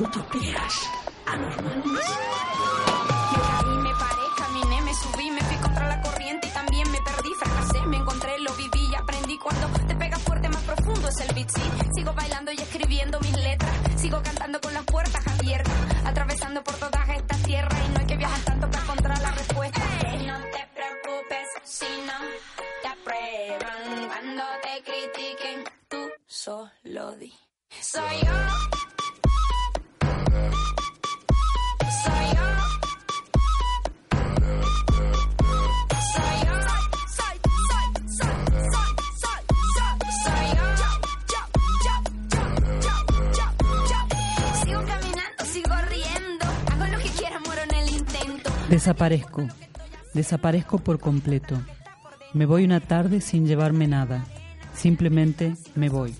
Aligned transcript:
utopías 0.00 0.88
anormales. 1.26 2.57
Desaparezco. 48.88 49.46
Desaparezco 50.14 50.78
por 50.78 50.98
completo. 50.98 51.60
Me 52.32 52.46
voy 52.46 52.64
una 52.64 52.80
tarde 52.80 53.20
sin 53.20 53.46
llevarme 53.46 53.86
nada. 53.86 54.24
Simplemente 54.72 55.56
me 55.74 55.90
voy. 55.90 56.14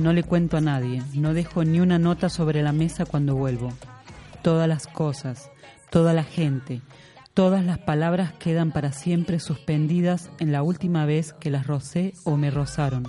No 0.00 0.12
le 0.12 0.24
cuento 0.24 0.56
a 0.56 0.60
nadie. 0.60 1.00
No 1.14 1.32
dejo 1.32 1.62
ni 1.62 1.78
una 1.78 2.00
nota 2.00 2.28
sobre 2.28 2.60
la 2.60 2.72
mesa 2.72 3.06
cuando 3.06 3.36
vuelvo. 3.36 3.72
Todas 4.42 4.66
las 4.66 4.88
cosas, 4.88 5.52
toda 5.90 6.12
la 6.12 6.24
gente, 6.24 6.80
todas 7.34 7.64
las 7.64 7.78
palabras 7.78 8.32
quedan 8.32 8.72
para 8.72 8.90
siempre 8.90 9.38
suspendidas 9.38 10.28
en 10.40 10.50
la 10.50 10.64
última 10.64 11.06
vez 11.06 11.34
que 11.34 11.52
las 11.52 11.68
rocé 11.68 12.14
o 12.24 12.36
me 12.36 12.50
rozaron. 12.50 13.04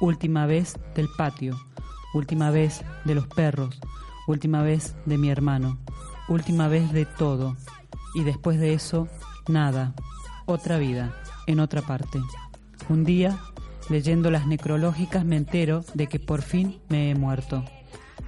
Última 0.00 0.46
vez 0.46 0.76
del 0.96 1.06
patio. 1.16 1.56
Última 2.14 2.50
vez 2.50 2.82
de 3.04 3.14
los 3.14 3.28
perros. 3.28 3.78
Última 4.26 4.64
vez 4.64 4.96
de 5.06 5.18
mi 5.18 5.30
hermano. 5.30 5.78
Última 6.28 6.66
vez 6.66 6.92
de 6.92 7.04
todo. 7.06 7.54
Y 8.14 8.22
después 8.22 8.58
de 8.58 8.74
eso, 8.74 9.08
nada. 9.48 9.94
Otra 10.46 10.78
vida, 10.78 11.14
en 11.46 11.60
otra 11.60 11.82
parte. 11.82 12.20
Un 12.88 13.04
día, 13.04 13.38
leyendo 13.88 14.30
las 14.30 14.46
necrológicas, 14.46 15.24
me 15.24 15.36
entero 15.36 15.84
de 15.94 16.06
que 16.06 16.18
por 16.18 16.42
fin 16.42 16.80
me 16.88 17.10
he 17.10 17.14
muerto. 17.14 17.64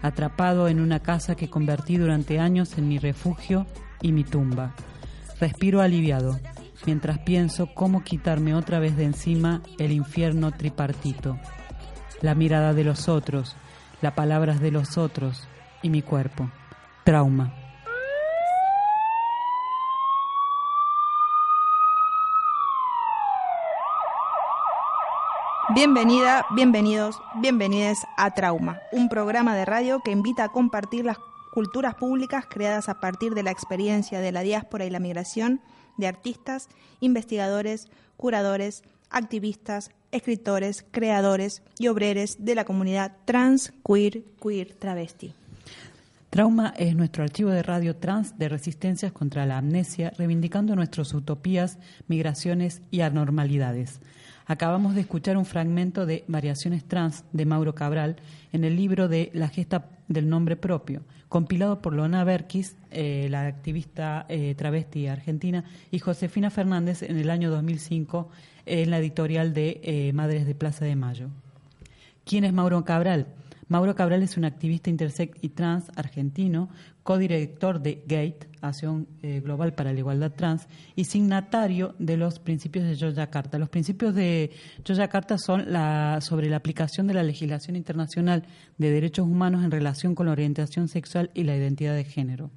Atrapado 0.03 0.69
en 0.69 0.81
una 0.81 1.01
casa 1.01 1.35
que 1.35 1.51
convertí 1.51 1.97
durante 1.97 2.39
años 2.39 2.77
en 2.79 2.89
mi 2.89 2.99
refugio 2.99 3.67
y 4.03 4.13
mi 4.13 4.25
tumba. 4.25 4.75
Respiro 5.41 5.81
aliviado, 5.81 6.39
mientras 6.87 7.19
pienso 7.19 7.69
cómo 7.75 8.03
quitarme 8.03 8.55
otra 8.55 8.79
vez 8.79 8.97
de 8.97 9.05
encima 9.05 9.63
el 9.79 9.93
infierno 9.93 10.53
tripartito. 10.53 11.39
La 12.23 12.35
mirada 12.35 12.73
de 12.73 12.85
los 12.85 13.09
otros, 13.09 13.57
las 14.01 14.15
palabras 14.15 14.61
de 14.61 14.71
los 14.71 14.97
otros 14.97 15.47
y 15.83 15.91
mi 15.91 16.03
cuerpo. 16.03 16.51
Trauma. 17.05 17.66
Bienvenida, 25.77 26.47
bienvenidos, 26.55 27.21
bienvenidas 27.43 28.07
a 28.17 28.31
Trauma, 28.31 28.81
un 28.93 29.11
programa 29.11 29.55
de 29.55 29.67
radio 29.67 30.01
que 30.01 30.11
invita 30.11 30.45
a 30.45 30.49
compartir 30.49 31.05
las 31.05 31.19
culturas 31.53 31.95
públicas 31.95 32.47
creadas 32.49 32.89
a 32.89 32.99
partir 32.99 33.35
de 33.35 33.43
la 33.43 33.51
experiencia 33.51 34.21
de 34.21 34.33
la 34.33 34.41
diáspora 34.41 34.87
y 34.87 34.91
la 34.91 35.01
migración 35.01 35.61
de 35.99 36.07
artistas, 36.07 36.71
investigadores, 37.01 37.91
curadores, 38.17 38.85
activistas, 39.11 39.91
escritores, 40.13 40.83
creadores 40.93 41.63
y 41.79 41.89
obreros 41.89 42.37
de 42.39 42.55
la 42.55 42.65
comunidad 42.65 43.13
trans, 43.27 43.75
queer, 43.87 44.23
queer, 44.43 44.73
travesti. 44.77 45.35
Trauma 46.31 46.73
es 46.79 46.97
nuestro 46.97 47.23
archivo 47.23 47.51
de 47.51 47.63
radio 47.63 47.97
trans 47.97 48.39
de 48.39 48.49
resistencias 48.49 49.13
contra 49.13 49.45
la 49.45 49.59
amnesia, 49.59 50.11
reivindicando 50.17 50.75
nuestras 50.75 51.13
utopías, 51.13 51.79
migraciones 52.09 52.81
y 52.91 53.03
anormalidades. 53.03 54.01
Acabamos 54.49 54.95
de 54.95 55.01
escuchar 55.01 55.37
un 55.37 55.45
fragmento 55.45 56.07
de 56.07 56.25
Variaciones 56.29 56.85
Trans 56.85 57.25
de 57.33 57.45
Mauro 57.47 57.75
Cabral 57.75 58.17
en 58.53 58.63
el 58.63 58.77
libro 58.77 59.09
de 59.09 59.31
La 59.35 59.49
gesta 59.49 59.91
del 60.07 60.29
nombre 60.29 60.55
propio, 60.55 61.03
compilado 61.29 61.83
por 61.83 61.93
Lona 61.93 62.23
Berkis, 62.23 62.77
eh, 62.93 63.27
la 63.29 63.47
activista 63.47 64.25
eh, 64.29 64.55
travesti 64.57 65.09
argentina, 65.09 65.65
y 65.91 65.99
Josefina 65.99 66.51
Fernández 66.51 67.03
en 67.03 67.17
el 67.17 67.31
año 67.31 67.51
2005 67.51 68.29
en 68.67 68.91
la 68.91 68.99
editorial 68.99 69.53
de 69.53 69.81
eh, 69.83 70.13
Madres 70.13 70.47
de 70.47 70.55
Plaza 70.55 70.85
de 70.85 70.95
Mayo. 70.95 71.29
¿Quién 72.25 72.45
es 72.45 72.53
Mauro 72.53 72.85
Cabral? 72.85 73.27
Mauro 73.69 73.97
Cabral 73.97 74.23
es 74.23 74.37
un 74.37 74.45
activista 74.45 74.91
intersex 74.91 75.37
y 75.43 75.49
trans 75.49 75.91
argentino, 75.97 76.69
codirector 77.03 77.81
de 77.81 78.03
GATE, 78.07 78.49
Acción 78.61 79.09
eh, 79.23 79.41
Global 79.41 79.75
para 79.75 79.93
la 79.93 79.99
Igualdad 79.99 80.33
Trans, 80.33 80.69
y 80.95 81.05
signatario 81.05 81.95
de 81.99 82.17
los 82.17 82.39
principios 82.39 82.85
de 82.85 82.95
Yogyakarta. 82.95 83.59
Los 83.59 83.69
principios 83.69 84.15
de 84.15 84.53
Yogyakarta 84.85 85.37
son 85.39 85.73
la, 85.73 86.21
sobre 86.21 86.49
la 86.49 86.57
aplicación 86.57 87.09
de 87.09 87.15
la 87.15 87.25
legislación 87.25 87.75
internacional 87.75 88.45
de 88.79 88.91
derechos 88.91 89.27
humanos 89.27 89.65
en 89.65 89.73
relación 89.73 90.15
con 90.15 90.27
la 90.27 90.33
orientación 90.33 90.87
sexual 90.87 91.31
y 91.35 91.43
la 91.43 91.57
identidad 91.57 91.95
de 91.95 92.05
género. 92.05 92.51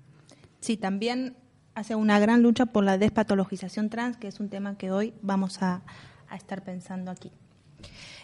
Sí, 0.60 0.78
también 0.78 1.38
hace 1.74 1.96
una 1.96 2.20
gran 2.20 2.44
lucha 2.44 2.68
por 2.68 2.84
la 2.84 3.00
despatologización 3.00 3.90
trans, 3.90 4.18
que 4.18 4.28
es 4.28 4.40
un 4.40 4.50
tema 4.50 4.78
que 4.78 4.92
hoy 4.92 5.14
vamos 5.24 5.64
a, 5.64 5.82
a 6.28 6.36
estar 6.36 6.64
pensando 6.64 7.10
aquí. 7.10 7.32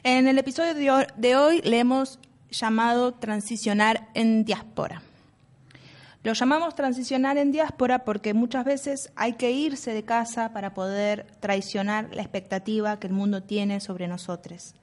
En 0.03 0.27
el 0.27 0.37
episodio 0.37 0.75
de 0.75 0.91
hoy, 0.91 1.05
de 1.17 1.35
hoy 1.35 1.61
le 1.63 1.79
hemos 1.79 2.19
llamado 2.49 3.13
transicionar 3.13 4.07
en 4.13 4.45
diáspora. 4.45 5.01
Lo 6.23 6.33
llamamos 6.33 6.73
transicionar 6.73 7.37
en 7.37 7.51
diáspora 7.51 7.99
porque 7.99 8.33
muchas 8.33 8.65
veces 8.65 9.11
hay 9.15 9.33
que 9.33 9.51
irse 9.51 9.93
de 9.93 10.03
casa 10.03 10.53
para 10.53 10.73
poder 10.73 11.27
traicionar 11.39 12.09
la 12.13 12.23
expectativa 12.23 12.99
que 12.99 13.05
el 13.05 13.13
mundo 13.13 13.43
tiene 13.43 13.79
sobre 13.79 14.07
nosotros. 14.07 14.73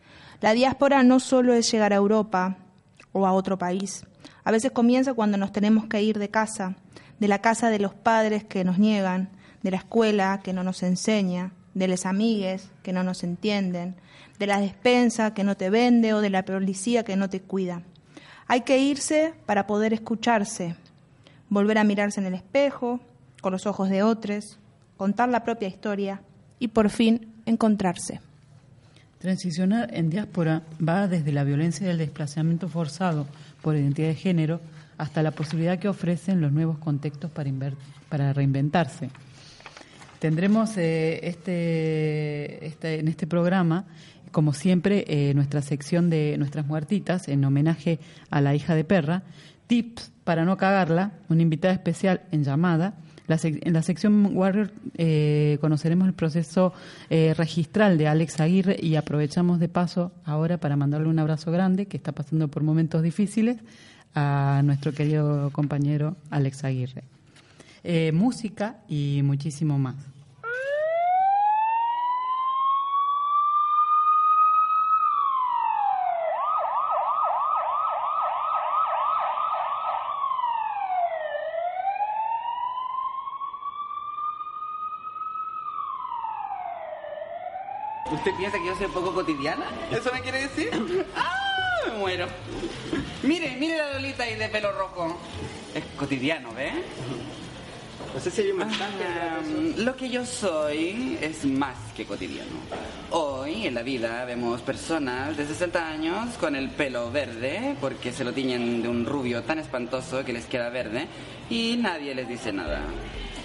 La 0.41 0.53
diáspora 0.53 1.03
no 1.03 1.19
solo 1.19 1.53
es 1.53 1.69
llegar 1.71 1.93
a 1.93 1.97
Europa 1.97 2.59
o 3.11 3.27
a 3.27 3.33
otro 3.33 3.59
país. 3.59 4.07
A 4.45 4.53
veces 4.53 4.71
comienza 4.71 5.15
cuando 5.15 5.37
nos 5.37 5.51
tenemos 5.51 5.87
que 5.87 6.03
ir 6.03 6.21
de 6.21 6.29
casa, 6.29 6.77
de 7.19 7.29
la 7.29 7.41
casa 7.41 7.71
de 7.71 7.81
los 7.81 7.93
padres 7.93 8.45
que 8.45 8.63
nos 8.63 8.79
niegan, 8.79 9.29
de 9.63 9.73
la 9.73 9.79
escuela 9.79 10.41
que 10.45 10.53
no 10.53 10.63
nos 10.63 10.85
enseña, 10.85 11.53
de 11.75 11.89
las 11.89 12.07
amigues 12.07 12.69
que 12.83 12.93
no 12.93 13.03
nos 13.03 13.25
entienden, 13.25 13.95
de 14.39 14.47
la 14.47 14.61
despensa 14.61 15.35
que 15.35 15.45
no 15.45 15.57
te 15.57 15.71
vende 15.71 16.15
o 16.15 16.21
de 16.21 16.31
la 16.31 16.45
policía 16.45 17.05
que 17.05 17.17
no 17.17 17.31
te 17.31 17.41
cuida. 17.41 17.83
Hay 18.47 18.63
que 18.63 18.79
irse 18.79 19.35
para 19.47 19.67
poder 19.67 19.93
escucharse, 19.93 20.75
volver 21.49 21.79
a 21.79 21.85
mirarse 21.85 22.21
en 22.21 22.27
el 22.27 22.35
espejo, 22.35 23.01
con 23.41 23.53
los 23.53 23.67
ojos 23.67 23.89
de 23.89 24.03
otros, 24.03 24.59
contar 24.97 25.29
la 25.29 25.45
propia 25.45 25.69
historia 25.69 26.23
y 26.59 26.69
por 26.69 26.91
fin 26.91 27.33
encontrarse. 27.45 28.21
Transicionar 29.19 29.95
en 29.95 30.11
diáspora 30.11 30.63
va 30.87 31.07
desde 31.07 31.33
la 31.33 31.45
violencia 31.45 31.87
del 31.87 31.99
desplazamiento 31.99 32.69
forzado 32.69 33.27
por 33.63 33.77
identidad 33.77 34.09
de 34.09 34.15
género 34.15 34.61
hasta 34.99 35.23
la 35.23 35.31
posibilidad 35.31 35.79
que 35.79 35.89
ofrecen 35.89 36.41
los 36.41 36.53
nuevos 36.53 36.79
contextos 36.79 37.31
para, 37.31 37.51
para 38.09 38.33
reinventarse. 38.33 39.11
Tendremos 40.23 40.77
eh, 40.77 41.19
este, 41.25 42.65
este, 42.65 43.01
en 43.01 43.09
este 43.09 43.27
programa, 43.27 43.87
como 44.31 44.53
siempre, 44.53 45.05
eh, 45.09 45.35
nuestra 45.35 45.63
sección 45.63 46.11
de 46.11 46.37
nuestras 46.39 46.65
muertitas 46.65 47.27
en 47.27 47.45
homenaje 47.45 47.99
a 48.31 48.41
la 48.41 48.55
hija 48.55 48.77
de 48.77 48.85
perra, 48.85 49.25
tips 49.67 50.13
para 50.23 50.45
no 50.45 50.57
cagarla, 50.57 51.15
una 51.29 51.43
invitada 51.43 51.75
especial 51.75 52.21
en 52.31 52.45
llamada. 52.45 52.95
La 53.27 53.37
en 53.43 53.73
la 53.73 53.83
sección 53.83 54.37
Warrior 54.37 54.71
eh, 54.97 55.59
conoceremos 55.61 56.07
el 56.07 56.15
proceso 56.15 56.73
eh, 57.11 57.35
registral 57.37 57.99
de 57.99 58.07
Alex 58.07 58.39
Aguirre 58.39 58.77
y 58.81 58.95
aprovechamos 58.95 59.59
de 59.59 59.69
paso 59.69 60.13
ahora 60.25 60.57
para 60.59 60.77
mandarle 60.77 61.09
un 61.09 61.19
abrazo 61.19 61.51
grande 61.51 61.87
que 61.87 61.97
está 61.97 62.13
pasando 62.13 62.47
por 62.47 62.63
momentos 62.63 63.03
difíciles 63.03 63.57
a 64.15 64.63
nuestro 64.63 64.93
querido 64.93 65.51
compañero 65.51 66.15
Alex 66.31 66.63
Aguirre. 66.63 67.03
Eh, 67.83 68.13
música 68.13 68.77
y 68.89 69.23
muchísimo 69.25 69.77
más. 69.81 70.12
¿Usted 88.13 88.31
piensa 88.37 88.59
que 88.59 88.67
yo 88.67 88.77
soy 88.77 88.89
poco 88.89 89.15
cotidiana? 89.15 89.65
¿Eso 89.91 90.11
me 90.13 90.21
quiere 90.21 90.43
decir? 90.43 90.71
¡Ah! 91.17 91.43
me 91.87 91.99
muero. 91.99 92.27
Mire, 93.23 93.57
mire 93.59 93.77
la 93.77 93.95
Lolita 93.95 94.25
ahí 94.25 94.37
de 94.37 94.49
pelo 94.49 94.73
rojo. 94.73 95.19
Es 95.75 95.85
cotidiano, 95.97 96.53
¿ve? 96.53 96.73
No 98.15 98.21
sé 98.21 98.31
si 98.31 98.43
hay 98.43 98.51
un 98.51 98.59
mensaje. 98.59 99.05
Ah, 99.05 99.41
lo 99.79 99.97
que 99.97 100.11
yo 100.11 100.27
soy 100.27 101.19
es 101.21 101.45
más 101.47 101.79
que 101.97 102.05
cotidiano. 102.05 102.51
Hoy 103.11 103.67
en 103.67 103.75
la 103.75 103.83
vida 103.83 104.25
vemos 104.27 104.61
personas 104.61 105.37
de 105.37 105.47
60 105.47 105.89
años 105.89 106.35
con 106.39 106.55
el 106.55 106.69
pelo 106.69 107.11
verde 107.11 107.75
porque 107.81 108.13
se 108.13 108.25
lo 108.25 108.33
tiñen 108.33 108.83
de 108.83 108.89
un 108.89 109.07
rubio 109.07 109.43
tan 109.45 109.59
espantoso 109.59 110.25
que 110.25 110.35
les 110.35 110.45
queda 110.45 110.69
verde 110.69 111.07
y 111.49 111.77
nadie 111.79 112.15
les 112.15 112.29
dice 112.29 112.53
nada. 112.53 112.83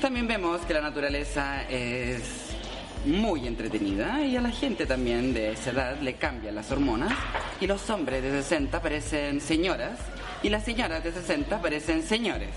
También 0.02 0.28
vemos 0.28 0.62
que 0.62 0.74
la 0.74 0.82
naturaleza 0.82 1.64
es 1.70 2.47
muy 3.08 3.48
entretenida 3.48 4.22
y 4.22 4.36
a 4.36 4.42
la 4.42 4.52
gente 4.52 4.86
también 4.86 5.34
de 5.34 5.52
esa 5.52 5.72
edad 5.72 6.00
le 6.02 6.16
cambian 6.16 6.56
las 6.56 6.72
hormonas 6.72 7.14
y 7.60 7.68
los 7.68 7.90
hombres 7.90 8.22
de 8.22 8.32
60 8.32 8.82
parecen 8.82 9.42
señoras 9.42 10.00
y 10.44 10.50
las 10.50 10.64
señoras 10.64 11.04
de 11.04 11.12
60 11.12 11.62
parecen 11.62 12.04
señores. 12.04 12.50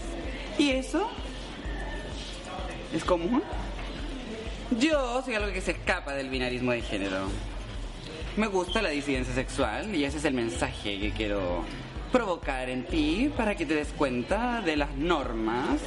Y 0.59 0.71
eso 0.71 1.11
es 2.93 3.05
común. 3.05 3.43
Yo 4.79 5.23
soy 5.25 5.35
algo 5.35 5.53
que 5.53 5.61
se 5.61 5.73
escapa 5.73 6.15
del 6.15 6.29
binarismo 6.29 6.73
de 6.73 6.83
género. 6.83 7.29
Me 8.37 8.47
gusta 8.47 8.83
la 8.83 8.91
disidencia 8.91 9.35
sexual 9.35 9.95
y 9.95 10.05
ese 10.05 10.19
es 10.19 10.25
el 10.25 10.35
mensaje 10.35 10.99
que 11.01 11.11
quiero 11.11 11.65
provocar 12.13 12.69
en 12.69 12.85
ti 12.85 13.31
para 13.37 13.55
que 13.55 13.67
te 13.67 13.75
des 13.75 13.89
cuenta 13.89 14.61
de 14.63 14.77
las 14.77 14.95
normas 14.97 15.81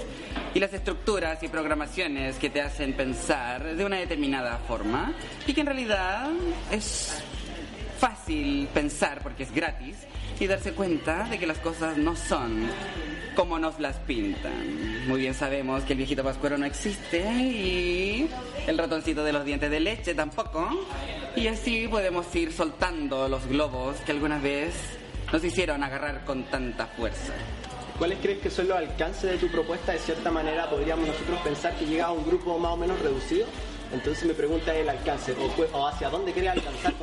y 0.54 0.60
las 0.60 0.74
estructuras 0.74 1.42
y 1.44 1.48
programaciones 1.48 2.38
que 2.38 2.50
te 2.50 2.62
hacen 2.62 2.94
pensar 2.94 3.76
de 3.76 3.86
una 3.86 3.98
determinada 3.98 4.58
forma 4.60 5.14
y 5.46 5.54
que 5.54 5.62
en 5.62 5.68
realidad 5.68 6.30
es 6.72 7.22
fácil 8.00 8.68
pensar 8.74 9.22
porque 9.22 9.44
es 9.44 9.54
gratis 9.54 9.98
y 10.40 10.48
darse 10.48 10.74
cuenta 10.74 11.26
de 11.26 11.40
que 11.40 11.48
las 11.48 11.60
cosas 11.60 11.98
no 11.98 12.16
son 12.16 12.68
como 13.36 13.58
nos 13.60 13.80
las 13.80 13.98
pintan. 13.98 15.08
Muy 15.08 15.22
bien 15.22 15.34
sabemos 15.34 15.84
que 15.84 15.94
el 15.94 15.98
viejito 15.98 16.24
pascuero 16.24 16.58
no 16.58 16.66
existe 16.66 17.20
y 17.20 18.30
el 18.68 18.78
ratoncito 18.78 19.24
de 19.24 19.34
los 19.34 19.44
dientes 19.44 19.72
de 19.72 19.80
leche 19.80 20.14
tampoco. 20.14 20.70
Y 21.36 21.48
así 21.48 21.88
podemos 21.88 22.34
ir 22.36 22.52
soltando 22.52 23.28
los 23.28 23.48
globos 23.48 23.96
que 24.06 24.12
alguna 24.12 24.38
vez 24.38 24.74
nos 25.34 25.44
hicieron 25.44 25.84
agarrar 25.84 26.24
con 26.26 26.44
tanta 26.44 26.86
fuerza. 26.86 27.34
¿Cuáles 27.98 28.20
crees 28.20 28.38
que 28.38 28.52
son 28.52 28.68
los 28.68 28.78
alcances 28.78 29.32
de 29.32 29.38
tu 29.38 29.48
propuesta? 29.52 29.92
De 29.92 29.98
cierta 29.98 30.30
manera, 30.30 30.70
podríamos 30.70 31.08
nosotros 31.08 31.40
pensar 31.44 31.76
que 31.76 31.88
llega 31.88 32.06
a 32.06 32.12
un 32.12 32.24
grupo 32.24 32.60
más 32.60 32.74
o 32.74 32.78
menos 32.78 33.00
reducido. 33.00 33.48
Entonces 33.94 34.26
me 34.26 34.34
pregunta 34.34 34.76
el 34.76 34.90
alcance, 34.90 35.36
o, 35.74 35.88
hacia 35.88 36.10
dónde 36.10 36.34
quieres 36.34 36.52
alcanzar. 36.52 36.94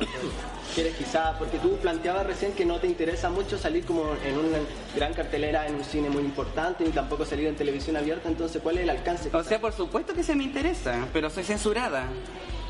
¿Quieres 0.75 0.95
quizá, 0.95 1.37
porque 1.37 1.57
tú 1.57 1.77
planteabas 1.77 2.25
recién 2.25 2.53
que 2.53 2.65
no 2.65 2.79
te 2.79 2.87
interesa 2.87 3.29
mucho 3.29 3.57
salir 3.57 3.85
como 3.85 4.03
en 4.25 4.37
una 4.37 4.57
gran 4.95 5.13
cartelera 5.13 5.67
en 5.67 5.75
un 5.75 5.83
cine 5.83 6.09
muy 6.09 6.23
importante, 6.23 6.83
ni 6.83 6.91
tampoco 6.91 7.25
salir 7.25 7.47
en 7.47 7.55
televisión 7.55 7.95
abierta, 7.95 8.29
entonces 8.29 8.61
¿cuál 8.61 8.77
es 8.77 8.83
el 8.83 8.89
alcance? 8.89 9.29
O 9.33 9.43
sea, 9.43 9.59
por 9.59 9.73
supuesto 9.73 10.13
que 10.13 10.23
se 10.23 10.35
me 10.35 10.43
interesa, 10.43 11.07
pero 11.13 11.29
soy 11.29 11.43
censurada. 11.43 12.05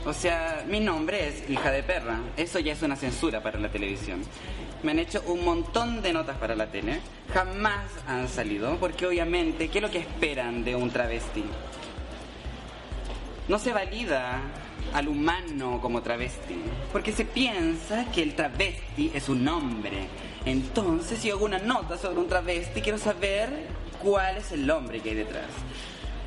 O 0.06 0.13
sea, 0.13 0.65
mi 0.68 0.79
nombre 0.79 1.27
es 1.27 1.47
hija 1.50 1.71
de 1.71 1.83
perra. 1.83 2.19
Eso 2.35 2.57
ya 2.57 2.73
es 2.73 2.81
una 2.81 2.95
censura 2.95 3.44
para 3.44 3.59
la 3.59 3.69
televisión. 3.69 4.23
Me 4.81 4.91
han 4.91 5.00
hecho 5.00 5.21
un 5.27 5.45
montón 5.45 6.01
de 6.01 6.12
notas 6.12 6.38
para 6.38 6.56
la 6.56 6.71
tele. 6.71 7.01
Jamás 7.31 7.85
han 8.07 8.27
salido, 8.27 8.77
porque 8.77 9.06
obviamente, 9.06 9.68
¿qué 9.69 9.77
es 9.77 9.81
lo 9.83 9.91
que 9.91 10.00
esperan 10.00 10.63
de 10.63 10.75
un 10.75 10.89
travesti? 10.89 11.44
No 13.51 13.59
se 13.59 13.74
valida 13.74 14.39
al 14.94 15.09
humano 15.09 15.80
como 15.81 16.01
travesti, 16.01 16.56
porque 16.89 17.12
se 17.12 17.25
piensa 17.25 18.06
que 18.09 18.24
el 18.24 18.33
travesti 18.33 19.12
es 19.13 19.27
un 19.27 19.45
hombre. 19.45 20.07
Entonces, 20.45 21.19
si 21.19 21.31
hago 21.31 21.44
una 21.44 21.59
nota 21.59 21.98
sobre 21.98 22.21
un 22.21 22.30
travesti, 22.30 22.80
quiero 22.80 22.98
saber 22.98 23.50
cuál 24.01 24.38
es 24.38 24.53
el 24.53 24.71
hombre 24.71 25.01
que 25.01 25.09
hay 25.09 25.15
detrás. 25.15 25.50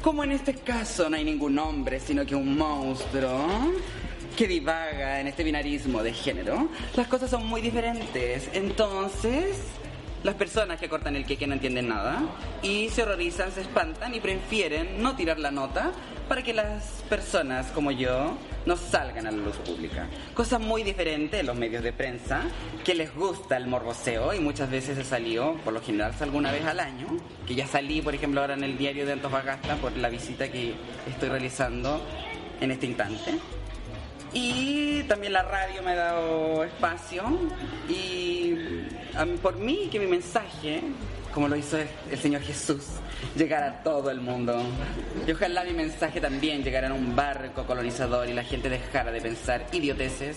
Como 0.02 0.22
en 0.22 0.32
este 0.32 0.52
caso 0.52 1.08
no 1.08 1.16
hay 1.16 1.24
ningún 1.24 1.58
hombre, 1.58 1.98
sino 1.98 2.26
que 2.26 2.34
un 2.34 2.58
monstruo 2.58 3.72
que 4.36 4.46
divaga 4.46 5.18
en 5.18 5.26
este 5.26 5.44
binarismo 5.44 6.02
de 6.02 6.12
género, 6.12 6.68
las 6.94 7.06
cosas 7.06 7.30
son 7.30 7.46
muy 7.46 7.62
diferentes. 7.62 8.50
Entonces, 8.52 9.56
las 10.24 10.34
personas 10.34 10.80
que 10.80 10.88
cortan 10.88 11.14
el 11.14 11.24
que 11.24 11.46
no 11.46 11.52
entienden 11.52 11.88
nada 11.88 12.22
y 12.62 12.88
se 12.88 13.02
horrorizan, 13.02 13.52
se 13.52 13.60
espantan 13.60 14.14
y 14.14 14.20
prefieren 14.20 15.00
no 15.00 15.14
tirar 15.14 15.38
la 15.38 15.50
nota 15.50 15.92
para 16.28 16.42
que 16.42 16.54
las 16.54 17.04
personas 17.10 17.66
como 17.66 17.90
yo 17.90 18.36
no 18.64 18.76
salgan 18.76 19.26
a 19.26 19.30
la 19.30 19.36
luz 19.36 19.56
pública. 19.56 20.08
Cosa 20.32 20.58
muy 20.58 20.82
diferente 20.82 21.40
en 21.40 21.46
los 21.46 21.56
medios 21.56 21.82
de 21.82 21.92
prensa, 21.92 22.40
que 22.82 22.94
les 22.94 23.14
gusta 23.14 23.58
el 23.58 23.66
morboseo 23.66 24.32
y 24.32 24.40
muchas 24.40 24.70
veces 24.70 24.96
he 24.96 25.04
salido, 25.04 25.56
por 25.62 25.74
lo 25.74 25.82
general 25.82 26.14
alguna 26.18 26.50
vez 26.50 26.64
al 26.64 26.80
año, 26.80 27.06
que 27.46 27.54
ya 27.54 27.66
salí, 27.66 28.00
por 28.00 28.14
ejemplo, 28.14 28.40
ahora 28.40 28.54
en 28.54 28.64
el 28.64 28.78
diario 28.78 29.04
de 29.04 29.12
Antofagasta 29.12 29.76
por 29.76 29.94
la 29.98 30.08
visita 30.08 30.50
que 30.50 30.74
estoy 31.06 31.28
realizando 31.28 32.00
en 32.62 32.70
este 32.70 32.86
instante. 32.86 33.38
Y 34.34 35.04
también 35.04 35.32
la 35.32 35.42
radio 35.42 35.82
me 35.82 35.92
ha 35.92 35.96
dado 35.96 36.64
espacio 36.64 37.22
y 37.88 38.54
por 39.40 39.56
mí 39.56 39.88
que 39.90 40.00
mi 40.00 40.06
mensaje, 40.06 40.82
como 41.32 41.46
lo 41.46 41.54
hizo 41.54 41.78
el 41.78 42.18
Señor 42.18 42.42
Jesús, 42.42 42.84
llegara 43.36 43.66
a 43.66 43.82
todo 43.84 44.10
el 44.10 44.20
mundo. 44.20 44.60
Y 45.26 45.30
ojalá 45.30 45.62
mi 45.62 45.72
mensaje 45.72 46.20
también 46.20 46.64
llegara 46.64 46.88
en 46.88 46.94
un 46.94 47.14
barco 47.14 47.64
colonizador 47.64 48.28
y 48.28 48.32
la 48.32 48.42
gente 48.42 48.68
dejara 48.68 49.12
de 49.12 49.20
pensar 49.20 49.66
idioteces 49.70 50.36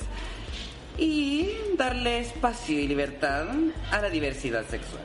y 0.98 1.50
darle 1.76 2.20
espacio 2.20 2.80
y 2.80 2.88
libertad 2.88 3.48
a 3.92 4.02
la 4.02 4.10
diversidad 4.10 4.64
sexual. 4.68 5.04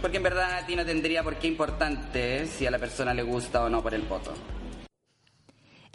Porque 0.00 0.18
en 0.18 0.22
verdad 0.22 0.58
a 0.58 0.66
ti 0.66 0.76
no 0.76 0.84
tendría 0.84 1.22
por 1.24 1.36
qué 1.36 1.48
importante 1.48 2.46
si 2.46 2.66
a 2.66 2.70
la 2.70 2.78
persona 2.78 3.12
le 3.12 3.22
gusta 3.22 3.64
o 3.64 3.68
no 3.68 3.82
por 3.82 3.94
el 3.94 4.02
voto. 4.02 4.34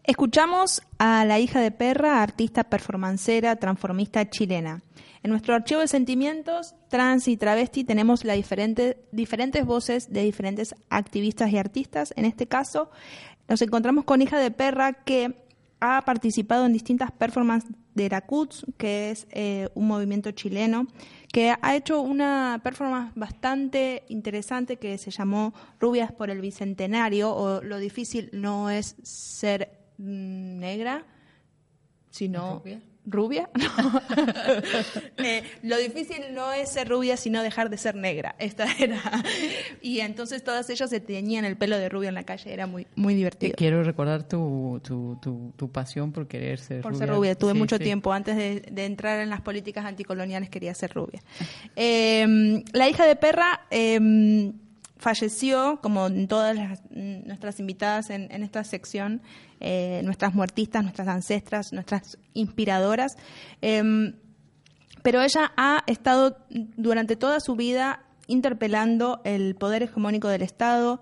Escuchamos 0.09 0.81
a 0.97 1.23
la 1.23 1.37
hija 1.37 1.61
de 1.61 1.69
Perra, 1.69 2.23
artista 2.23 2.63
performancera, 2.63 3.57
transformista 3.57 4.27
chilena. 4.27 4.81
En 5.21 5.29
nuestro 5.29 5.53
archivo 5.53 5.81
de 5.81 5.87
sentimientos, 5.87 6.73
trans 6.89 7.27
y 7.27 7.37
travesti, 7.37 7.83
tenemos 7.83 8.25
las 8.25 8.35
diferentes 8.35 9.65
voces 9.67 10.11
de 10.11 10.23
diferentes 10.23 10.73
activistas 10.89 11.51
y 11.51 11.59
artistas. 11.59 12.11
En 12.15 12.25
este 12.25 12.47
caso, 12.47 12.89
nos 13.47 13.61
encontramos 13.61 14.03
con 14.03 14.23
hija 14.23 14.39
de 14.39 14.49
Perra 14.49 14.93
que 14.93 15.45
ha 15.79 16.01
participado 16.05 16.65
en 16.65 16.73
distintas 16.73 17.11
performances 17.11 17.69
de 17.93 18.09
la 18.09 18.25
que 18.77 19.11
es 19.11 19.27
eh, 19.29 19.69
un 19.75 19.87
movimiento 19.87 20.31
chileno, 20.31 20.87
que 21.31 21.53
ha 21.61 21.75
hecho 21.75 22.01
una 22.01 22.61
performance 22.63 23.11
bastante 23.13 24.05
interesante 24.09 24.77
que 24.77 24.97
se 24.97 25.11
llamó 25.11 25.53
Rubias 25.79 26.11
por 26.11 26.31
el 26.31 26.41
Bicentenario, 26.41 27.31
o 27.31 27.61
Lo 27.61 27.77
difícil 27.77 28.31
no 28.33 28.71
es 28.71 28.95
ser 29.03 29.78
negra, 29.99 31.05
sino 32.09 32.63
rubia. 33.05 33.49
Eh, 35.17 35.43
lo 35.63 35.77
difícil 35.77 36.33
no 36.33 36.53
es 36.53 36.71
ser 36.71 36.87
rubia, 36.87 37.17
sino 37.17 37.43
dejar 37.43 37.69
de 37.69 37.77
ser 37.77 37.95
negra. 37.95 38.35
Esta 38.39 38.65
era. 38.79 39.01
Y 39.81 39.99
entonces 39.99 40.43
todas 40.43 40.69
ellas 40.69 40.89
se 40.89 41.01
teñían 41.01 41.43
el 41.43 41.57
pelo 41.57 41.77
de 41.77 41.89
rubia 41.89 42.09
en 42.09 42.15
la 42.15 42.23
calle. 42.23 42.53
Era 42.53 42.67
muy, 42.67 42.87
muy 42.95 43.15
divertido. 43.15 43.53
Quiero 43.57 43.83
recordar 43.83 44.23
tu, 44.23 44.79
tu, 44.81 45.19
tu, 45.57 45.71
pasión 45.71 46.13
por 46.13 46.27
querer 46.27 46.59
ser 46.59 46.81
por 46.81 46.93
rubia. 46.93 47.05
ser 47.05 47.15
rubia. 47.15 47.35
Tuve 47.35 47.53
mucho 47.53 47.79
tiempo. 47.79 48.13
Antes 48.13 48.37
de, 48.37 48.85
entrar 48.85 49.19
en 49.19 49.29
las 49.29 49.41
políticas 49.41 49.85
anticoloniales 49.85 50.49
quería 50.49 50.73
ser 50.73 50.93
rubia. 50.93 51.21
Em, 51.75 52.63
la 52.71 52.87
hija 52.87 53.05
de 53.05 53.15
perra. 53.17 53.67
Em, 53.69 54.53
falleció, 54.99 55.79
como 55.81 56.11
todas 56.27 56.57
nuestras 56.91 57.59
invitadas 57.59 58.09
en, 58.09 58.43
esta 58.43 58.63
sección, 58.63 59.21
eh, 59.59 60.01
nuestras 60.03 60.35
muertistas, 60.35 60.83
nuestras 60.83 61.07
ancestras, 61.07 61.73
nuestras 61.73 62.17
inspiradoras. 62.33 63.15
Em, 63.61 64.13
pero 65.01 65.21
ella 65.21 65.53
ha 65.55 65.83
estado 65.87 66.37
durante 66.49 67.15
toda 67.15 67.39
su 67.39 67.55
vida 67.55 68.03
interpelando 68.27 69.21
el 69.23 69.55
poder 69.55 69.83
hegemónico 69.83 70.27
del 70.27 70.43
Estado, 70.43 71.01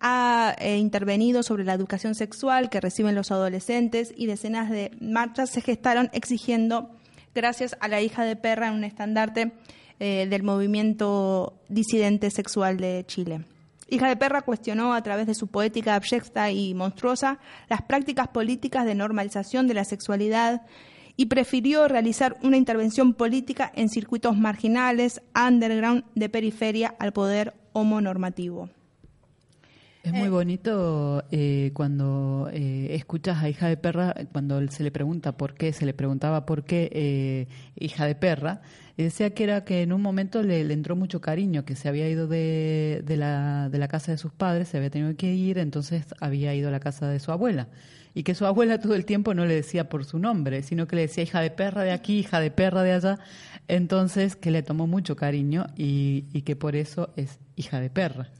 ha 0.00 0.54
eh, 0.58 0.76
intervenido 0.76 1.42
sobre 1.42 1.64
la 1.64 1.72
educación 1.72 2.14
sexual 2.14 2.68
que 2.68 2.80
reciben 2.80 3.14
los 3.14 3.30
adolescentes 3.30 4.12
y 4.14 4.26
decenas 4.26 4.70
de 4.70 4.90
marchas 5.00 5.50
se 5.50 5.62
gestaron 5.62 6.10
exigiendo, 6.12 6.90
gracias 7.34 7.76
a 7.80 7.88
la 7.88 8.02
hija 8.02 8.24
de 8.24 8.36
perra, 8.36 8.68
en 8.68 8.74
un 8.74 8.84
estandarte 8.84 9.52
eh, 10.00 10.26
del 10.28 10.42
movimiento 10.42 11.54
disidente 11.68 12.30
sexual 12.30 12.76
de 12.76 13.04
Chile. 13.06 13.44
Hija 13.88 14.08
de 14.08 14.16
Perra 14.16 14.42
cuestionó 14.42 14.94
a 14.94 15.02
través 15.02 15.26
de 15.26 15.34
su 15.34 15.46
poética 15.46 15.94
abyecta 15.94 16.50
y 16.50 16.74
monstruosa 16.74 17.38
las 17.68 17.82
prácticas 17.82 18.28
políticas 18.28 18.84
de 18.84 18.96
normalización 18.96 19.68
de 19.68 19.74
la 19.74 19.84
sexualidad 19.84 20.62
y 21.16 21.26
prefirió 21.26 21.88
realizar 21.88 22.36
una 22.42 22.56
intervención 22.56 23.14
política 23.14 23.72
en 23.74 23.88
circuitos 23.88 24.36
marginales, 24.36 25.22
underground, 25.34 26.04
de 26.14 26.28
periferia 26.28 26.94
al 26.98 27.12
poder 27.12 27.54
homonormativo. 27.72 28.68
Es 30.02 30.12
muy 30.12 30.28
bonito 30.28 31.24
eh, 31.32 31.72
cuando 31.74 32.48
eh, 32.52 32.88
escuchas 32.92 33.42
a 33.42 33.48
hija 33.48 33.68
de 33.68 33.76
perra, 33.76 34.14
cuando 34.30 34.64
se 34.68 34.84
le 34.84 34.92
pregunta 34.92 35.36
por 35.36 35.54
qué, 35.54 35.72
se 35.72 35.84
le 35.84 35.94
preguntaba 35.94 36.46
por 36.46 36.62
qué 36.62 36.88
eh, 36.92 37.48
hija 37.74 38.06
de 38.06 38.14
perra, 38.14 38.60
y 38.96 39.02
decía 39.02 39.30
que 39.30 39.44
era 39.44 39.64
que 39.64 39.82
en 39.82 39.92
un 39.92 40.00
momento 40.00 40.42
le, 40.42 40.60
entró 40.72 40.96
mucho 40.96 41.20
cariño, 41.20 41.66
que 41.66 41.76
se 41.76 41.88
había 41.88 42.08
ido 42.08 42.26
de, 42.26 43.04
la, 43.06 43.88
casa 43.88 44.12
de 44.12 44.18
sus 44.18 44.32
padres, 44.32 44.68
se 44.68 44.78
había 44.78 44.88
tenido 44.88 45.14
que 45.16 45.34
ir, 45.34 45.58
entonces 45.58 46.06
había 46.18 46.54
ido 46.54 46.68
a 46.68 46.70
la 46.70 46.80
casa 46.80 47.08
de 47.08 47.20
su 47.20 47.30
abuela. 47.30 47.68
Y 48.14 48.22
que 48.22 48.34
su 48.34 48.46
abuela 48.46 48.80
todo 48.80 48.94
el 48.94 49.04
tiempo 49.04 49.34
no 49.34 49.44
le 49.44 49.54
decía 49.54 49.90
por 49.90 50.06
su 50.06 50.18
nombre, 50.18 50.62
sino 50.62 50.86
que 50.86 50.96
le 50.96 51.02
decía 51.02 51.24
hija 51.24 51.42
de 51.42 51.50
perra 51.50 51.82
de 51.82 51.92
aquí, 51.92 52.20
hija 52.20 52.40
de 52.40 52.50
perra 52.50 52.82
de 52.82 52.92
allá. 52.92 53.18
Entonces 53.68 54.34
que 54.34 54.50
le 54.50 54.62
tomó 54.62 54.86
mucho 54.86 55.14
cariño 55.14 55.66
y 55.76 56.22
que 56.42 56.56
por 56.56 56.74
eso 56.74 57.12
es 57.16 57.38
hija 57.56 57.80
de 57.80 57.90
perra. 57.90 58.30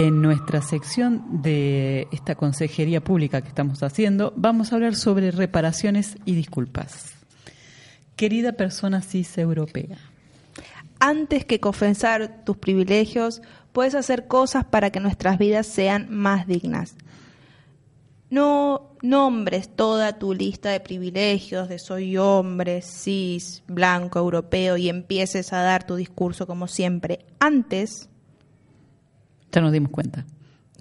En 0.00 0.22
nuestra 0.22 0.62
sección 0.62 1.42
de 1.42 2.06
esta 2.12 2.36
consejería 2.36 3.02
pública 3.02 3.42
que 3.42 3.48
estamos 3.48 3.82
haciendo, 3.82 4.32
vamos 4.36 4.70
a 4.70 4.76
hablar 4.76 4.94
sobre 4.94 5.32
reparaciones 5.32 6.18
y 6.24 6.36
disculpas. 6.36 7.14
Querida 8.14 8.52
persona 8.52 9.02
cis 9.02 9.36
europea. 9.38 9.98
Antes 11.00 11.44
que 11.44 11.58
confesar 11.58 12.44
tus 12.44 12.56
privilegios, 12.56 13.42
puedes 13.72 13.96
hacer 13.96 14.28
cosas 14.28 14.64
para 14.64 14.90
que 14.90 15.00
nuestras 15.00 15.36
vidas 15.36 15.66
sean 15.66 16.06
más 16.10 16.46
dignas. 16.46 16.94
No 18.30 18.92
nombres 19.02 19.68
toda 19.68 20.16
tu 20.20 20.32
lista 20.32 20.70
de 20.70 20.78
privilegios 20.78 21.68
de 21.68 21.80
soy 21.80 22.16
hombre, 22.18 22.82
cis, 22.82 23.64
blanco, 23.66 24.20
europeo 24.20 24.76
y 24.76 24.90
empieces 24.90 25.52
a 25.52 25.62
dar 25.62 25.84
tu 25.84 25.96
discurso 25.96 26.46
como 26.46 26.68
siempre. 26.68 27.26
Antes, 27.40 28.08
Ya 29.52 29.60
nos 29.60 29.72
dimos 29.72 29.90
cuenta. 29.90 30.24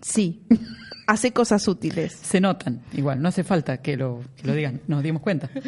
sí, 0.02 0.44
hace 1.08 1.32
cosas 1.32 1.68
útiles. 1.68 2.14
Se 2.14 2.40
notan, 2.40 2.82
igual, 2.94 3.22
no 3.22 3.30
hace 3.30 3.44
falta 3.44 3.78
que 3.78 3.98
lo, 3.98 4.22
que 4.36 4.46
lo 4.46 4.54
digan, 4.54 4.82
nos 4.88 5.02
dimos 5.04 5.22
cuenta. 5.22 5.50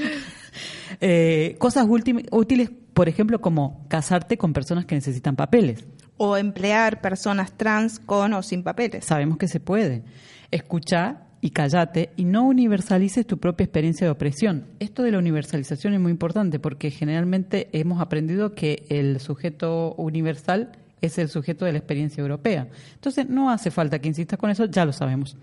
Eh, 1.01 1.55
cosas 1.59 1.85
útiles, 1.87 2.71
por 2.93 3.07
ejemplo, 3.07 3.39
como 3.39 3.85
casarte 3.87 4.37
con 4.37 4.51
personas 4.51 4.85
que 4.85 4.95
necesitan 4.95 5.35
papeles. 5.35 5.85
O 6.17 6.35
emplear 6.35 6.99
personas 6.99 7.55
trans 7.55 7.99
con 7.99 8.33
o 8.33 8.41
sin 8.41 8.63
papeles. 8.63 9.05
Sabemos 9.05 9.37
que 9.37 9.47
se 9.47 9.59
puede. 9.59 10.03
Escucha 10.51 11.27
y 11.41 11.51
callate 11.51 12.09
y 12.17 12.25
no 12.25 12.43
universalices 12.43 13.25
tu 13.25 13.37
propia 13.37 13.65
experiencia 13.65 14.07
de 14.07 14.11
opresión. 14.11 14.65
Esto 14.79 15.03
de 15.03 15.11
la 15.11 15.19
universalización 15.19 15.93
es 15.93 15.99
muy 15.99 16.11
importante 16.11 16.59
porque 16.59 16.91
generalmente 16.91 17.69
hemos 17.71 18.01
aprendido 18.01 18.55
que 18.55 18.85
el 18.89 19.19
sujeto 19.19 19.93
universal 19.93 20.71
es 21.01 21.17
el 21.17 21.29
sujeto 21.29 21.65
de 21.65 21.71
la 21.71 21.77
experiencia 21.77 22.21
europea. 22.21 22.67
Entonces 22.93 23.27
no 23.27 23.49
hace 23.49 23.71
falta 23.71 23.99
que 23.99 24.07
insistas 24.07 24.39
con 24.39 24.49
eso, 24.49 24.65
ya 24.65 24.85
lo 24.85 24.93
sabemos. 24.93 25.37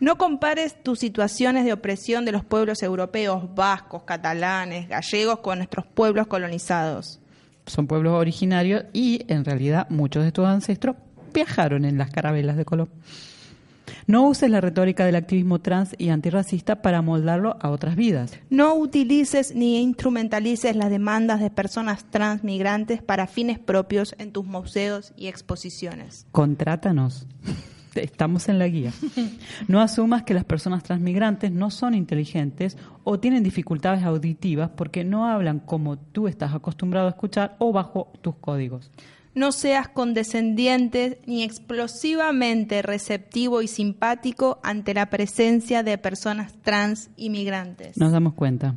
No 0.00 0.16
compares 0.16 0.82
tus 0.82 0.98
situaciones 0.98 1.64
de 1.64 1.72
opresión 1.72 2.24
de 2.24 2.32
los 2.32 2.44
pueblos 2.44 2.82
europeos, 2.82 3.54
vascos, 3.54 4.04
catalanes, 4.04 4.88
gallegos 4.88 5.40
con 5.40 5.58
nuestros 5.58 5.86
pueblos 5.86 6.26
colonizados. 6.26 7.20
Son 7.66 7.86
pueblos 7.86 8.14
originarios 8.14 8.84
y 8.92 9.24
en 9.28 9.44
realidad 9.44 9.86
muchos 9.90 10.24
de 10.24 10.32
tus 10.32 10.46
ancestros 10.46 10.96
viajaron 11.32 11.84
en 11.84 11.98
las 11.98 12.10
carabelas 12.10 12.56
de 12.56 12.64
Colón. 12.64 12.88
No 14.06 14.26
uses 14.28 14.50
la 14.50 14.60
retórica 14.60 15.04
del 15.04 15.16
activismo 15.16 15.60
trans 15.60 15.94
y 15.98 16.10
antirracista 16.10 16.82
para 16.82 17.02
moldarlo 17.02 17.56
a 17.60 17.70
otras 17.70 17.96
vidas. 17.96 18.38
No 18.50 18.74
utilices 18.74 19.54
ni 19.54 19.80
instrumentalices 19.82 20.76
las 20.76 20.90
demandas 20.90 21.40
de 21.40 21.50
personas 21.50 22.04
trans 22.10 22.44
migrantes 22.44 23.02
para 23.02 23.26
fines 23.26 23.58
propios 23.58 24.14
en 24.18 24.32
tus 24.32 24.44
museos 24.44 25.12
y 25.16 25.28
exposiciones. 25.28 26.26
Contrátanos. 26.32 27.26
Estamos 27.94 28.48
en 28.48 28.58
la 28.58 28.68
guía. 28.68 28.92
No 29.68 29.80
asumas 29.80 30.22
que 30.22 30.34
las 30.34 30.44
personas 30.44 30.82
transmigrantes 30.82 31.52
no 31.52 31.70
son 31.70 31.94
inteligentes 31.94 32.76
o 33.04 33.20
tienen 33.20 33.42
dificultades 33.42 34.02
auditivas 34.02 34.70
porque 34.70 35.04
no 35.04 35.26
hablan 35.26 35.60
como 35.60 35.98
tú 35.98 36.26
estás 36.26 36.54
acostumbrado 36.54 37.06
a 37.06 37.10
escuchar 37.10 37.56
o 37.58 37.72
bajo 37.72 38.12
tus 38.22 38.34
códigos. 38.36 38.90
No 39.34 39.52
seas 39.52 39.88
condescendiente 39.88 41.22
ni 41.26 41.42
explosivamente 41.42 42.82
receptivo 42.82 43.62
y 43.62 43.68
simpático 43.68 44.60
ante 44.62 44.92
la 44.92 45.08
presencia 45.08 45.82
de 45.82 45.96
personas 45.96 46.52
trans 46.62 47.10
inmigrantes. 47.16 47.96
Nos 47.96 48.12
damos 48.12 48.34
cuenta. 48.34 48.76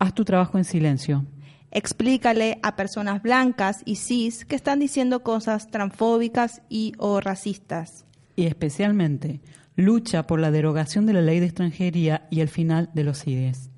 Haz 0.00 0.14
tu 0.14 0.24
trabajo 0.24 0.58
en 0.58 0.64
silencio. 0.64 1.24
Explícale 1.70 2.58
a 2.62 2.74
personas 2.74 3.22
blancas 3.22 3.82
y 3.84 3.96
cis 3.96 4.44
que 4.44 4.56
están 4.56 4.80
diciendo 4.80 5.22
cosas 5.22 5.70
transfóbicas 5.70 6.60
y 6.68 6.92
o 6.98 7.20
racistas. 7.20 8.04
Y 8.34 8.46
especialmente, 8.46 9.40
lucha 9.76 10.26
por 10.26 10.40
la 10.40 10.50
derogación 10.50 11.06
de 11.06 11.12
la 11.12 11.22
ley 11.22 11.40
de 11.40 11.46
extranjería 11.46 12.26
y 12.30 12.40
el 12.40 12.48
final 12.48 12.90
de 12.94 13.04
los 13.04 13.22
CIDES. 13.22 13.70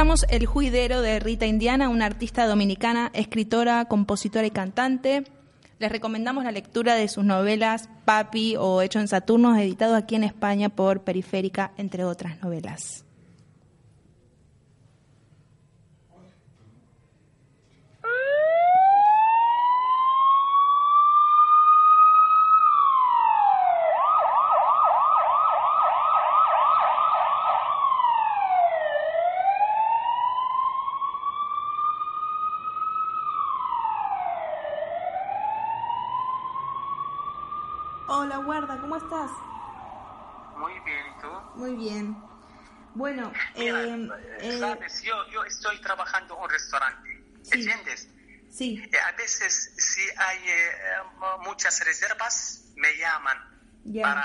El 0.00 0.46
Juidero 0.46 1.02
de 1.02 1.20
Rita 1.20 1.44
Indiana, 1.44 1.90
una 1.90 2.06
artista 2.06 2.46
dominicana, 2.46 3.10
escritora, 3.12 3.84
compositora 3.84 4.46
y 4.46 4.50
cantante. 4.50 5.24
Les 5.78 5.92
recomendamos 5.92 6.42
la 6.42 6.52
lectura 6.52 6.94
de 6.94 7.06
sus 7.06 7.22
novelas 7.22 7.90
Papi 8.06 8.56
o 8.56 8.80
Hecho 8.80 8.98
en 8.98 9.08
Saturno, 9.08 9.54
editado 9.58 9.94
aquí 9.96 10.14
en 10.14 10.24
España 10.24 10.70
por 10.70 11.02
Periférica, 11.02 11.72
entre 11.76 12.04
otras 12.04 12.42
novelas. 12.42 13.04
Hola, 38.12 38.38
guarda, 38.38 38.76
¿cómo 38.80 38.96
estás? 38.96 39.30
Muy 40.56 40.78
bien, 40.80 41.06
¿y 41.06 41.20
tú? 41.20 41.28
Muy 41.54 41.74
bien. 41.76 42.28
Bueno, 42.92 43.32
Mira, 43.56 43.82
eh, 43.84 44.08
eh, 44.40 44.58
sabes, 44.58 45.02
yo, 45.02 45.14
yo 45.32 45.44
estoy 45.44 45.80
trabajando 45.80 46.36
en 46.36 46.42
un 46.42 46.50
restaurante, 46.50 47.08
Sí. 47.42 47.52
¿entiendes? 47.54 48.08
sí, 48.50 48.82
Eh, 48.92 48.98
a 48.98 49.12
veces, 49.16 49.74
si 49.76 50.02
hay 50.18 50.38
eh, 50.48 50.72
mu- 51.20 51.44
muchas 51.48 51.84
reservas, 51.84 52.72
me 52.76 52.96
llaman 52.98 53.38
para... 54.02 54.22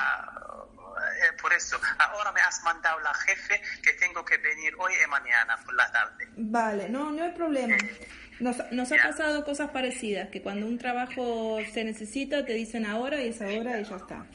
eh, 1.22 1.34
por 1.42 1.54
eso, 1.54 1.80
ahora 2.00 2.32
me 2.32 2.42
has 2.42 2.64
mandado 2.64 3.00
la 3.02 3.14
jefe 3.14 3.62
que 3.84 3.94
tengo 3.94 4.26
que 4.26 4.38
venir 4.38 4.74
hoy 4.80 4.94
y 5.04 5.08
mañana 5.10 5.58
por 5.64 5.76
la 5.76 5.92
tarde. 5.92 6.28
vale, 6.38 6.90
no, 6.90 7.12
no 7.12 7.24
hay 7.24 7.32
problema. 7.32 7.78
Nos, 8.40 8.58
nos 8.72 8.92
ha 8.92 8.98
pasado 8.98 9.46
cosas 9.46 9.72
parecidas, 9.72 10.30
que 10.30 10.42
cuando 10.42 10.68
un 10.68 10.78
trabajo 10.78 11.60
se 11.74 11.84
necesita 11.84 12.46
te 12.46 12.54
dicen 12.54 12.86
ahora 12.86 13.24
y 13.24 13.30
es 13.30 13.42
ahora 13.42 13.80
y 13.80 13.86
ya 13.86 13.96
está. 13.96 14.26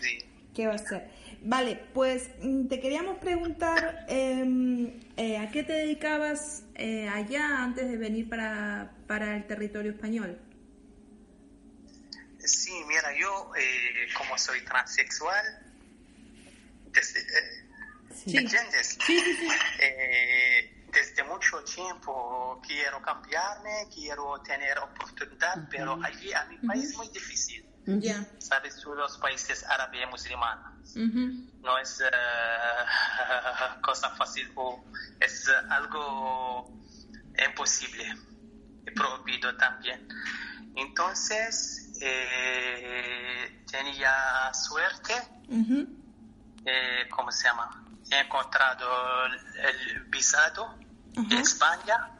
Sí. 0.00 0.18
¿Qué 0.54 0.66
va 0.66 0.74
a 0.74 0.78
ser? 0.78 1.08
Vale, 1.42 1.80
pues 1.94 2.30
mm, 2.42 2.66
te 2.68 2.80
queríamos 2.80 3.18
preguntar 3.18 4.04
em, 4.08 4.92
eh, 5.16 5.38
a 5.38 5.50
qué 5.50 5.62
te 5.62 5.72
dedicabas 5.72 6.64
eh, 6.74 7.08
allá 7.08 7.62
antes 7.64 7.88
de 7.88 7.96
venir 7.96 8.28
para, 8.28 8.92
para 9.06 9.36
el 9.36 9.46
territorio 9.46 9.92
español. 9.92 10.38
Sí, 12.38 12.72
mira, 12.86 13.16
yo 13.18 13.52
eh, 13.56 14.08
como 14.16 14.36
soy 14.38 14.60
transexual, 14.64 15.44
desde, 16.92 17.20
eh, 17.20 17.24
Sí. 18.14 18.36
¿entiendes? 18.36 18.98
Sí, 19.06 19.18
sí, 19.18 19.36
sí. 19.40 19.48
desde 20.92 21.24
mucho 21.24 21.62
tiempo 21.64 22.60
quiero 22.66 23.00
cambiarme, 23.00 23.88
quiero 23.92 24.40
tener 24.42 24.78
oportunidad, 24.78 25.68
pero 25.70 25.98
allí 26.02 26.32
a 26.32 26.44
mi 26.46 26.58
país 26.58 26.90
es 26.90 26.96
muy 26.96 27.08
difícil. 27.08 27.66
Sabes, 28.38 28.80
tú, 28.80 28.94
los 28.94 29.18
países 29.18 29.64
árabes 29.64 30.08
musulmanes, 30.10 30.96
Ujú. 30.96 31.32
no 31.62 31.78
es 31.78 32.00
eh, 32.00 32.06
cosa 33.82 34.10
fácil 34.10 34.50
o 34.54 34.84
es 35.18 35.48
eh, 35.48 35.52
algo 35.70 36.70
imposible 37.46 38.04
y 38.86 38.90
prohibido 38.92 39.56
también. 39.56 40.06
Entonces, 40.76 41.92
eh, 42.00 43.64
tenía 43.70 44.52
suerte 44.54 45.14
eh, 46.64 47.08
¿cómo 47.10 47.32
se 47.32 47.48
llama? 47.48 47.89
He 48.10 48.20
encontrado 48.20 49.26
el, 49.26 50.04
visado 50.08 50.74
de 51.12 51.34
Ajá. 51.34 51.42
España. 51.42 52.10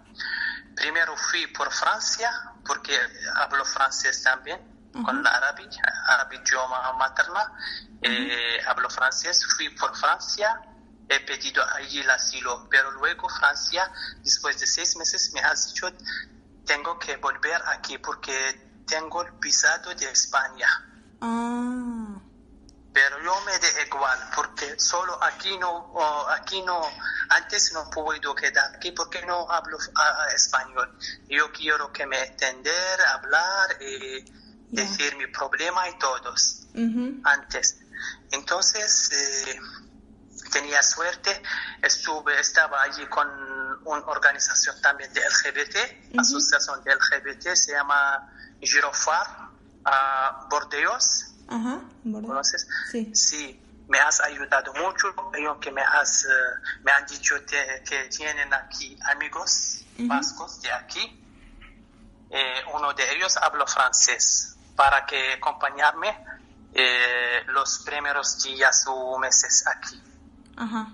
Primero 0.75 1.17
fui 1.17 1.47
por 1.49 1.71
Francia, 1.73 2.31
porque 2.65 2.97
hablo 3.37 3.65
francés 3.65 4.23
también, 4.23 4.61
con 5.05 5.23
la 5.23 5.31
árabe, 5.31 5.69
árabe 6.07 6.37
idioma 6.37 6.93
materna. 6.95 7.53
Eh, 8.03 8.61
hablo 8.67 8.89
francés, 8.89 9.45
fui 9.57 9.69
por 9.71 9.95
Francia, 9.97 10.61
he 11.09 11.21
pedido 11.21 11.63
allí 11.75 12.01
el 12.01 12.11
asilo, 12.11 12.69
pero 12.71 12.91
luego 12.93 13.29
Francia, 13.29 13.91
después 14.23 14.59
de 14.61 14.67
seis 14.67 14.97
meses, 14.97 15.33
me 15.35 15.41
ha 15.41 15.53
dicho, 15.55 15.93
tengo 16.65 16.99
que 16.99 17.17
volver 17.17 17.61
aquí 17.67 17.99
porque 17.99 18.83
tengo 18.87 19.23
el 19.23 19.33
visado 19.33 19.95
de 19.95 20.11
España 20.11 20.69
Ah, 21.21 22.19
pero 22.93 23.23
yo 23.23 23.41
me 23.43 23.59
da 23.59 23.83
igual 23.87 24.19
porque 24.35 24.79
solo 24.79 25.23
aquí 25.23 25.57
no 25.59 25.95
aquí 26.31 26.63
no 26.63 26.81
antes 27.29 27.73
no 27.73 27.89
puedo 27.91 28.35
quedar 28.35 28.75
aquí 28.75 28.91
porque 28.93 29.25
no 29.27 29.49
hablo 29.51 29.79
español 30.35 30.99
yo 31.29 31.53
quiero 31.53 31.93
que 31.93 32.07
me 32.07 32.21
entender 32.23 33.01
hablar 33.15 33.81
y 33.81 34.25
decir 34.71 35.17
mi 35.17 35.27
problema 35.29 35.89
y 35.89 35.99
todos 35.99 36.67
antes. 37.25 37.79
Entonces 38.31 39.47
eh, 39.47 39.61
tenía 40.53 40.83
suerte 40.83 41.43
estuve 41.83 42.39
estaba 42.41 42.83
allí 42.83 43.07
con 43.07 43.29
una 43.85 44.07
organización 44.07 44.81
también 44.81 45.13
de 45.13 45.21
LGBT 45.21 46.19
asociación 46.19 46.83
de 46.85 46.95
LGBT 46.95 47.55
se 47.55 47.73
llama 47.73 48.31
Girofar 48.61 49.27
a 49.85 50.47
Bordeaux 50.51 51.30
Ajá, 51.51 51.81
¿verdad? 52.05 52.29
¿Conoces? 52.29 52.67
Sí. 52.91 53.11
Sí, 53.15 53.61
me 53.89 53.99
has 53.99 54.21
ayudado 54.21 54.73
mucho. 54.75 55.15
Creo 55.33 55.59
que 55.61 55.71
me, 55.73 55.83
has, 55.83 56.25
eh, 56.25 56.29
me 56.83 56.93
han 56.93 57.05
dicho 57.07 57.35
te- 57.45 57.83
que 57.85 58.05
tienen 58.05 58.53
aquí 58.55 58.97
amigos 59.13 59.85
vascos 59.99 60.63
de 60.63 60.73
aquí. 60.73 61.17
Eh, 62.31 62.63
uno 62.75 62.93
de 62.95 63.03
ellos 63.17 63.37
habla 63.39 63.67
francés 63.67 64.57
para 64.77 65.05
que 65.05 65.35
acompañarme 65.35 66.17
eh, 66.73 67.43
los 67.49 67.81
primeros 67.81 68.41
días 68.43 68.85
o 68.87 69.19
meses 69.19 69.67
aquí. 69.67 70.01
Ajá. 70.57 70.87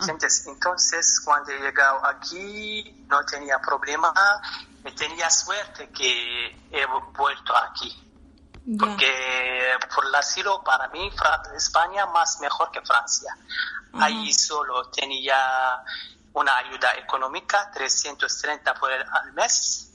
¿Entiendes? 0.00 0.46
Entonces, 0.46 1.20
cuando 1.24 1.52
he 1.52 1.60
llegado 1.60 2.04
aquí, 2.06 3.04
no 3.08 3.24
tenía 3.26 3.60
problema. 3.60 4.12
Tenía 4.96 5.30
suerte 5.30 5.90
que 5.90 6.48
he 6.70 6.86
vuelto 7.16 7.56
aquí. 7.56 8.03
Porque 8.78 9.76
por 9.94 10.06
el 10.06 10.14
asilo, 10.14 10.62
para 10.64 10.88
mí, 10.88 11.10
España 11.54 12.06
más 12.06 12.40
mejor 12.40 12.70
que 12.70 12.80
Francia. 12.80 13.36
Ahí 13.92 14.32
solo 14.32 14.90
tenía 14.90 15.82
una 16.32 16.56
ayuda 16.56 16.94
económica, 16.94 17.70
330 17.72 18.74
por 18.74 18.90
el, 18.90 19.02
al 19.02 19.32
mes, 19.34 19.92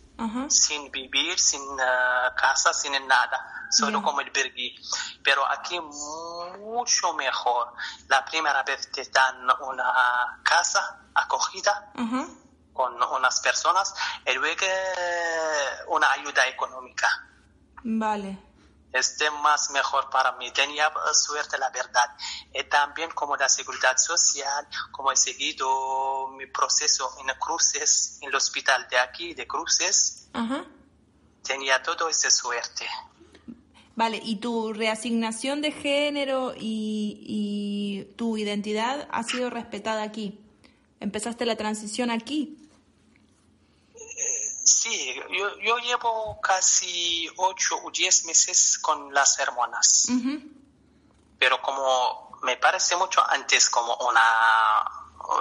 sin 0.50 0.92
vivir, 0.92 1.40
sin 1.40 1.62
eh, 1.62 2.32
casa, 2.36 2.74
sin 2.74 2.92
nada, 3.08 3.68
solo 3.72 4.02
como 4.04 4.22
el 4.22 4.30
Bergui. 4.30 4.76
Pero 5.24 5.46
aquí 5.50 5.80
mucho 5.80 7.14
mejor. 7.14 7.74
La 8.08 8.24
primera 8.24 8.62
vez 8.64 8.92
te 8.92 9.04
dan 9.06 9.48
una 9.62 10.40
casa 10.44 11.00
acogida 11.16 11.92
con 12.74 13.02
unas 13.02 13.40
personas 13.42 13.94
y 14.26 14.34
luego 14.34 14.66
una 15.88 16.12
ayuda 16.12 16.48
económica 16.48 17.08
Vale. 17.84 18.49
Esté 18.94 19.30
más 19.32 19.70
mejor 19.72 20.10
para 20.10 20.34
mí. 20.34 20.52
Tenía 20.52 20.88
eh, 20.88 21.14
suerte, 21.14 21.58
la 21.58 21.70
verdad. 21.70 22.10
Y 22.54 22.64
también 22.64 23.10
como 23.12 23.36
la 23.36 23.50
seguridad 23.50 23.98
social, 23.98 24.68
como 24.92 25.12
he 25.12 25.18
seguido 25.18 26.30
mi 26.30 26.46
proceso 26.48 27.12
en 27.20 27.28
cruces, 27.40 28.20
en 28.22 28.30
el 28.30 28.36
hospital 28.36 28.88
de 28.90 29.00
aquí, 29.00 29.34
de 29.34 29.48
cruces, 29.48 30.30
Ajá. 30.34 30.66
tenía 31.44 31.82
todo 31.84 32.10
esa 32.10 32.30
suerte. 32.30 32.88
Vale, 33.96 34.22
¿y 34.24 34.38
tu 34.38 34.72
reasignación 34.72 35.62
de 35.62 35.72
género 35.72 36.54
y, 36.56 37.20
y 37.28 38.14
tu 38.16 38.38
identidad 38.38 39.08
ha 39.12 39.24
sido 39.24 39.50
respetada 39.50 40.04
aquí? 40.04 40.40
¿Empezaste 41.02 41.46
la 41.46 41.58
transición 41.58 42.10
aquí? 42.10 42.59
Sí, 44.82 45.14
yo, 45.38 45.58
yo 45.60 45.78
llevo 45.80 46.40
casi 46.40 47.30
ocho 47.36 47.76
o 47.84 47.92
diez 47.92 48.24
meses 48.24 48.80
con 48.80 49.14
las 49.14 49.38
hormonas, 49.38 50.08
Ujú. 50.10 50.42
pero 51.38 51.62
como 51.62 52.40
me 52.44 52.56
parece 52.56 52.96
mucho 52.96 53.22
antes 53.30 53.70
como 53.70 53.94
una 53.96 54.90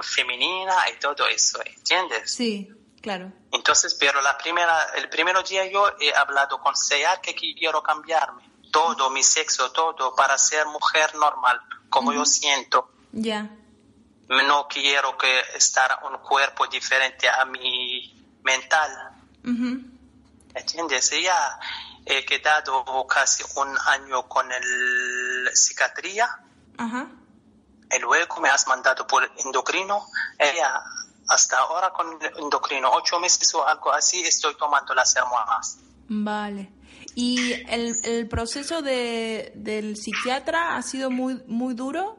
femenina 0.03 0.74
y 0.90 0.98
todo 0.98 1.29
eso, 1.29 1.61
¿entiendes? 1.64 2.33
Sí, 2.33 2.68
claro. 3.01 3.33
Entonces, 3.53 3.94
pero 3.94 4.20
la 4.22 4.37
primera, 4.37 4.88
el 4.96 5.09
primer 5.09 5.40
día 5.44 5.70
yo 5.70 5.88
he 6.01 6.12
hablado 6.12 6.61
con 6.61 6.74
Seyar 6.74 7.20
que 7.20 7.33
quiero 7.33 7.81
cambiarme. 7.81 8.42
Todo, 8.72 9.09
mi 9.09 9.22
sexo, 9.22 9.70
todo, 9.70 10.16
para 10.16 10.37
ser 10.37 10.66
mujer 10.66 11.14
normal, 11.14 11.61
como 11.88 12.12
yo 12.12 12.24
siento. 12.24 12.90
Ya. 13.12 13.48
No 14.29 14.66
quiero 14.66 15.16
que 15.16 15.42
estar 15.55 16.01
un 16.11 16.18
cuerpo 16.18 16.66
diferente 16.66 17.29
a 17.29 17.44
mi 17.44 18.40
mental. 18.42 19.08
Ujú. 19.49 19.83
¿Entiendes? 20.55 21.11
Ya 21.23 21.59
he 22.05 22.25
quedado 22.25 23.07
casi 23.07 23.43
un 23.57 23.69
año 23.87 24.29
con 24.29 24.51
el 24.51 25.51
psiquiatría 25.55 26.29
Ajá. 26.79 27.07
y 27.95 27.99
luego 28.01 28.41
me 28.41 28.49
has 28.49 28.67
mandado 28.67 29.07
por 29.07 29.31
endocrino. 29.45 30.07
Ella 30.39 30.83
hasta 31.29 31.59
ahora 31.59 31.91
con 31.91 32.19
endocrino, 32.37 32.91
ocho 32.93 33.21
meses 33.21 33.55
o 33.55 33.67
algo 33.67 33.93
así, 33.93 34.23
estoy 34.23 34.57
tomando 34.57 34.95
las 34.95 35.15
hormonas. 35.17 35.79
Vale. 36.09 36.73
¿Y 37.15 37.53
el, 37.69 37.95
el 38.05 38.29
proceso 38.29 38.81
de, 38.81 39.53
del 39.55 39.97
psiquiatra 39.97 40.77
ha 40.77 40.83
sido 40.83 41.11
muy, 41.11 41.43
muy 41.47 41.75
duro? 41.75 42.19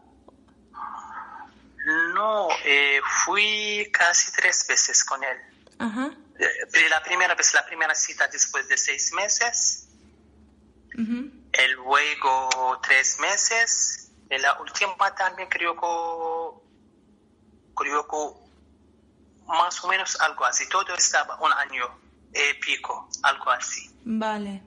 No, 2.13 2.47
eh, 2.65 2.99
fui 3.25 3.89
casi 3.91 4.31
tres 4.33 4.65
veces 4.67 5.03
con 5.03 5.23
él. 5.23 5.37
Ajá. 5.79 6.11
La 6.89 7.03
primera 7.03 7.35
vez, 7.35 7.53
la 7.53 7.65
primera 7.65 7.93
cita 7.93 8.27
después 8.27 8.67
de 8.69 8.77
seis 8.77 9.11
meses, 9.13 9.89
ujú. 10.97 11.29
el 11.51 11.71
luego 11.73 12.79
tres 12.81 13.19
meses, 13.19 14.11
y 14.29 14.37
la 14.37 14.59
última 14.61 15.13
también 15.15 15.49
creo 15.49 15.75
que, 15.75 16.61
creo 17.75 18.07
que 18.07 18.49
más 19.47 19.83
o 19.83 19.87
menos 19.89 20.19
algo 20.21 20.45
así, 20.45 20.67
todo 20.69 20.95
estaba 20.95 21.37
un 21.41 21.51
año 21.51 21.85
y 22.33 22.53
pico, 22.59 23.09
algo 23.23 23.49
así. 23.51 23.89
Vale. 24.05 24.63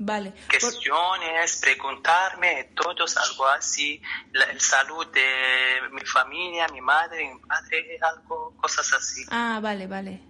Vale. 0.00 0.30
Por- 0.30 0.60
Cuestiones, 0.60 1.56
preguntarme, 1.56 2.70
todos 2.76 3.16
algo 3.16 3.46
así, 3.48 4.00
la 4.32 4.44
el 4.44 4.60
salud 4.60 5.06
de 5.08 5.80
mi 5.90 6.02
familia, 6.02 6.68
mi 6.68 6.80
madre, 6.80 7.32
mi 7.34 7.40
padre, 7.40 7.98
algo, 8.02 8.54
cosas 8.58 8.92
así. 8.92 9.24
Ah, 9.30 9.58
vale, 9.62 9.86
vale. 9.86 10.20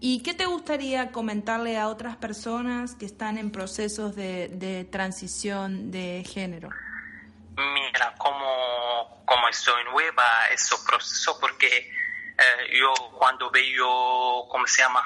¿Y 0.00 0.22
qué 0.22 0.32
te 0.32 0.46
gustaría 0.46 1.10
comentarle 1.10 1.76
a 1.76 1.88
otras 1.88 2.16
personas 2.16 2.94
que 2.94 3.06
están 3.06 3.36
en 3.36 3.50
procesos 3.50 4.14
de, 4.14 4.48
de 4.48 4.84
transición 4.84 5.90
de 5.90 6.24
género? 6.24 6.70
Mira, 7.56 8.14
como, 8.16 9.24
como 9.24 9.48
estoy 9.48 9.82
nueva 9.84 10.24
ese 10.52 10.76
proceso, 10.86 11.38
porque 11.40 11.90
eh, 12.38 12.78
yo 12.78 12.92
cuando 13.18 13.50
veo, 13.50 14.46
¿cómo 14.48 14.64
se 14.68 14.82
llama? 14.82 15.02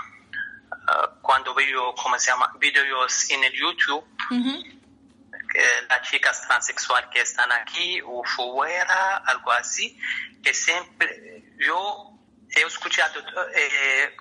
Eh, 0.70 1.08
cuando 1.22 1.54
veo, 1.54 1.94
¿cómo 1.94 2.18
se 2.18 2.30
llama? 2.30 2.52
Videos 2.58 3.30
en 3.30 3.44
el 3.44 3.52
YouTube, 3.54 4.04
que 4.28 5.60
las 5.88 6.02
chicas 6.10 6.46
transexuales 6.46 7.08
que 7.10 7.22
están 7.22 7.50
aquí 7.52 8.00
o 8.04 8.22
fuera, 8.24 9.16
algo 9.18 9.50
así, 9.52 9.98
que 10.42 10.52
siempre 10.52 11.54
yo 11.58 12.12
he 12.50 12.62
escuchado, 12.62 13.18
eh, 13.54 14.14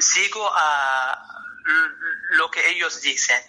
sigo 0.00 0.48
a 0.54 1.44
lo 2.32 2.50
que 2.50 2.70
ellos 2.70 3.00
dicen 3.02 3.42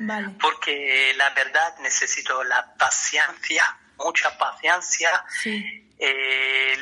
Vale. 0.00 0.34
porque 0.40 1.12
la 1.16 1.30
verdad 1.30 1.78
necesito 1.80 2.42
la 2.44 2.74
paciencia, 2.74 3.78
mucha 3.96 4.36
paciencia. 4.38 5.24
Sí. 5.42 5.90
Eh, 5.98 6.78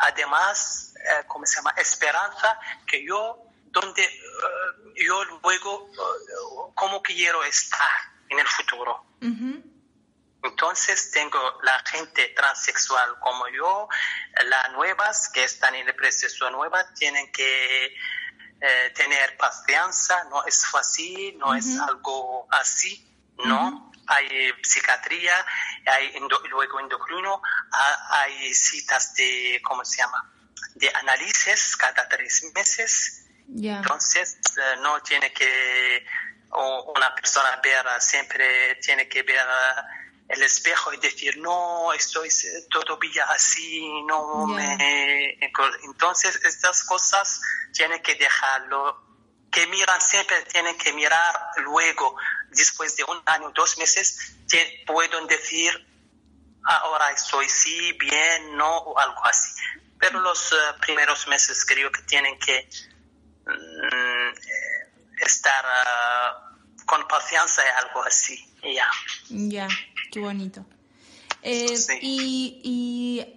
además, 0.00 0.94
eh, 0.96 1.24
¿cómo 1.26 1.44
se 1.46 1.56
llama? 1.56 1.74
Esperanza 1.76 2.58
que 2.86 3.04
yo, 3.04 3.38
donde 3.66 4.02
eh, 4.02 5.04
yo 5.04 5.24
luego, 5.42 5.90
eh, 5.92 6.72
como 6.74 7.02
quiero 7.02 7.42
estar 7.44 7.90
en 8.28 8.38
el 8.38 8.46
futuro. 8.46 9.06
Entonces 10.44 11.12
tengo 11.12 11.38
la 11.62 11.78
gente 11.86 12.28
transexual 12.36 13.16
como 13.20 13.48
yo, 13.48 13.88
las 14.44 14.72
nuevas 14.72 15.28
que 15.28 15.44
están 15.44 15.74
en 15.76 15.86
el 15.86 15.94
proceso 15.94 16.50
nueva, 16.50 16.92
tienen 16.94 17.30
que 17.30 17.94
eh, 18.64 18.92
tener 18.94 19.36
paciencia, 19.36 20.24
no 20.30 20.44
es 20.46 20.64
fácil, 20.66 21.36
no 21.38 21.52
es 21.54 21.66
algo 21.80 22.46
así, 22.50 23.04
¿no? 23.44 23.90
Hay 24.06 24.52
psiquiatría, 24.62 25.34
hay 25.86 26.12
endo- 26.16 26.40
luego 26.48 26.78
endocrino, 26.80 27.42
ha- 27.72 28.20
hay 28.22 28.54
citas 28.54 29.14
de, 29.14 29.60
¿cómo 29.64 29.84
se 29.84 29.98
llama? 29.98 30.32
De 30.76 30.88
análisis 30.94 31.76
cada 31.76 32.08
tres 32.08 32.44
meses. 32.54 33.24
Entonces, 33.78 34.38
eh, 34.56 34.76
no 34.80 35.00
tiene 35.02 35.32
que 35.32 36.06
o 36.50 36.92
una 36.96 37.14
persona 37.14 37.60
ver, 37.62 37.84
siempre 38.00 38.76
tiene 38.76 39.08
que 39.08 39.22
ver 39.22 39.40
el 40.32 40.42
espejo 40.42 40.92
y 40.94 40.96
decir, 40.96 41.36
no, 41.38 41.92
estoy 41.92 42.28
todavía 42.70 43.24
así, 43.24 44.02
no 44.04 44.46
me... 44.46 45.38
Entonces, 45.84 46.40
estas 46.44 46.84
cosas 46.84 47.40
tienen 47.72 48.02
que 48.02 48.14
dejarlo, 48.14 48.98
que 49.50 49.66
miran 49.66 50.00
siempre, 50.00 50.40
tienen 50.44 50.76
que 50.78 50.92
mirar 50.94 51.38
luego, 51.58 52.16
después 52.50 52.96
de 52.96 53.04
un 53.04 53.22
año, 53.26 53.50
dos 53.50 53.76
meses, 53.76 54.34
tie- 54.48 54.86
pueden 54.86 55.26
decir, 55.26 55.70
ahora 56.64 57.10
estoy 57.10 57.48
sí, 57.50 57.92
bien, 57.92 58.56
no, 58.56 58.78
o 58.78 58.98
algo 58.98 59.24
así. 59.26 59.52
Pero 60.00 60.18
los 60.20 60.52
eh, 60.52 60.56
primeros 60.80 61.28
meses 61.28 61.64
creo 61.66 61.92
que 61.92 62.02
tienen 62.02 62.38
que 62.38 62.68
mm, 63.46 63.50
eh, 63.94 64.34
estar 65.20 65.64
ah, 65.66 66.51
con 66.92 67.08
paciencia 67.08 67.62
algo 67.78 68.02
así. 68.04 68.36
ya. 68.62 68.86
Ya, 69.30 69.68
qué 70.10 70.20
bonito. 70.20 70.66
Eh, 71.40 71.74
Sí. 71.76 71.94
y, 72.02 72.60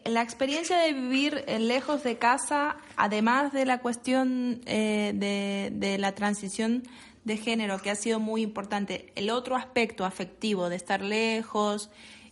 y 0.05 0.09
la 0.09 0.21
experiencia 0.21 0.77
de 0.77 0.91
vivir 0.91 1.45
eh, 1.47 1.57
lejos 1.59 2.03
de 2.03 2.17
casa, 2.17 2.75
además 2.97 3.53
de 3.53 3.65
la 3.65 3.79
cuestión 3.79 4.61
eh, 4.65 5.11
de, 5.15 5.69
de 5.71 5.97
la 5.97 6.13
transición 6.13 6.83
de 7.23 7.37
género, 7.37 7.81
que 7.81 7.89
ha 7.91 7.95
sido 7.95 8.19
muy 8.19 8.41
importante, 8.41 9.13
el 9.15 9.29
otro 9.29 9.55
aspecto 9.55 10.03
afectivo 10.05 10.67
de 10.69 10.75
estar 10.75 11.01
lejos 11.01 11.89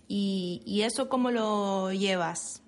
y, 0.09 0.61
y 0.65 0.81
eso 0.83 1.07
cómo 1.07 1.31
lo 1.31 1.91
llevas. 1.93 2.61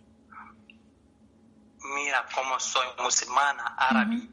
Mira, 1.94 2.26
como 2.34 2.58
soy 2.60 2.88
musulmana 3.04 3.76
árabe, 3.78 4.28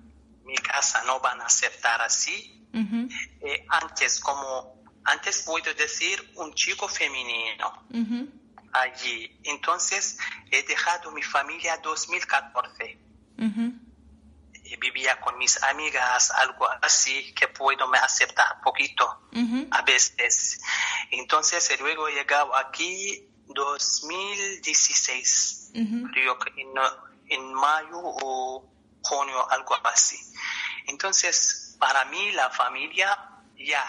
mi 0.44 0.54
casa 0.54 1.02
no 1.06 1.18
van 1.20 1.40
a 1.40 1.46
aceptar 1.46 2.00
así. 2.00 2.61
Eh, 2.74 3.66
antes, 3.68 4.18
como 4.20 4.82
antes 5.04 5.42
puedo 5.42 5.74
decir 5.74 6.32
un 6.36 6.54
chico 6.54 6.88
femenino 6.88 7.86
allí. 8.72 9.38
Entonces 9.44 10.16
he 10.50 10.62
dejado 10.62 11.10
mi 11.12 11.22
familia 11.22 11.76
2014. 11.78 12.98
ujú. 13.38 13.72
y 14.64 14.76
vivía 14.76 15.20
con 15.20 15.36
mis 15.38 15.60
amigas, 15.64 16.30
algo 16.30 16.66
así, 16.80 17.34
que 17.34 17.48
puedo 17.48 17.88
me 17.88 17.98
aceptar 17.98 18.60
poquito 18.62 19.28
a 19.70 19.82
veces. 19.82 20.60
Entonces 21.10 21.78
luego 21.80 22.08
he 22.08 22.14
llegado 22.14 22.54
aquí 22.56 23.28
2016, 23.48 25.72
Ujú. 25.74 26.08
creo 26.12 26.38
que 26.38 26.50
en, 26.60 26.68
en 27.28 27.52
mayo 27.54 27.98
o 27.98 28.70
junio, 29.02 29.50
algo 29.50 29.74
así. 29.84 30.16
Entonces, 30.86 31.61
para 31.82 32.04
mí 32.04 32.30
la 32.30 32.48
familia 32.48 33.18
ya 33.56 33.84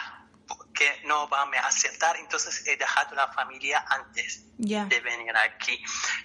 que 0.73 1.01
no 1.05 1.29
va 1.29 1.43
a 1.43 1.67
aceptar, 1.67 2.17
entonces 2.17 2.65
he 2.65 2.75
dejado 2.75 3.13
la 3.13 3.31
familia 3.31 3.85
antes 3.87 4.45
de 4.57 4.99
venir 4.99 5.37
aquí. 5.37 5.79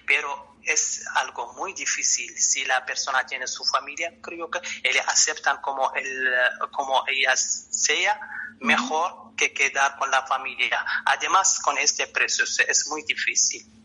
Pero 0.07 0.57
es 0.63 1.05
algo 1.13 1.53
muy 1.53 1.73
difícil. 1.73 2.35
Si 2.35 2.65
la 2.65 2.83
persona 2.87 3.23
tiene 3.27 3.45
su 3.45 3.63
familia, 3.63 4.11
creo 4.19 4.49
que 4.49 4.59
le 4.81 4.99
aceptan 5.01 5.61
como, 5.61 5.93
el, 5.93 6.33
como 6.71 7.03
ella 7.07 7.35
sea, 7.37 8.19
mejor 8.61 9.35
que 9.35 9.53
quedar 9.53 9.95
con 9.97 10.09
la 10.09 10.25
familia. 10.25 10.83
Además, 11.05 11.59
con 11.59 11.77
este 11.77 12.07
proceso 12.07 12.63
es 12.67 12.87
muy 12.87 13.03
difícil. 13.03 13.78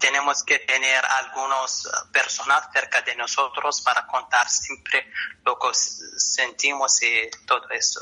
Tenemos 0.00 0.42
que 0.42 0.58
tener 0.60 1.04
algunos 1.04 1.86
eh, 1.86 1.90
personas 2.12 2.68
cerca 2.72 3.02
de 3.02 3.14
nosotros 3.14 3.80
para 3.82 4.06
contar 4.06 4.48
siempre 4.48 5.06
lo 5.44 5.58
que 5.58 5.68
sentimos 5.72 7.00
y 7.02 7.30
todo 7.46 7.68
eso. 7.70 8.00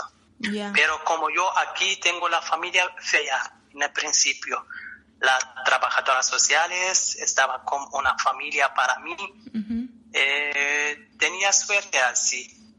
Pero 0.74 1.04
como 1.04 1.30
yo 1.30 1.46
aquí 1.58 2.00
tengo 2.00 2.28
la 2.28 2.42
familia 2.42 2.90
fea 2.98 3.60
en 3.72 3.82
el 3.82 3.92
principio, 3.92 4.66
las 5.20 5.38
trabajadoras 5.64 6.26
sociales 6.26 7.16
estaban 7.16 7.64
como 7.64 7.96
una 7.96 8.18
familia 8.18 8.74
para 8.74 8.98
mí, 8.98 9.16
eh, 10.12 11.10
tenía 11.18 11.52
suerte 11.52 12.00
así. 12.00 12.74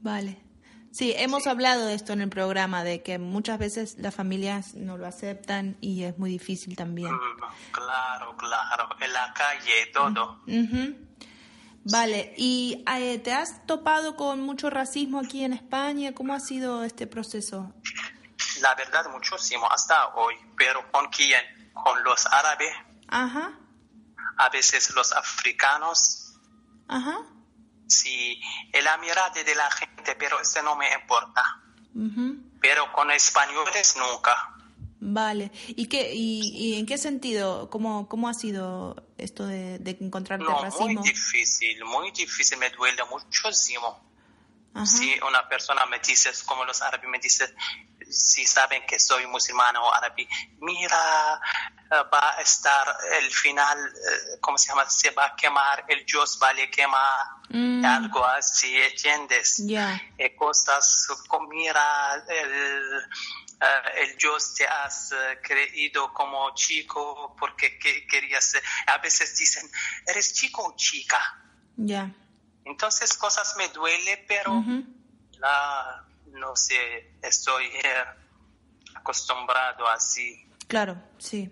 Vale. 0.00 0.45
Sí, 0.92 1.12
hemos 1.16 1.46
hablado 1.46 1.84
de 1.86 1.94
esto 1.94 2.12
en 2.14 2.22
el 2.22 2.30
programa, 2.30 2.82
de 2.82 3.02
que 3.02 3.18
muchas 3.18 3.58
veces 3.58 3.96
las 3.98 4.14
familias 4.14 4.74
no 4.74 4.96
lo 4.96 5.06
aceptan 5.06 5.76
y 5.82 6.04
es 6.04 6.18
muy 6.18 6.30
difícil 6.30 6.74
también. 6.76 7.12
Mm, 7.12 7.72
Claro, 7.72 8.34
claro, 8.36 8.88
en 9.00 9.12
la 9.12 9.34
calle, 9.34 9.86
todo. 9.92 10.40
Ujú. 10.46 10.96
Vale, 11.88 12.34
¿y 12.36 12.82
eh, 12.96 13.18
te 13.18 13.32
has 13.32 13.64
topado 13.66 14.16
con 14.16 14.40
mucho 14.40 14.70
racismo 14.70 15.20
aquí 15.20 15.44
en 15.44 15.52
España? 15.52 16.12
¿Cómo 16.14 16.32
ha 16.34 16.40
sido 16.40 16.82
este 16.82 17.06
proceso? 17.06 17.72
La 18.62 18.74
verdad, 18.74 19.04
muchísimo, 19.12 19.70
hasta 19.70 20.08
hoy. 20.14 20.34
Pero 20.56 20.80
¿con 20.90 21.06
quién? 21.10 21.42
Con 21.74 22.02
los 22.04 22.26
árabes, 22.26 22.72
Ajá, 23.08 23.52
a 24.38 24.48
veces 24.48 24.92
los 24.94 25.12
africanos. 25.12 26.38
ajá. 26.88 27.18
Sí, 27.86 28.40
la 28.82 28.96
mirada 28.98 29.30
de 29.30 29.54
la 29.54 29.70
gente, 29.70 30.16
pero 30.18 30.40
eso 30.40 30.62
no 30.62 30.76
me 30.76 30.92
importa. 30.92 31.42
Pero 32.60 32.92
con 32.92 33.10
españoles 33.10 33.96
nunca. 33.96 34.52
Vale, 34.98 35.52
¿y, 35.68 35.86
qué, 35.86 36.14
y, 36.14 36.40
y 36.54 36.78
en 36.78 36.86
qué 36.86 36.98
sentido? 36.98 37.68
¿Cómo, 37.70 38.08
cómo 38.08 38.28
ha 38.28 38.34
sido 38.34 38.96
esto 39.18 39.46
de, 39.46 39.78
de 39.78 39.96
encontrarte 40.00 40.44
No, 40.44 40.62
muy 40.80 40.96
difícil, 40.96 41.84
muy 41.84 42.10
difícil, 42.12 42.58
me 42.58 42.70
duele 42.70 43.02
muchísimo. 43.10 44.05
Ajá. 44.76 44.86
Si 44.86 45.18
una 45.20 45.48
persona 45.48 45.86
me 45.86 45.98
dice, 46.00 46.30
como 46.44 46.64
los 46.64 46.80
árabes 46.82 47.08
me 47.08 47.18
dicen, 47.18 47.54
si 48.10 48.46
saben 48.46 48.84
que 48.86 48.98
soy 48.98 49.26
musulmana 49.26 49.80
o 49.82 49.92
árabe, 49.92 50.28
mira, 50.60 51.40
eh, 51.90 51.94
va 52.12 52.36
a 52.36 52.40
estar 52.42 52.86
el 53.20 53.30
final, 53.30 53.78
eh, 53.88 54.38
¿cómo 54.40 54.56
se 54.58 54.68
llama? 54.68 54.88
Se 54.88 55.10
va 55.10 55.26
a 55.26 55.36
quemar, 55.36 55.84
el 55.88 56.04
Dios 56.04 56.38
va 56.42 56.50
a 56.50 56.70
quemar, 56.70 57.26
Mm. 57.48 57.84
algo 57.84 58.24
así, 58.26 58.76
¿entiendes? 58.80 59.56
Ya. 59.66 60.00
Eh, 60.18 60.34
cosas 60.34 61.06
como, 61.28 61.46
mira, 61.48 62.14
el, 62.28 63.08
eh, 63.60 63.82
el 63.98 64.16
Dios 64.18 64.54
te 64.54 64.66
has 64.66 65.14
creído 65.42 66.12
como 66.12 66.52
chico 66.54 67.34
porque 67.38 67.78
que- 67.78 68.06
querías. 68.06 68.54
A 68.88 68.98
veces 68.98 69.36
dicen, 69.38 69.68
¿eres 70.06 70.32
chico 70.34 70.64
o 70.66 70.76
chica? 70.76 71.20
Ya. 71.76 72.10
Entonces 72.66 73.16
cosas 73.16 73.54
me 73.56 73.68
duele, 73.68 74.24
pero 74.28 74.62
la- 75.38 76.04
no 76.32 76.54
sé, 76.56 77.14
estoy 77.22 77.64
eh, 77.64 78.04
acostumbrado 78.94 79.88
así. 79.88 80.46
Claro, 80.68 81.00
sí. 81.18 81.50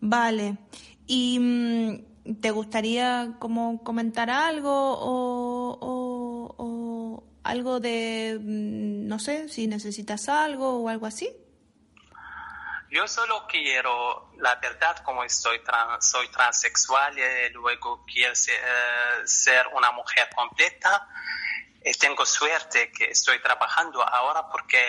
Vale. 0.00 0.58
¿Y 1.06 1.38
mm, 1.40 2.40
te 2.40 2.50
gustaría 2.50 3.36
como 3.38 3.82
comentar 3.82 4.30
algo 4.30 4.70
o, 4.70 5.78
o- 5.80 6.54
o 6.58 7.24
algo 7.42 7.80
de, 7.80 8.38
mm, 8.40 9.06
no 9.08 9.18
sé, 9.18 9.48
si 9.48 9.66
necesitas 9.66 10.28
algo 10.28 10.78
o 10.82 10.88
algo 10.88 11.06
así? 11.06 11.30
Yo 12.90 13.08
solo 13.08 13.46
quiero, 13.48 14.25
la 14.38 14.54
verdad, 14.56 14.98
como 15.04 15.24
estoy 15.24 15.60
soy 16.00 16.28
transexual, 16.28 17.18
y 17.18 17.50
luego 17.50 18.04
quiero 18.06 18.34
ser, 18.34 18.54
eh, 18.54 19.26
ser 19.26 19.66
una 19.68 19.90
mujer 19.92 20.28
completa. 20.34 21.08
Eh, 21.80 21.94
tengo 21.94 22.26
suerte 22.26 22.90
que 22.90 23.10
estoy 23.10 23.40
trabajando 23.40 24.02
ahora 24.02 24.48
porque 24.48 24.84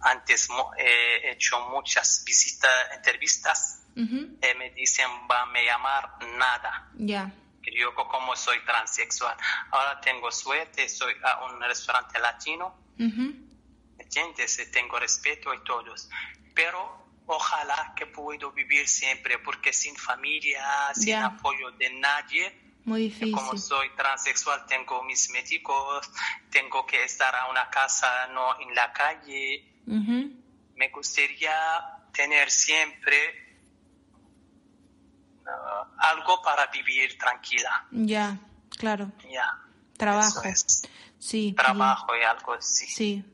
antes 0.00 0.48
he 0.78 1.30
hecho 1.32 1.60
muchas 1.70 2.22
visitas, 2.24 2.70
entrevistas, 2.94 3.82
eh, 3.96 4.54
me 4.54 4.70
dicen, 4.70 5.08
va 5.30 5.42
a 5.42 5.46
me 5.46 5.64
llamar 5.64 6.24
nada. 6.36 6.88
Ya. 6.94 7.32
yo 7.76 7.94
como 7.94 8.34
soy 8.36 8.64
transexual. 8.64 9.36
Ahora 9.72 10.00
tengo 10.00 10.30
suerte, 10.30 10.88
soy 10.88 11.14
a 11.24 11.44
un 11.44 11.60
restaurante 11.60 12.18
latino, 12.20 12.74
Ujú. 12.98 13.34
¿entiendes? 13.98 14.58
Eh, 14.60 14.66
Tengo 14.66 14.98
respeto 14.98 15.52
y 15.52 15.62
todos. 15.64 16.08
Pero 16.54 16.97
ojalá 17.28 17.92
que 17.96 18.06
puedo 18.06 18.50
vivir 18.52 18.88
siempre, 18.88 19.38
porque 19.38 19.72
sin 19.72 19.94
familia, 19.96 20.64
sin 20.94 21.14
apoyo 21.14 21.70
de 21.72 21.90
nadie, 21.94 22.58
Muy 22.84 23.02
difícil. 23.02 23.32
como 23.34 23.56
soy 23.56 23.88
transexual, 23.96 24.64
tengo 24.66 25.02
mis 25.04 25.30
médicos, 25.30 26.10
tengo 26.50 26.84
que 26.86 27.04
estar 27.04 27.34
a 27.36 27.48
una 27.50 27.68
casa, 27.70 28.26
no 28.28 28.58
en 28.60 28.74
la 28.74 28.92
calle. 28.92 29.64
Me 30.74 30.88
gustaría 30.90 31.52
tener 32.12 32.50
siempre 32.50 33.16
ah, 35.46 35.86
algo 35.98 36.40
para 36.42 36.66
vivir 36.68 37.16
tranquila. 37.18 37.86
Ya, 37.90 38.38
claro. 38.78 39.12
Ya. 39.30 39.58
Trabajo. 39.96 40.42
Es. 40.44 40.82
Sí. 41.18 41.52
Trabajo 41.56 42.16
y 42.16 42.22
algo 42.22 42.52
así. 42.54 42.86
sí. 42.86 43.24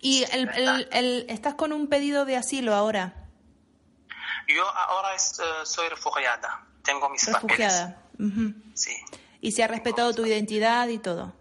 Y 0.00 0.22
el, 0.30 0.48
el- 0.50 0.88
el- 0.92 1.26
estás 1.28 1.54
con 1.54 1.72
un 1.72 1.88
pedido 1.88 2.24
de 2.24 2.36
asilo 2.36 2.74
ahora, 2.74 3.12
Yo 4.48 4.68
ahora 4.68 5.14
es, 5.14 5.38
eh, 5.38 5.44
soy 5.64 5.88
refugiada. 5.88 6.64
Tengo 6.82 7.08
mis 7.08 7.26
refugiada. 7.26 7.96
Papeles. 8.18 8.54
Sí. 8.74 8.96
Y 9.40 9.52
se 9.52 9.62
ha 9.64 9.66
respetado 9.68 10.12
tu 10.14 10.24
identidad 10.26 10.88
y 10.88 10.98
todo. 10.98 11.34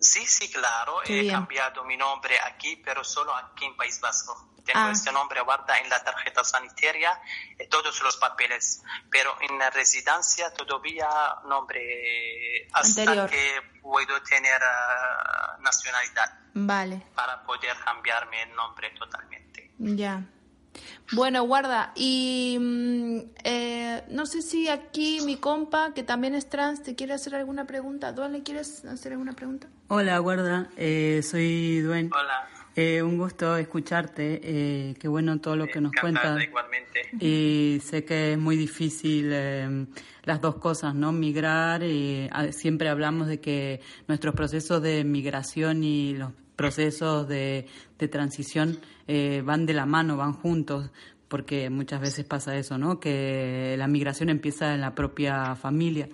Sí, 0.00 0.26
sí, 0.26 0.50
claro. 0.50 0.96
Qué 1.04 1.18
He 1.18 1.22
bien. 1.22 1.34
cambiado 1.34 1.84
mi 1.84 1.96
nombre 1.96 2.36
aquí, 2.46 2.76
pero 2.76 3.04
solo 3.04 3.34
aquí 3.34 3.66
en 3.66 3.76
País 3.76 4.00
Vasco. 4.00 4.46
Tengo 4.64 4.78
Ah. 4.80 4.90
este 4.92 5.10
nombre 5.12 5.40
guarda 5.40 5.78
en 5.78 5.88
la 5.88 6.02
tarjeta 6.04 6.44
sanitaria, 6.44 7.18
eh, 7.58 7.66
todos 7.68 8.00
los 8.02 8.16
papeles. 8.18 8.82
Pero 9.10 9.34
en 9.42 9.58
la 9.58 9.68
residencia 9.70 10.52
todavía 10.54 11.08
nombre 11.46 12.68
hasta 12.72 13.00
Anterior. 13.02 13.28
que 13.30 13.62
puedo 13.82 14.22
tener 14.22 14.60
ah, 14.62 15.56
nacionalidad 15.60 16.38
Vale, 16.54 17.06
para 17.14 17.42
poder 17.42 17.76
cambiarme 17.84 18.42
el 18.42 18.54
nombre 18.54 18.90
totalmente. 18.90 19.70
ya. 19.78 20.22
Bueno, 21.12 21.42
guarda, 21.44 21.92
y 21.96 22.56
mm, 22.60 23.18
eh, 23.44 24.02
no 24.10 24.26
sé 24.26 24.42
si 24.42 24.68
aquí 24.68 25.18
mi 25.24 25.36
compa, 25.36 25.92
que 25.94 26.02
también 26.04 26.34
es 26.34 26.48
trans, 26.48 26.82
te 26.82 26.94
quiere 26.94 27.12
hacer 27.14 27.34
alguna 27.34 27.66
pregunta. 27.66 28.12
¿Duan, 28.12 28.32
le 28.32 28.42
quieres 28.42 28.84
hacer 28.84 29.12
alguna 29.12 29.32
pregunta? 29.32 29.66
Hola, 29.88 30.18
guarda, 30.18 30.68
eh, 30.76 31.20
soy 31.24 31.80
Duen. 31.80 32.10
Hola. 32.12 32.48
Eh, 32.76 33.02
un 33.02 33.18
gusto 33.18 33.56
escucharte, 33.56 34.40
eh, 34.44 34.94
qué 35.00 35.08
bueno 35.08 35.40
todo 35.40 35.56
lo 35.56 35.66
que 35.66 35.80
nos 35.80 35.92
cuentas. 36.00 36.40
igualmente. 36.40 37.00
Y 37.18 37.80
sé 37.84 38.04
que 38.04 38.32
es 38.34 38.38
muy 38.38 38.56
difícil 38.56 39.30
eh, 39.32 39.86
las 40.22 40.40
dos 40.40 40.54
cosas, 40.56 40.94
¿no? 40.94 41.10
Migrar, 41.10 41.82
y 41.82 42.28
a- 42.30 42.52
siempre 42.52 42.88
hablamos 42.88 43.26
de 43.26 43.40
que 43.40 43.80
nuestros 44.06 44.36
procesos 44.36 44.80
de 44.82 45.02
migración 45.02 45.82
y 45.82 46.14
los 46.14 46.30
procesos 46.60 47.26
de, 47.26 47.64
transición 48.10 48.80
eh, 49.08 49.40
van 49.42 49.64
de 49.64 49.72
la 49.72 49.86
mano, 49.86 50.18
van 50.18 50.34
juntos, 50.34 50.90
porque 51.26 51.70
muchas 51.70 52.02
veces 52.02 52.26
pasa 52.26 52.54
eso, 52.54 52.76
¿no? 52.76 53.00
Que 53.00 53.76
la 53.78 53.88
migración 53.88 54.28
empieza 54.28 54.74
en 54.74 54.82
la 54.82 54.94
propia 54.94 55.54
familia. 55.54 56.10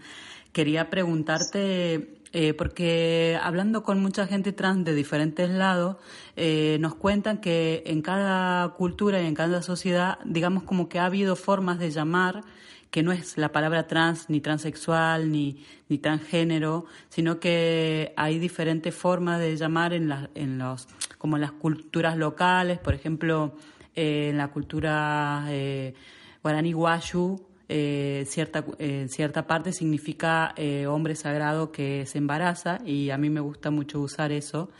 Quería 0.52 0.88
preguntarte, 0.88 2.20
eh, 2.32 2.54
porque 2.54 3.36
hablando 3.42 3.82
con 3.82 4.00
mucha 4.00 4.28
gente 4.28 4.52
trans 4.52 4.84
de 4.84 4.94
diferentes 4.94 5.50
lados, 5.50 5.96
eh, 6.36 6.78
nos 6.78 6.94
cuentan 6.94 7.40
que 7.40 7.82
en 7.84 8.00
cada 8.00 8.68
cultura 8.74 9.20
y 9.20 9.26
en 9.26 9.34
cada 9.34 9.62
sociedad, 9.62 10.20
digamos 10.24 10.62
como 10.62 10.88
que 10.88 11.00
ha 11.00 11.06
habido 11.06 11.34
formas 11.34 11.80
de 11.80 11.90
llamar 11.90 12.44
que 12.90 13.02
no 13.02 13.12
es 13.12 13.36
la 13.36 13.52
palabra 13.52 13.86
trans, 13.86 14.30
ni 14.30 14.40
transexual, 14.40 15.30
ni, 15.30 15.62
ni 15.88 15.98
transgénero, 15.98 16.86
sino 17.08 17.38
que 17.40 18.12
hay 18.16 18.38
diferentes 18.38 18.94
formas 18.94 19.38
de 19.40 19.56
llamar 19.56 19.92
en, 19.92 20.08
la- 20.08 20.30
en 20.34 20.58
los, 20.58 20.88
como 21.18 21.36
en 21.36 21.42
las 21.42 21.52
culturas 21.52 22.16
locales, 22.16 22.78
por 22.78 22.94
ejemplo, 22.94 23.54
eh, 23.94 24.28
en 24.30 24.38
la 24.38 24.48
cultura 24.48 25.44
eh, 25.48 25.94
guaraní 26.42 26.72
guayu, 26.72 27.44
eh, 27.68 28.24
cierta, 28.28 28.64
eh, 28.78 29.06
cierta 29.08 29.46
parte 29.46 29.72
significa 29.72 30.54
eh, 30.56 30.86
hombre 30.86 31.16
sagrado 31.16 31.72
que 31.72 32.06
se 32.06 32.18
embaraza 32.18 32.78
y 32.86 33.10
a 33.10 33.18
mí 33.18 33.28
me 33.28 33.40
gusta 33.40 33.70
mucho 33.70 34.00
usar 34.00 34.30
eso. 34.32 34.70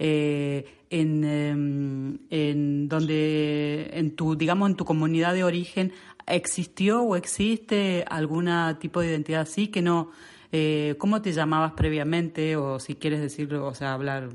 En, 0.00 1.24
em, 1.24 2.18
en 2.30 2.88
donde 2.88 3.90
en 3.92 4.14
tu 4.14 4.36
digamos 4.36 4.70
en 4.70 4.76
tu 4.76 4.84
comunidad 4.84 5.34
de 5.34 5.42
origen 5.44 5.92
existió 6.28 7.02
o 7.02 7.16
existe 7.16 8.04
alguna 8.08 8.78
tipo 8.78 9.00
de 9.00 9.08
identidad 9.08 9.42
así 9.42 9.68
que 9.68 9.82
no 9.82 10.12
eh, 10.52 10.94
cómo 10.98 11.20
te 11.20 11.32
llamabas 11.32 11.72
previamente 11.72 12.56
o 12.56 12.78
si 12.80 12.94
quieres 12.94 13.20
decirlo 13.20 13.66
o 13.66 13.74
sea 13.74 13.92
hablar 13.92 14.30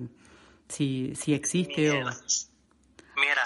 si 0.67 1.13
si 1.15 1.33
existe 1.33 1.91
o 1.91 1.95
Mira, 1.95 2.17
mira, 3.15 3.43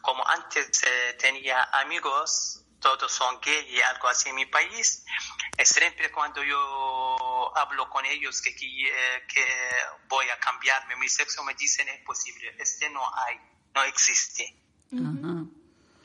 como 0.00 0.26
antes 0.28 0.82
eh, 0.82 1.16
tenía 1.18 1.62
amigos, 1.80 2.64
todos 2.78 3.10
son 3.10 3.40
gay 3.40 3.66
y 3.70 3.80
algo 3.80 4.08
así 4.08 4.28
en 4.28 4.34
mi 4.34 4.46
país, 4.46 5.04
siempre 5.62 6.10
cuando 6.12 6.44
yo 6.44 7.56
hablo 7.56 7.88
con 7.88 8.04
ellos 8.04 8.42
que, 8.42 8.54
que, 8.54 8.66
eh, 8.66 9.22
que 9.26 9.46
voy 10.08 10.26
a 10.28 10.38
cambiarme 10.38 10.96
mi 10.96 11.08
sexo, 11.08 11.42
me 11.44 11.54
dicen 11.54 11.88
es 11.88 12.04
posible, 12.04 12.54
este 12.58 12.90
no 12.90 13.00
hay, 13.16 13.36
no 13.74 13.82
existe. 13.84 14.54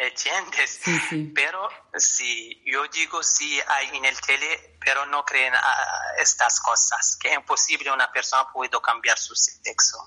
¿Entiendes? 0.01 0.79
Sí, 0.81 0.97
sí. 1.09 1.31
Pero 1.35 1.67
sí, 1.97 2.63
yo 2.65 2.88
digo 2.88 3.21
sí 3.21 3.59
hay 3.67 3.97
en 3.97 4.05
el 4.05 4.19
tele, 4.21 4.77
pero 4.79 5.05
no 5.07 5.25
creen 5.25 5.53
a 5.53 5.75
estas 6.19 6.62
cosas, 6.62 7.17
que 7.19 7.27
es 7.27 7.35
imposible 7.35 7.91
una 7.91 8.09
persona 8.09 8.47
puede 8.53 8.71
cambiar 8.81 9.17
su 9.19 9.35
sexo. 9.35 9.97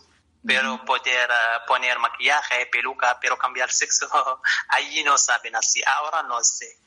Pero 0.46 0.82
poder 0.86 1.30
eh, 1.30 1.58
poner 1.66 1.98
maquillaje, 1.98 2.66
peluca, 2.72 3.18
pero 3.20 3.36
cambiar 3.36 3.70
sexo, 3.70 4.08
allí 4.68 5.04
no 5.04 5.18
saben 5.18 5.54
así. 5.56 5.82
Ahora 5.86 6.22
no 6.22 6.42
sé. 6.42 6.78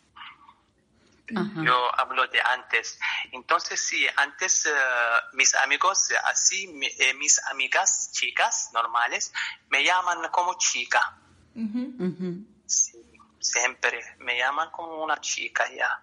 Ajá. 1.36 1.64
Yo 1.64 2.00
hablo 2.00 2.28
de 2.28 2.42
antes. 2.42 2.98
Entonces, 3.32 3.80
sí, 3.80 4.06
antes 4.16 4.66
eh, 4.66 4.72
mis 5.34 5.54
amigos, 5.56 6.10
eh, 6.10 6.16
así, 6.26 6.68
mi- 6.68 6.88
eh, 7.00 7.14
mis 7.14 7.40
amigas 7.46 8.10
chicas 8.14 8.72
normales, 8.74 9.32
me 9.70 9.84
llaman 9.84 10.28
como 10.32 10.56
chica. 10.58 11.18
Sí, 12.68 13.02
siempre 13.40 14.00
me 14.20 14.38
llaman 14.38 14.72
como 14.72 15.04
una 15.04 15.20
chica 15.22 15.70
ya. 15.74 16.02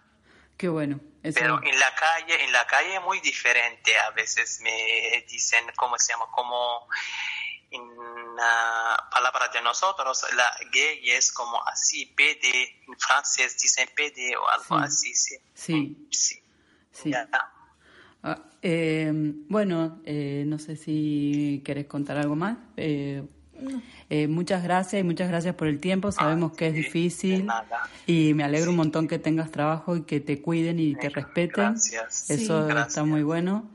qué 0.57 0.69
bueno 0.69 1.01
eso 1.23 1.39
Pero 1.41 1.63
en 1.63 1.79
la 1.79 1.95
calle, 1.95 2.45
en 2.45 2.53
la 2.53 2.67
calle 2.67 2.97
es 2.97 3.03
muy 3.03 3.21
diferente. 3.21 3.97
A 3.99 4.11
veces 4.11 4.61
me 4.63 5.25
dicen, 5.29 5.65
¿cómo 5.77 5.97
se 5.99 6.13
llama? 6.13 6.27
Como 6.33 6.89
en 7.71 8.37
la 8.37 9.09
palabra 9.11 9.49
de 9.49 9.63
nosotros, 9.63 10.25
la 10.37 10.53
gay 10.73 11.11
es 11.11 11.33
como 11.33 11.65
así, 11.67 12.07
PD, 12.07 12.83
en 12.89 12.99
francés 12.99 13.57
dicen 13.61 13.89
PD 13.95 14.37
o 14.37 14.49
algo 14.49 14.65
Sí. 14.79 14.85
así, 14.85 15.15
sí. 15.15 15.37
Sí. 15.55 16.09
Sí. 16.11 16.43
Sí. 16.93 17.11
Ya. 17.11 17.29
Ah, 18.25 18.39
eh, 18.63 19.11
bueno, 19.49 20.01
eh, 20.05 20.45
no 20.47 20.59
sé 20.59 20.77
si 20.77 21.63
querés 21.65 21.87
contar 21.87 22.19
algo 22.19 22.37
más. 22.37 22.57
Eh, 22.77 23.23
eh, 24.11 24.29
muchas 24.29 24.63
gracias 24.63 25.01
y 25.01 25.05
muchas 25.05 25.29
gracias 25.29 25.55
por 25.55 25.69
el 25.69 25.81
tiempo. 25.81 26.13
Sabemos 26.13 26.53
que 26.53 26.69
es 26.69 26.75
sí, 26.75 26.83
difícil 26.83 27.47
y 28.07 28.35
me 28.35 28.45
alegro 28.45 28.71
un 28.71 28.77
montón 28.77 29.09
que 29.09 29.19
tengas 29.19 29.51
trabajo 29.51 29.97
y 29.97 30.03
que 30.03 30.21
te 30.21 30.41
cuiden 30.43 30.79
y 30.81 30.95
te 30.95 31.09
respeten. 31.09 31.65
Gracias. 31.73 32.31
Eso 32.31 32.37
Sí. 32.37 32.43
está 32.43 32.65
Gracias. 32.67 33.07
muy 33.07 33.23
bueno. 33.23 33.69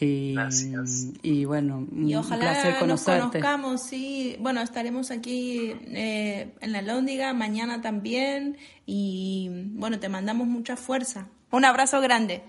Y, 0.00 0.34
Gracias. 0.34 1.06
y 1.22 1.44
bueno, 1.44 1.86
Y 1.94 2.14
un 2.14 2.14
ojalá 2.16 2.40
placer 2.42 2.70
nos 2.72 2.78
conocerte. 2.80 3.20
conozcamos, 3.38 3.82
sí. 3.86 4.36
Bueno, 4.40 4.60
estaremos 4.60 5.12
aquí 5.12 5.74
eh, 5.86 6.54
en 6.60 6.72
la 6.72 6.82
Lóndiga 6.82 7.32
mañana 7.34 7.80
también. 7.82 8.56
Y 8.84 9.48
bueno, 9.74 10.00
te 10.00 10.08
mandamos 10.08 10.48
mucha 10.48 10.76
fuerza. 10.76 11.28
Un 11.52 11.64
abrazo 11.64 12.00
grande. 12.00 12.42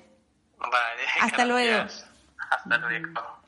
Vale, 0.58 0.74
Hasta 1.22 1.46
luego. 1.46 1.78
Hasta 2.50 2.78
luego. 2.78 3.43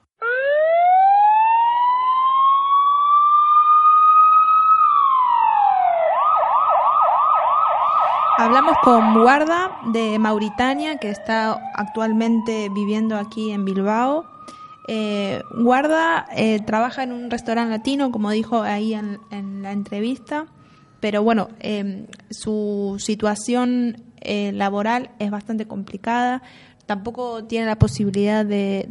Hablamos 8.37 8.75
con 8.83 9.21
Guarda 9.21 9.79
de 9.93 10.19
Mauritania, 10.19 10.97
que 10.97 11.09
está 11.09 11.57
actualmente 11.73 12.67
viviendo 12.69 13.15
aquí 13.15 13.51
en 13.51 13.63
Bilbao. 13.63 14.25
Eh, 14.89 15.41
Guarda 15.57 16.25
eh, 16.35 16.59
trabaja 16.59 17.03
en 17.03 17.13
un 17.13 17.31
restaurante 17.31 17.71
latino, 17.71 18.11
como 18.11 18.31
dijo 18.31 18.61
ahí 18.61 18.93
en, 18.93 19.63
la 19.63 19.71
entrevista, 19.71 20.47
pero 20.99 21.23
bueno, 21.23 21.47
eh, 21.61 22.07
su 22.29 22.97
situación 22.99 24.03
eh, 24.19 24.51
laboral 24.53 25.11
es 25.19 25.31
bastante 25.31 25.65
complicada. 25.65 26.43
Tampoco 26.85 27.45
tiene 27.45 27.65
la 27.65 27.79
posibilidad 27.79 28.45
de, 28.45 28.85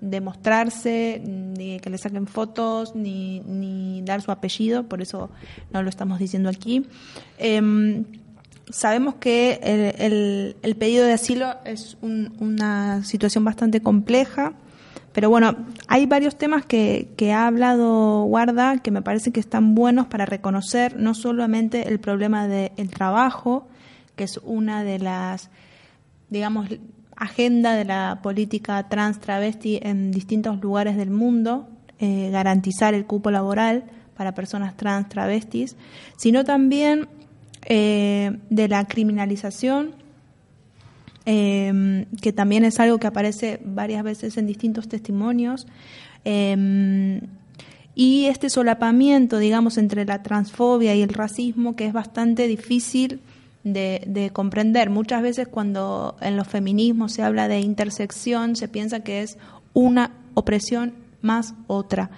de, 0.00 0.20
mostrarse, 0.20 1.22
ni 1.24 1.80
que 1.80 1.90
le 1.90 1.96
saquen 1.96 2.26
fotos, 2.26 2.94
ni, 2.94 3.40
ni 3.40 4.02
dar 4.02 4.20
su 4.20 4.30
apellido, 4.30 4.84
por 4.84 5.00
eso 5.00 5.30
no 5.72 5.82
lo 5.82 5.88
estamos 5.88 6.18
diciendo 6.18 6.50
aquí. 6.50 6.86
Em, 8.66 8.72
Sabemos 8.72 9.16
que 9.16 9.60
el, 9.62 10.54
el- 10.62 10.76
pedido 10.76 11.04
de 11.04 11.12
asilo 11.12 11.54
es 11.64 11.96
un- 12.00 12.32
una 12.40 13.04
situación 13.04 13.44
bastante 13.44 13.80
compleja, 13.80 14.52
pero 15.12 15.28
bueno, 15.28 15.54
hay 15.88 16.06
varios 16.06 16.36
temas 16.36 16.64
que, 16.64 17.08
que 17.16 17.32
ha 17.32 17.46
hablado 17.46 18.24
Guarda 18.24 18.78
que 18.78 18.90
me 18.90 19.02
parece 19.02 19.30
que 19.30 19.40
están 19.40 19.74
buenos 19.74 20.06
para 20.06 20.24
reconocer 20.24 20.96
no 20.98 21.14
solamente 21.14 21.88
el 21.88 21.98
problema 22.00 22.48
del 22.48 22.88
trabajo, 22.90 23.68
que 24.16 24.24
es 24.24 24.38
una 24.42 24.84
de 24.84 24.98
las, 24.98 25.50
digamos, 26.30 26.68
agenda 27.16 27.74
de 27.74 27.84
la 27.84 28.20
política 28.22 28.88
trans 28.88 29.20
travesti 29.20 29.78
en 29.82 30.12
distintos 30.12 30.60
lugares 30.62 30.96
del 30.96 31.10
mundo, 31.10 31.68
eh, 31.98 32.30
garantizar 32.32 32.94
el 32.94 33.04
cupo 33.04 33.30
laboral 33.30 33.84
para 34.16 34.32
personas 34.34 34.76
trans 34.76 35.08
travestis, 35.10 35.76
sino 36.16 36.42
también 36.44 37.06
eh, 37.66 38.38
de 38.50 38.68
la 38.68 38.86
criminalización, 38.86 39.94
eh, 41.26 42.06
que 42.20 42.32
también 42.32 42.64
es 42.64 42.80
algo 42.80 42.98
que 42.98 43.06
aparece 43.06 43.60
varias 43.64 44.02
veces 44.02 44.36
en 44.36 44.46
distintos 44.46 44.88
testimonios, 44.88 45.66
eh, 46.24 47.20
y 47.94 48.24
este 48.26 48.48
solapamiento, 48.48 49.38
digamos, 49.38 49.76
entre 49.76 50.04
la 50.04 50.22
transfobia 50.22 50.94
y 50.94 51.02
el 51.02 51.10
racismo, 51.10 51.76
que 51.76 51.86
es 51.86 51.92
bastante 51.92 52.46
difícil 52.46 53.20
de 53.64 54.30
comprender. 54.32 54.88
Muchas 54.88 55.22
veces 55.22 55.46
cuando 55.46 56.16
en 56.20 56.36
los 56.36 56.48
feminismos 56.48 57.12
se 57.12 57.22
habla 57.22 57.48
de 57.48 57.60
intersección, 57.60 58.56
se 58.56 58.66
piensa 58.66 59.00
que 59.00 59.22
es 59.22 59.36
una 59.74 60.12
opresión 60.34 60.94
más 61.20 61.54
otra. 61.66 62.10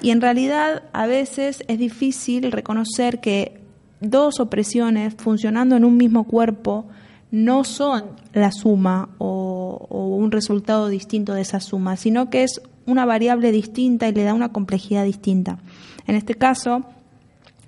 Y 0.00 0.10
en 0.10 0.20
realidad 0.20 0.84
a 0.92 1.06
veces 1.06 1.64
es 1.68 1.78
difícil 1.78 2.52
reconocer 2.52 3.20
que 3.20 3.65
dos 4.00 4.40
opresiones 4.40 5.14
funcionando 5.16 5.76
en 5.76 5.84
un 5.84 5.96
mismo 5.96 6.24
cuerpo 6.24 6.86
no 7.30 7.64
son 7.64 8.04
la 8.32 8.52
suma 8.52 9.08
o, 9.18 9.86
o 9.88 10.06
un 10.16 10.30
resultado 10.30 10.88
distinto 10.88 11.34
de 11.34 11.42
esa 11.42 11.60
suma, 11.60 11.96
sino 11.96 12.30
que 12.30 12.44
es 12.44 12.60
una 12.86 13.04
variable 13.04 13.52
distinta 13.52 14.08
y 14.08 14.12
le 14.12 14.24
da 14.24 14.34
una 14.34 14.52
complejidad 14.52 15.04
distinta. 15.04 15.58
En 16.06 16.14
este 16.14 16.34
caso, 16.34 16.84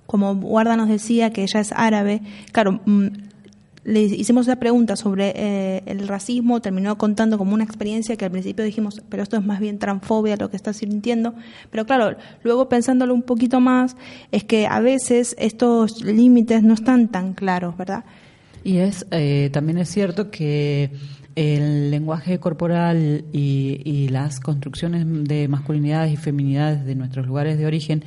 como 0.07 0.35
Guarda 0.37 0.77
nos 0.77 0.89
decía 0.89 1.33
que 1.33 1.43
ella 1.43 1.61
es 1.61 1.73
árabe, 1.73 2.23
claro, 2.53 2.81
mm, 2.87 3.28
le 3.89 4.03
hicimos 4.03 4.47
la 4.47 4.57
pregunta 4.57 4.97
sobre 4.97 5.33
eh, 5.35 5.83
el 5.87 6.07
racismo, 6.09 6.61
terminó 6.61 6.99
contando 6.99 7.39
como 7.39 7.55
una 7.55 7.65
experiencia 7.65 8.17
que 8.17 8.27
al 8.27 8.31
principio 8.31 8.63
dijimos, 8.63 9.01
pero 9.09 9.23
esto 9.23 9.39
es 9.39 9.45
más 9.45 9.61
bien 9.61 9.79
transfobia 9.79 10.37
lo 10.37 10.51
que 10.51 10.57
está 10.57 10.75
sintiendo, 10.75 11.35
pero 11.71 11.87
claro, 11.87 12.15
luego 12.43 12.69
pensándolo 12.69 13.15
un 13.15 13.23
poquito 13.23 13.61
más, 13.61 13.97
es 14.31 14.45
que 14.45 14.67
a 14.67 14.81
veces 14.81 15.35
estos 15.39 16.03
límites 16.05 16.63
no 16.63 16.75
están 16.75 17.09
tan 17.09 17.33
claros, 17.33 17.79
¿verdad? 17.79 18.05
Y 18.63 18.77
es 18.77 19.07
eh, 19.11 19.49
también 19.55 19.79
es 19.79 19.89
cierto 19.89 20.31
que 20.31 20.91
el 21.35 21.91
lenguaje 21.91 22.39
corporal 22.39 23.25
y, 23.33 23.81
y 23.87 24.09
las 24.09 24.39
construcciones 24.39 25.07
de 25.07 25.49
masculinidades 25.49 26.13
y 26.13 26.17
feminidades 26.19 26.85
de 26.85 26.95
nuestros 26.95 27.27
lugares 27.27 27.57
de 27.57 27.65
origen 27.65 28.05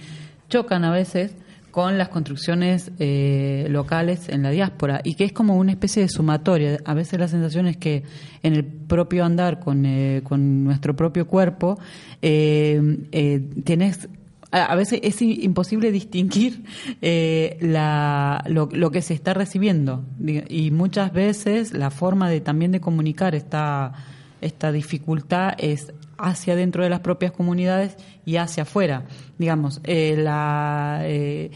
chocan 0.48 0.84
a 0.84 0.92
veces 0.92 1.34
con 1.72 1.98
las 1.98 2.10
construcciones 2.10 2.92
eh, 3.00 3.66
locales 3.70 4.30
en 4.30 4.44
la 4.44 4.50
diáspora 4.50 5.02
y 5.04 5.16
que 5.16 5.24
es 5.24 5.32
como 5.32 5.56
una 5.56 5.72
especie 5.72 6.04
de 6.04 6.10
sumatoria. 6.10 6.80
A 6.86 6.94
veces 6.94 7.20
la 7.20 7.28
sensación 7.28 7.68
es 7.68 7.78
que 7.78 8.04
en 8.44 8.54
el 8.54 8.66
propio 8.66 9.26
andar 9.26 9.60
con, 9.60 9.86
eh, 9.86 10.22
con 10.24 10.64
nuestro 10.64 10.96
propio 10.96 11.28
cuerpo 11.28 11.80
eh, 12.22 13.00
eh, 13.12 13.42
tienes 13.64 14.10
a 14.54 14.76
veces 14.76 15.00
es 15.02 15.22
imposible 15.22 15.94
distinguir 15.94 16.66
la, 17.00 18.44
lo, 18.50 18.68
lo 18.74 18.92
que 18.92 19.02
se 19.02 19.14
está 19.14 19.34
recibiendo 19.34 20.04
y 20.20 20.72
muchas 20.72 21.14
veces 21.14 21.72
la 21.72 21.90
forma 21.90 22.30
de 22.30 22.42
también 22.42 22.74
de 22.74 22.82
comunicar 22.82 23.34
esta, 23.34 23.94
esta 24.42 24.74
dificultad 24.74 25.54
es 25.58 25.94
hacia 26.22 26.56
dentro 26.56 26.84
de 26.84 26.90
las 26.90 27.02
propias 27.02 27.32
comunidades 27.32 27.98
y 28.26 28.38
hacia 28.38 28.64
afuera. 28.64 29.06
Digamos, 29.38 29.82
eh, 29.84 30.16
la, 30.18 31.02
eh, 31.04 31.52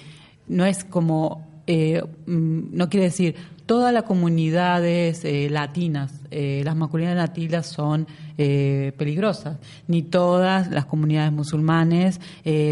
no 0.48 0.66
es 0.66 0.84
como, 0.84 1.62
eh, 1.68 2.02
mm, 2.26 2.76
no 2.76 2.90
quiere 2.90 3.06
decir, 3.06 3.36
todas 3.66 3.94
las 3.94 4.04
comunidades 4.04 5.24
latinas, 5.50 6.22
las 6.30 6.76
masculinidades 6.76 7.18
latinas 7.18 7.66
son 7.66 8.06
peligrosas, 8.38 9.58
ni 9.88 10.04
todas 10.04 10.70
las 10.70 10.86
comunidades 10.86 11.32
musulmanes 11.32 12.22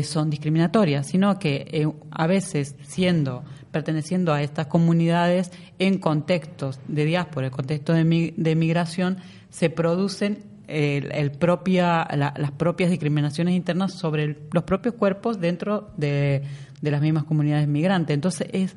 son 0.03 0.29
discriminatorias, 0.29 1.07
sino 1.07 1.39
que 1.39 1.87
a 2.11 2.27
veces 2.27 2.75
siendo, 2.83 3.43
perteneciendo 3.71 4.33
a 4.33 4.43
estas 4.43 4.67
comunidades 4.67 5.51
en 5.79 5.97
contextos 5.97 6.79
de 6.87 7.05
diáspora, 7.05 7.47
en 7.47 7.53
contextos 7.53 7.95
de, 7.95 8.33
de 8.37 8.55
migración, 8.55 9.17
se 9.49 9.71
producen 9.71 10.52
el, 10.73 11.31
propia, 11.31 12.07
la- 12.15 12.33
las 12.37 12.51
propias 12.51 12.89
discriminaciones 12.89 13.55
internas 13.55 13.93
sobre 13.93 14.37
los 14.51 14.63
propios 14.63 14.95
cuerpos 14.95 15.39
dentro 15.39 15.91
de, 15.97 16.43
las 16.81 17.01
mismas 17.01 17.23
comunidades 17.23 17.67
migrantes. 17.67 18.13
Entonces, 18.13 18.47
es 18.51 18.75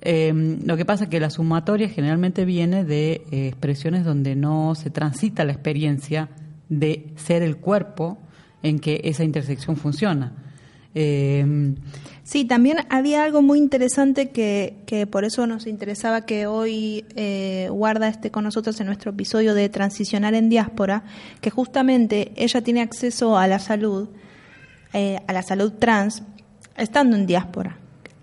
eh, 0.00 0.32
lo 0.64 0.76
que 0.76 0.84
pasa 0.84 1.04
es 1.04 1.10
que 1.10 1.20
la 1.20 1.28
sumatoria 1.30 1.88
generalmente 1.88 2.44
viene 2.44 2.84
de 2.84 3.22
eh, 3.30 3.48
expresiones 3.48 4.04
donde 4.04 4.34
no 4.34 4.74
se 4.74 4.90
transita 4.90 5.44
la 5.44 5.52
experiencia 5.52 6.28
de 6.68 7.12
ser 7.16 7.42
el 7.42 7.56
cuerpo 7.58 8.18
en 8.62 8.78
que 8.78 9.00
esa 9.04 9.24
intersección 9.24 9.76
funciona. 9.76 10.32
Eh, 10.94 11.74
Sí, 12.24 12.46
también 12.46 12.78
había 12.88 13.22
algo 13.22 13.42
muy 13.42 13.58
interesante 13.58 14.30
que, 14.30 14.78
que 14.86 15.06
por 15.06 15.24
eso 15.24 15.46
nos 15.46 15.66
interesaba 15.66 16.24
que 16.24 16.46
hoy 16.46 17.04
eh, 17.16 17.68
Guarda 17.70 18.08
esté 18.08 18.30
con 18.30 18.44
nosotros 18.44 18.80
en 18.80 18.86
nuestro 18.86 19.10
episodio 19.10 19.54
de 19.54 19.68
Transicionar 19.68 20.32
en 20.32 20.48
Diáspora, 20.48 21.04
que 21.42 21.50
justamente 21.50 22.32
ella 22.36 22.62
tiene 22.62 22.80
acceso 22.80 23.36
a 23.36 23.46
la 23.46 23.58
salud, 23.58 24.08
eh, 24.94 25.20
a 25.26 25.32
la 25.34 25.42
salud 25.42 25.74
trans, 25.78 26.22
estando 26.78 27.14
en 27.14 27.26
diáspora. 27.26 27.76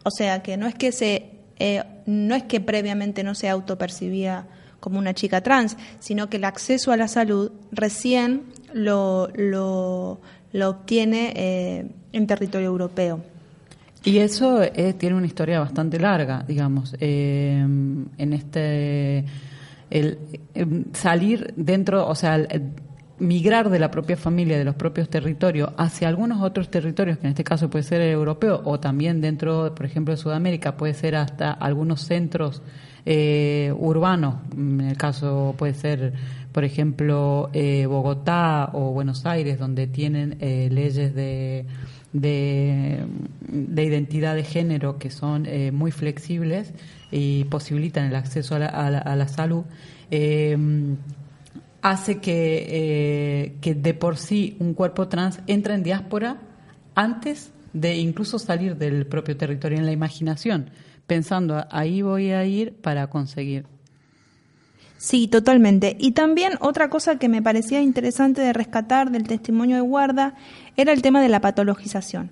O 0.03 0.09
sea, 0.09 0.41
que 0.41 0.57
no 0.57 0.65
es 0.65 0.73
que 0.73 0.91
se, 0.91 1.29
eh, 1.59 1.83
no 2.07 2.33
es 2.33 2.41
que 2.43 2.59
previamente 2.59 3.23
no 3.23 3.35
se 3.35 3.49
autopercibía 3.49 4.47
como 4.79 4.97
una 4.97 5.13
chica 5.13 5.41
trans, 5.41 5.77
sino 5.99 6.27
que 6.27 6.37
el 6.37 6.45
acceso 6.45 6.91
a 6.91 6.97
la 6.97 7.07
salud 7.07 7.51
recién 7.71 8.45
lo, 8.73 9.29
lo, 9.35 10.21
lo 10.53 10.69
obtiene 10.69 11.33
eh, 11.35 11.85
en 12.13 12.25
territorio 12.25 12.67
europeo. 12.67 13.21
Y 14.03 14.17
eso 14.17 14.63
eh, 14.63 14.93
tiene 14.97 15.15
una 15.15 15.27
historia 15.27 15.59
bastante 15.59 15.99
larga, 15.99 16.43
digamos, 16.47 16.95
eh, 16.99 17.59
en 17.59 18.33
este 18.33 19.25
el, 19.91 20.17
eh, 20.55 20.65
salir 20.93 21.53
dentro, 21.55 22.07
o 22.07 22.15
sea, 22.15 22.35
el- 22.35 22.71
migrar 23.19 23.69
de 23.69 23.77
la 23.77 23.91
propia 23.91 24.17
familia, 24.17 24.57
de 24.57 24.63
los 24.65 24.73
propios 24.75 25.07
territorios, 25.09 25.69
hacia 25.77 26.07
algunos 26.07 26.41
otros 26.41 26.69
territorios, 26.71 27.19
que 27.19 27.27
en 27.27 27.31
este 27.31 27.43
caso 27.43 27.69
puede 27.69 27.83
ser 27.83 28.01
el 28.01 28.11
europeo, 28.13 28.61
o 28.65 28.79
también 28.79 29.21
dentro, 29.21 29.75
por 29.75 29.85
ejemplo, 29.85 30.11
de 30.13 30.17
Sudamérica, 30.17 30.75
puede 30.75 30.95
ser 30.95 31.15
hasta 31.15 31.51
algunos 31.51 32.01
centros 32.01 32.63
eh, 33.05 33.71
urbanos, 33.77 34.35
en 34.57 34.81
el 34.81 34.97
caso 34.97 35.53
puede 35.57 35.73
ser, 35.75 36.13
por 36.51 36.63
ejemplo, 36.63 37.49
eh, 37.53 37.85
Bogotá 37.85 38.69
o 38.73 38.91
Buenos 38.91 39.25
Aires, 39.27 39.59
donde 39.59 39.85
tienen 39.87 40.37
eh, 40.39 40.69
leyes 40.71 41.13
de, 41.13 41.65
de, 42.13 42.99
de 43.47 43.83
identidad 43.83 44.35
de 44.35 44.43
género 44.43 44.97
que 44.97 45.09
son 45.09 45.45
eh, 45.45 45.71
muy 45.71 45.91
flexibles 45.91 46.73
y 47.11 47.45
posibilitan 47.45 48.05
el 48.05 48.15
acceso 48.15 48.55
a 48.55 48.59
la, 48.59 48.65
a 48.67 48.89
la- 48.89 48.99
a 48.99 49.15
la 49.15 49.27
salud. 49.27 49.63
Eh, 50.11 50.57
hace 51.81 52.19
que, 52.19 52.65
eh, 52.69 53.55
que 53.61 53.73
de 53.75 53.93
por 53.93 54.17
sí 54.17 54.55
un 54.59 54.73
cuerpo 54.73 55.07
trans 55.07 55.39
entra 55.47 55.73
en 55.75 55.83
diáspora 55.83 56.37
antes 56.95 57.51
de 57.73 57.97
incluso 57.97 58.37
salir 58.37 58.75
del 58.77 59.05
propio 59.07 59.37
territorio 59.37 59.77
en 59.79 59.85
la 59.85 59.91
imaginación, 59.93 60.69
pensando 61.07 61.65
ahí 61.71 62.01
voy 62.01 62.31
a 62.31 62.45
ir 62.45 62.73
para 62.73 63.07
conseguir. 63.07 63.65
Sí, 65.01 65.27
totalmente. 65.27 65.97
Y 65.99 66.11
también 66.11 66.53
otra 66.59 66.91
cosa 66.91 67.17
que 67.17 67.27
me 67.27 67.41
parecía 67.41 67.81
interesante 67.81 68.39
de 68.39 68.53
rescatar 68.53 69.09
del 69.09 69.23
testimonio 69.23 69.77
de 69.77 69.81
Guarda 69.81 70.35
era 70.77 70.93
el 70.93 71.01
tema 71.01 71.23
de 71.23 71.27
la 71.27 71.41
patologización. 71.41 72.29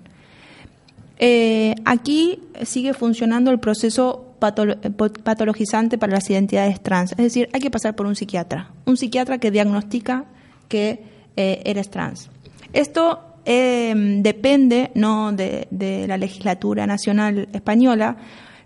Eh, 1.18 1.74
aquí 1.84 2.38
sigue 2.62 2.94
funcionando 2.94 3.50
el 3.50 3.58
proceso 3.58 4.36
patologizante 4.38 5.98
para 5.98 6.12
las 6.12 6.30
identidades 6.30 6.80
trans. 6.80 7.10
Es 7.10 7.18
decir, 7.18 7.48
hay 7.52 7.60
que 7.60 7.72
pasar 7.72 7.96
por 7.96 8.06
un 8.06 8.14
psiquiatra. 8.14 8.70
Un 8.86 8.96
psiquiatra 8.96 9.38
que 9.38 9.50
diagnostica 9.50 10.26
que 10.68 11.02
eh, 11.36 11.62
eres 11.64 11.90
trans. 11.90 12.30
Esto 12.72 13.18
eh, 13.46 13.92
depende 14.22 14.92
no 14.94 15.32
de 15.32 16.04
la 16.06 16.16
legislatura 16.16 16.86
nacional 16.86 17.48
española, 17.52 18.16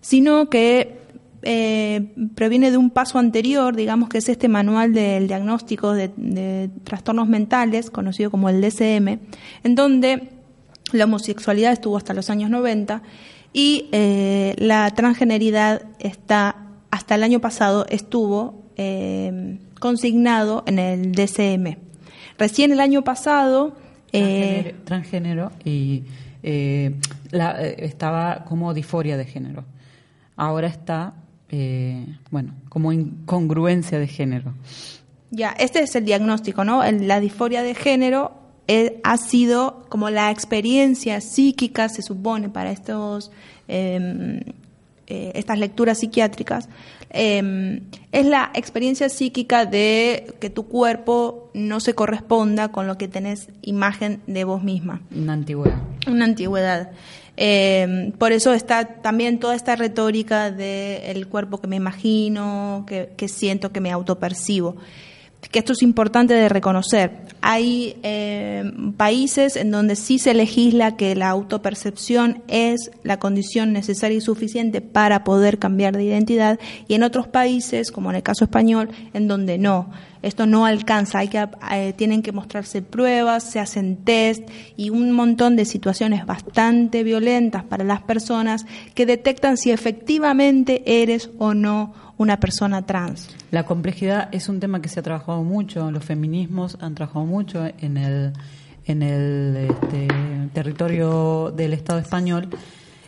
sino 0.03 0.51
que 0.51 1.04
eh, 1.45 2.13
proviene 2.35 2.71
de 2.71 2.77
un 2.77 2.91
paso 2.91 3.19
anterior, 3.19 3.77
digamos 3.77 4.09
que 4.09 4.19
es 4.19 4.29
este 4.29 4.49
manual 4.49 4.93
del 4.93 5.29
diagnóstico 5.29 5.93
de, 5.93 6.71
trastornos 6.85 7.29
mentales, 7.29 7.91
conocido 7.91 8.31
como 8.31 8.49
el 8.49 8.61
DCM, 8.61 9.19
en 9.63 9.75
donde 9.75 10.29
la 10.93 11.05
homosexualidad 11.05 11.73
estuvo 11.73 11.97
hasta 11.97 12.15
los 12.15 12.31
años 12.31 12.51
90 12.51 13.03
y 13.53 13.89
eh, 13.93 14.55
la 14.59 14.91
transgeneridad 14.91 15.83
está 15.99 16.57
hasta 16.91 17.15
el 17.17 17.23
año 17.23 17.41
pasado 17.41 17.87
estuvo 17.89 18.63
eh, 18.77 19.59
consignado 19.81 20.65
en 20.67 20.79
el 20.79 21.13
DCM. 21.13 21.77
Recién 22.39 22.73
el 22.73 22.81
año 22.81 23.03
pasado 23.03 23.77
Transgénero, 24.85 25.51
y 25.65 26.05
estaba 27.33 28.45
como 28.45 28.73
disforia 28.73 29.17
de 29.17 29.25
género. 29.25 29.65
Ahora 30.37 30.67
está, 30.67 31.15
eh, 31.51 32.07
bueno, 32.31 32.53
como 32.69 32.93
incongruencia 32.93 33.99
de 33.99 34.07
género. 34.07 34.55
Ya, 35.31 35.51
este 35.51 35.81
es 35.81 35.95
el 35.97 36.05
diagnóstico, 36.05 36.65
¿no? 36.65 36.85
El- 36.85 37.09
la 37.09 37.21
disforia 37.21 37.63
de 37.63 37.75
género 37.75 38.33
eh, 38.69 39.01
ha 39.05 39.17
sido 39.19 39.85
como 39.91 40.09
la 40.11 40.31
experiencia 40.31 41.21
psíquica, 41.21 41.89
se 41.89 42.03
supone, 42.03 42.49
para 42.49 42.71
estos 42.71 43.31
eh, 43.69 44.43
eh, 45.07 45.33
estas 45.35 45.59
lecturas 45.59 45.99
psiquiátricas. 45.99 46.69
eh, 47.11 47.81
es 48.11 48.27
la 48.27 48.51
experiencia 48.55 49.09
psíquica 49.09 49.67
de 49.67 50.35
que 50.41 50.51
tu 50.51 50.67
cuerpo 50.67 51.51
no 51.55 51.79
se 51.81 51.95
corresponda 51.95 52.69
con 52.69 52.87
lo 52.87 52.97
que 52.97 53.07
tenés 53.09 53.49
imagen 53.63 54.21
de 54.27 54.45
vos 54.45 54.63
misma 54.63 55.01
Una 55.15 55.35
antigüedad. 55.35 55.79
una 56.09 56.25
antigüedad. 56.25 56.91
Eh, 57.37 58.13
por 58.19 58.33
eso 58.33 58.53
está 58.53 58.85
también 59.03 59.39
toda 59.39 59.55
esta 59.55 59.77
retórica 59.77 60.51
del 60.51 61.27
cuerpo 61.29 61.61
que 61.61 61.67
me 61.67 61.77
imagino, 61.77 62.85
que, 62.87 63.11
que 63.17 63.29
siento, 63.29 63.73
que 63.73 63.81
me 63.81 63.91
autopercibo. 63.91 64.77
Que 65.51 65.59
esto 65.59 65.73
es 65.75 65.83
importante 65.83 66.33
de 66.35 66.49
reconocer. 66.49 67.13
Hay 67.43 67.97
eh, 68.03 68.73
países 68.97 69.57
en 69.57 69.71
donde 69.71 69.95
sí 69.95 70.19
se 70.19 70.33
legisla 70.33 70.97
que 70.97 71.15
la 71.15 71.29
autopercepción 71.29 72.43
es 72.49 72.91
la 73.03 73.19
condición 73.19 73.73
necesaria 73.73 74.17
y 74.17 74.23
suficiente 74.23 74.81
para 74.81 75.23
poder 75.23 75.59
cambiar 75.59 75.97
de 75.97 76.05
identidad, 76.05 76.59
y 76.89 76.95
en 76.95 77.03
otros 77.03 77.29
países, 77.29 77.93
como 77.93 78.11
en 78.11 78.17
el 78.17 78.23
caso 78.23 78.45
español, 78.45 78.89
en 79.13 79.29
donde 79.29 79.59
no 79.59 79.91
esto 80.25 80.47
no 80.47 80.67
alcanza, 80.67 81.19
hay 81.19 81.29
que, 81.29 81.47
eh, 81.73 81.93
tienen 81.97 82.23
que 82.23 82.33
mostrarse 82.33 82.83
pruebas, 82.83 83.45
se 83.45 83.61
hacen 83.61 83.97
test 83.97 84.49
y 84.77 84.91
un 84.91 85.13
montón 85.13 85.57
de 85.57 85.65
situaciones 85.65 86.27
bastante 86.27 87.03
violentas 87.03 87.65
para 87.65 87.85
las 87.85 88.03
personas 88.03 88.67
que 88.95 89.07
detectan 89.07 89.57
si 89.57 89.71
efectivamente 89.71 90.83
eres 91.03 91.31
o 91.39 91.55
no 91.55 91.95
una 92.17 92.39
persona 92.39 92.87
trans. 92.87 93.29
La 93.51 93.65
complejidad 93.65 94.29
es 94.33 94.49
un 94.49 94.61
tema 94.61 94.81
que 94.81 94.89
se 94.89 95.01
ha 95.01 95.03
trabajado 95.03 95.43
mucho, 95.43 95.91
los 95.91 96.05
feminismos 96.05 96.79
han 96.81 96.95
trabajado 96.95 97.27
mucho 97.27 97.65
en 97.67 97.97
el, 97.97 98.33
en 98.87 99.03
el 99.03 99.69
este, 99.71 100.09
territorio 100.53 101.53
del 101.55 101.73
Estado 101.73 101.99
español, 101.99 102.49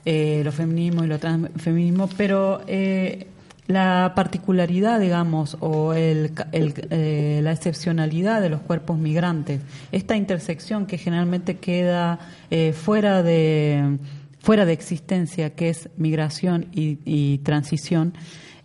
eh, 0.05 0.43
los 0.45 0.55
feminismos 0.55 1.07
y 1.07 1.09
los 1.09 1.21
transfeminismos, 1.21 2.11
pero 2.17 2.61
eh, 2.67 3.27
la 3.67 4.13
particularidad, 4.15 5.01
digamos, 5.01 5.57
o 5.61 5.93
el, 5.93 6.33
el, 6.53 6.75
eh, 6.91 7.41
la 7.43 7.53
excepcionalidad 7.53 8.41
de 8.41 8.49
los 8.49 8.61
cuerpos 8.61 8.99
migrantes, 8.99 9.61
esta 9.93 10.17
intersección 10.17 10.87
que 10.87 10.99
generalmente 10.99 11.57
queda 11.57 12.19
eh, 12.51 12.73
fuera 12.73 13.23
de 13.23 13.99
fuera 14.39 14.65
de 14.65 14.73
existencia, 14.73 15.51
que 15.51 15.71
es 15.71 15.89
migración 15.97 16.67
y, 16.73 16.99
y 17.05 17.39
transición, 17.39 18.15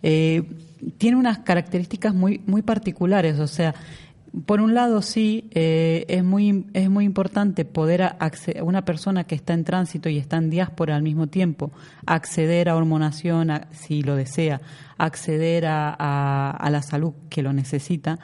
eh, 0.04 0.44
tiene 0.96 1.16
unas 1.16 1.38
características 1.38 2.14
muy, 2.14 2.40
muy 2.46 2.62
particulares. 2.62 3.40
O 3.40 3.48
sea, 3.48 3.74
por 4.46 4.60
un 4.60 4.74
lado 4.74 5.02
sí 5.02 5.50
eh, 5.52 6.06
es 6.08 6.24
muy 6.24 6.66
es 6.72 6.88
muy 6.88 7.04
importante 7.04 7.64
poder 7.64 8.02
acceder, 8.02 8.62
una 8.62 8.84
persona 8.84 9.24
que 9.24 9.34
está 9.34 9.52
en 9.52 9.64
tránsito 9.64 10.08
y 10.08 10.16
está 10.16 10.38
en 10.38 10.48
diáspora 10.48 10.96
al 10.96 11.02
mismo 11.02 11.26
tiempo 11.26 11.70
acceder 12.06 12.70
a 12.70 12.76
hormonación 12.76 13.50
a, 13.50 13.68
si 13.72 14.02
lo 14.02 14.16
desea 14.16 14.62
acceder 14.96 15.66
a, 15.66 16.50
a, 16.50 16.70
la 16.70 16.80
salud 16.80 17.12
que 17.28 17.42
lo 17.42 17.52
necesita 17.52 18.18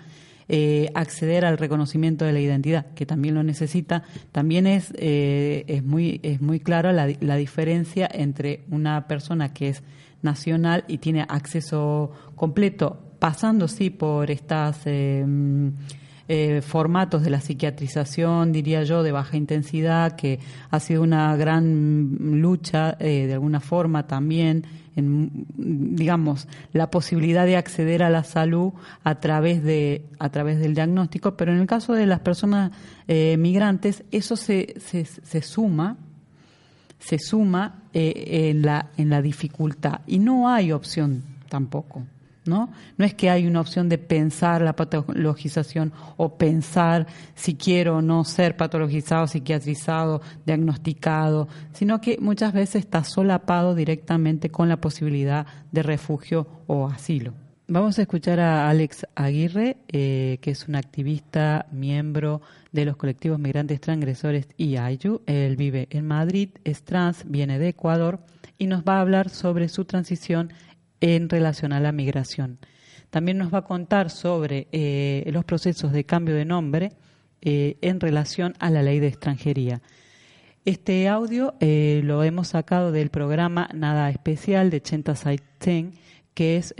eh, 0.49 0.91
acceder 0.95 1.45
al 1.45 1.59
reconocimiento 1.59 2.25
de 2.25 2.33
la 2.33 2.41
identidad 2.41 2.87
que 2.95 3.05
también 3.05 3.35
lo 3.35 3.43
necesita. 3.43 4.05
También 4.33 4.67
es 4.67 4.95
eh, 4.97 5.65
es 5.67 5.85
muy 5.85 6.21
es 6.23 6.41
muy 6.41 6.59
clara 6.59 6.93
la, 6.95 7.07
la 7.21 7.37
diferencia 7.37 8.09
entre 8.11 8.65
una 8.71 9.07
persona 9.09 9.53
que 9.53 9.69
es 9.69 9.83
nacional 10.23 10.85
y 10.89 10.99
tiene 10.99 11.27
acceso 11.29 12.13
completo 12.35 13.08
pasando 13.19 13.69
sí 13.69 13.91
por 13.91 14.31
estas 14.31 14.81
eh, 14.87 15.25
eh, 16.29 16.61
formatos 16.61 17.23
de 17.23 17.31
la 17.31 17.41
psiquiatrización, 17.41 18.53
diría 18.53 18.83
yo, 18.83 19.03
de 19.03 19.13
baja 19.13 19.37
intensidad, 19.37 20.15
que 20.15 20.39
ha 20.71 20.79
sido 20.79 21.03
una 21.03 21.35
gran 21.37 22.41
lucha 22.41 22.97
eh, 23.01 23.27
de 23.27 23.33
alguna 23.33 23.61
forma 23.61 24.07
también 24.07 24.65
en, 24.95 25.47
digamos, 25.57 26.47
la 26.73 26.91
posibilidad 26.91 27.47
de 27.47 27.57
acceder 27.57 28.03
a 28.03 28.11
la 28.11 28.25
salud 28.25 28.73
a 29.05 29.21
través 29.21 29.63
de 29.63 30.05
a 30.19 30.29
través 30.29 30.59
del 30.59 30.75
diagnóstico, 30.75 31.37
pero 31.37 31.53
en 31.53 31.61
el 31.61 31.67
caso 31.67 31.95
de 31.95 32.05
las 32.05 32.21
personas 32.21 32.73
eh, 33.07 33.37
migrantes 33.39 34.05
eso 34.11 34.37
se, 34.37 34.75
se, 34.81 35.05
se 35.05 35.43
suma 35.43 35.97
se 36.99 37.19
suma 37.19 37.83
eh, 37.95 38.51
en 38.51 38.63
la 38.63 38.91
en 38.97 39.09
la 39.09 39.23
dificultad 39.23 40.01
y 40.07 40.19
no 40.19 40.49
hay 40.49 40.73
opción 40.73 41.23
tampoco. 41.49 42.05
¿No? 42.49 42.73
No 42.97 43.05
es 43.05 43.15
que 43.15 43.31
hay 43.31 43.47
una 43.47 43.61
opción 43.61 43.89
de 43.89 43.99
pensar 43.99 44.63
la 44.63 44.75
patologización 44.75 45.93
o 46.17 46.37
pensar 46.37 47.07
si 47.35 47.55
quiero 47.55 47.99
o 47.99 48.03
no 48.03 48.25
ser 48.25 48.57
patologizado, 48.57 49.27
psiquiatrizado, 49.27 50.23
diagnosticado, 50.45 51.49
sino 51.73 52.01
que 52.01 52.19
muchas 52.21 52.53
veces 52.53 52.85
está 52.85 53.05
solapado 53.05 53.75
directamente 53.75 54.51
con 54.51 54.69
la 54.69 54.81
posibilidad 54.81 55.47
de 55.71 55.83
refugio 55.83 56.47
o 56.67 56.89
asilo. 56.89 57.35
Vamos 57.71 57.99
a 57.99 58.03
escuchar 58.03 58.41
a 58.41 58.71
Alex 58.71 59.07
Aguirre, 59.15 59.77
eh, 59.89 60.39
que 60.41 60.53
es 60.53 60.69
un 60.69 60.75
activista, 60.75 61.67
miembro 61.71 62.41
de 62.73 62.87
los 62.87 62.97
colectivos 62.97 63.39
migrantes 63.39 63.79
transgresores 63.83 64.49
IAYU. 64.57 65.21
Él 65.27 65.57
vive 65.57 65.87
en 65.91 66.07
Madrid, 66.07 66.49
es 66.65 66.83
trans, 66.83 67.25
viene 67.27 67.59
de 67.59 67.69
Ecuador 67.69 68.21
y 68.57 68.69
nos 68.69 68.85
va 68.85 68.97
a 68.97 69.01
hablar 69.03 69.29
sobre 69.29 69.69
su 69.69 69.85
transición 69.85 70.51
en 71.01 71.29
relación 71.29 71.73
a 71.73 71.81
la 71.81 71.93
migración. 71.93 72.59
También 73.11 73.39
nos 73.39 73.53
va 73.53 73.59
a 73.59 73.65
contar 73.65 74.11
sobre 74.11 74.69
eh, 74.73 75.29
los 75.33 75.45
procesos 75.45 75.93
de 75.93 76.05
cambio 76.05 76.35
de 76.35 76.45
nombre 76.45 76.93
eh, 77.41 77.77
en 77.81 78.01
relación 78.01 78.55
a 78.59 78.71
la 78.71 78.83
ley 78.83 79.01
de 79.01 79.09
extranjería. 79.09 79.81
Este 80.65 81.09
audio 81.09 81.55
eh, 81.61 82.03
lo 82.05 82.23
hemos 82.23 82.49
sacado 82.49 82.93
del 82.93 83.09
programa 83.09 83.71
Nada 83.73 84.11
Especial 84.11 84.69
de 84.69 84.83
Chenta 84.83 85.15
Saiten, 85.15 85.95
que 86.35 86.57
es 86.57 86.73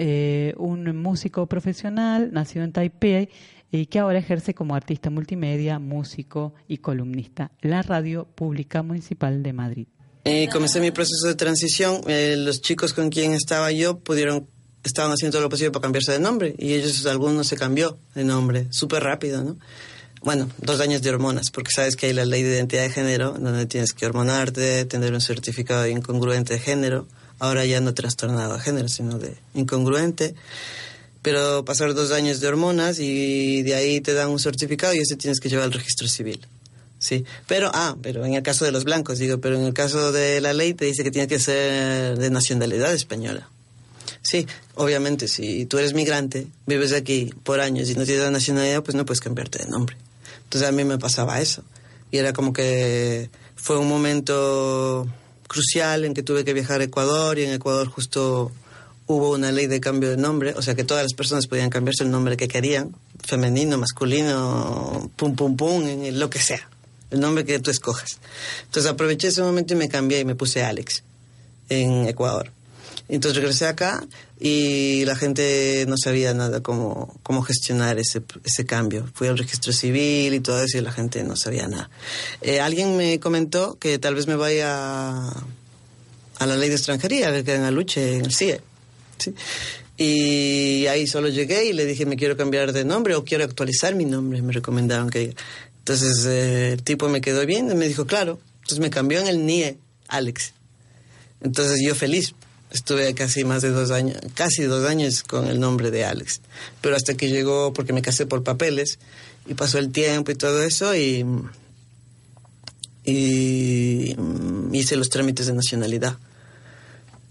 un 0.57 0.97
músico 0.97 1.47
profesional 1.47 2.31
nacido 2.33 2.65
en 2.65 2.71
Taipei 2.71 3.29
y 3.73 3.87
que 3.87 3.99
ahora 3.99 4.21
ejerce 4.21 4.55
como 4.55 4.77
artista 4.77 5.11
multimedia, 5.11 5.81
músico 5.81 6.55
y 6.69 6.79
columnista 6.79 7.51
la 7.61 7.83
Radio 7.83 8.25
Pública 8.25 8.85
Municipal 8.85 9.43
de 9.43 9.53
Madrid. 9.53 9.89
Y 10.25 10.49
comencé 10.49 10.81
mi 10.81 10.91
proceso 10.91 11.27
de 11.27 11.35
transición. 11.35 12.01
Eh, 12.07 12.37
los 12.37 12.61
chicos 12.61 12.93
con 12.93 13.11
quien 13.11 13.33
estaba 13.33 13.73
yo 13.73 13.99
pudieron, 13.99 14.47
estaban 14.85 15.13
haciendo 15.13 15.37
todo 15.37 15.43
lo 15.43 15.49
posible 15.49 15.71
para 15.71 15.83
cambiarse 15.83 16.13
de 16.13 16.19
nombre 16.19 16.55
y 16.59 16.75
ellos, 16.75 17.07
algunos 17.07 17.47
se 17.47 17.57
cambió 17.57 17.99
de 18.15 18.25
nombre, 18.25 18.67
súper 18.71 19.03
rápido, 19.03 19.43
¿no? 19.43 19.57
Bueno, 20.23 20.51
dos 20.59 20.81
años 20.81 21.01
de 21.03 21.11
hormonas, 21.11 21.51
porque 21.51 21.71
sabes 21.73 21.95
que 21.95 22.07
hay 22.07 22.13
la 22.13 22.25
ley 22.25 22.43
de 22.43 22.57
identidad 22.57 22.83
de 22.83 22.91
género, 22.91 23.33
donde 23.39 23.67
tienes 23.67 23.93
que 23.93 24.05
hormonarte, 24.05 24.85
tener 24.85 25.13
un 25.13 25.21
certificado 25.21 25.83
de 25.83 25.91
incongruente 25.91 26.55
de 26.55 26.61
género. 26.61 27.07
Ahora 27.39 27.65
ya 27.65 27.81
no 27.81 27.95
trastornado 27.95 28.55
de 28.55 28.61
género, 28.61 28.89
sino 28.89 29.19
de 29.19 29.37
incongruente. 29.55 30.35
Pero 31.23 31.65
pasar 31.65 31.95
dos 31.95 32.11
años 32.11 32.41
de 32.41 32.49
hormonas 32.49 32.99
y 32.99 33.63
de 33.63 33.75
ahí 33.77 34.01
te 34.01 34.13
dan 34.13 34.31
un 34.31 34.41
certificado 34.41 34.93
y 34.95 34.99
ese 34.99 35.15
tienes 35.15 35.39
que 35.39 35.49
llevar 35.49 35.67
al 35.67 35.73
registro 35.73 36.09
civil. 36.09 36.41
Sí, 36.99 37.25
pero, 37.47 37.71
ah, 37.73 37.97
pero 38.03 38.25
en 38.25 38.35
el 38.35 38.43
caso 38.43 38.65
de 38.65 38.73
los 38.73 38.85
blancos, 38.85 39.19
digo, 39.19 39.39
pero 39.39 39.57
en 39.57 39.65
el 39.65 39.73
caso 39.73 40.11
de 40.11 40.41
la 40.41 40.53
ley 40.53 40.75
te 40.75 40.85
dice 40.85 41.05
que 41.05 41.11
tiene 41.11 41.29
que 41.29 41.39
ser 41.39 42.19
de 42.19 42.31
nacionalidad 42.31 42.93
española. 42.93 43.49
Sí, 44.23 44.47
obviamente, 44.75 45.29
si 45.29 45.65
tú 45.67 45.79
eres 45.79 45.95
migrante, 45.95 46.49
vives 46.67 46.93
aquí 46.93 47.33
por 47.45 47.61
años 47.61 47.89
y 47.89 47.95
no 47.95 48.05
tienes 48.05 48.25
la 48.25 48.31
nacionalidad, 48.33 48.83
pues 48.83 48.97
no 48.97 49.05
puedes 49.05 49.21
cambiarte 49.21 49.61
de 49.61 49.71
nombre. 49.71 49.97
Entonces 50.45 50.69
a 50.69 50.73
mí 50.73 50.85
me 50.85 50.99
pasaba 50.99 51.41
eso. 51.41 51.63
Y 52.11 52.19
era 52.19 52.33
como 52.33 52.53
que 52.53 53.31
fue 53.55 53.79
un 53.79 53.89
momento 53.89 55.07
crucial 55.47 56.05
en 56.05 56.15
que 56.15 56.23
tuve 56.23 56.45
que 56.45 56.53
viajar 56.53 56.81
a 56.81 56.85
Ecuador 56.85 57.39
y 57.39 57.45
en 57.45 57.53
Ecuador 57.53 57.89
justo 57.89 58.51
hubo 59.07 59.31
una 59.31 59.53
ley 59.53 59.67
de 59.67 59.81
cambio 59.81 60.11
de 60.11 60.17
nombre, 60.17 60.53
o 60.57 60.63
sea 60.63 60.75
que 60.75 60.85
todas 60.85 61.03
las 61.03 61.15
personas 61.15 61.47
podían 61.47 61.71
cambiarse 61.71 62.05
el 62.05 62.11
nombre 62.11 62.37
que 62.37 62.49
querían, 62.49 62.95
femenino, 63.25 63.79
masculino, 63.79 65.11
pum, 65.17 65.35
pum, 65.35 65.57
pum, 65.57 65.83
lo 66.13 66.29
que 66.29 66.39
sea 66.39 66.69
el 67.11 67.21
nombre 67.21 67.45
que 67.45 67.59
tú 67.59 67.71
escojas. 67.71 68.19
Entonces 68.65 68.91
aproveché 68.91 69.29
ese 69.29 69.43
momento 69.43 69.75
y 69.75 69.77
me 69.77 69.89
cambié 69.89 70.21
y 70.21 70.25
me 70.25 70.35
puse 70.35 70.63
Alex 70.63 71.03
en 71.69 72.07
Ecuador. 72.07 72.53
Entonces 73.09 73.37
regresé 73.41 73.67
acá 73.67 74.07
y 74.39 75.05
la 75.07 75.17
gente 75.17 75.87
no 75.89 75.97
sabía 75.97 76.35
nada 76.35 76.63
cómo, 76.63 77.19
cómo 77.23 77.43
gestionar 77.43 77.99
ese, 77.99 78.23
ese 78.45 78.67
cambio. 78.67 79.09
Fui 79.15 79.29
al 79.29 79.39
registro 79.39 79.73
civil 79.73 80.35
y 80.35 80.41
todo 80.41 80.63
eso 80.63 80.77
y 80.77 80.83
la 80.83 80.93
gente 80.93 81.25
no 81.25 81.35
sabía 81.35 81.67
nada. 81.69 81.89
Eh, 82.43 82.61
alguien 82.61 82.97
me 82.97 83.19
comentó 83.19 83.79
que 83.79 83.99
tal 83.99 84.15
vez 84.15 84.27
me 84.27 84.37
vaya 84.37 85.29
a, 85.29 86.47
la 86.47 86.57
ley 86.57 86.69
de 86.69 86.75
extranjería, 86.75 87.43
que 87.43 87.55
en 87.55 87.63
la 87.63 87.71
lucha 87.71 88.01
en 88.01 88.27
el 88.27 88.35
CIE. 88.35 88.61
¿sí? 89.17 89.35
Y 89.97 90.87
ahí 90.87 91.09
solo 91.09 91.29
llegué 91.29 91.65
y 91.65 91.73
le 91.73 91.85
dije, 91.85 92.07
me 92.07 92.17
quiero 92.17 92.37
cambiar 92.37 92.73
de 92.73 92.85
nombre 92.85 93.17
o 93.17 93.25
quiero 93.25 93.43
actualizar 93.43 93.97
mi 93.97 94.05
nombre. 94.05 94.43
Me 94.43 94.53
recomendaron 94.53 95.11
que 95.11 95.35
entonces 95.89 96.27
eh, 96.27 96.73
el 96.75 96.83
tipo 96.83 97.09
me 97.09 97.23
quedó 97.23 97.47
bien 97.47 97.71
y 97.71 97.75
me 97.75 97.89
dijo, 97.89 98.07
claro. 98.07 98.39
Entonces 98.57 98.79
me 98.79 98.91
cambió 98.91 99.21
en 99.21 99.27
el 99.27 99.47
NIE, 99.47 99.79
Alex. 100.09 100.53
Entonces 101.41 101.81
yo 101.83 101.95
feliz. 101.95 102.35
Estuve 102.71 103.15
casi 103.15 103.45
más 103.45 103.63
de 103.63 103.71
dos 103.71 103.91
años, 103.91 104.19
casi 104.35 104.65
dos 104.65 104.87
años 104.87 105.23
con 105.23 105.49
el 105.49 105.59
nombre 105.59 105.91
de 105.91 106.05
Alex. 106.05 106.43
Pero 106.83 106.95
hasta 106.95 107.15
que 107.15 107.31
llegó, 107.31 107.73
porque 107.73 107.95
me 107.95 108.03
casé 108.03 108.27
por 108.27 108.45
papeles, 108.45 108.99
y 109.47 109.55
pasó 109.55 109.79
el 109.79 109.91
tiempo 109.91 110.31
y 110.31 110.35
todo 110.35 110.63
eso, 110.63 110.95
y, 110.95 111.25
hice 113.07 114.97
los 114.97 115.09
trámites 115.09 115.47
de 115.47 115.55
nacionalidad. 115.55 116.19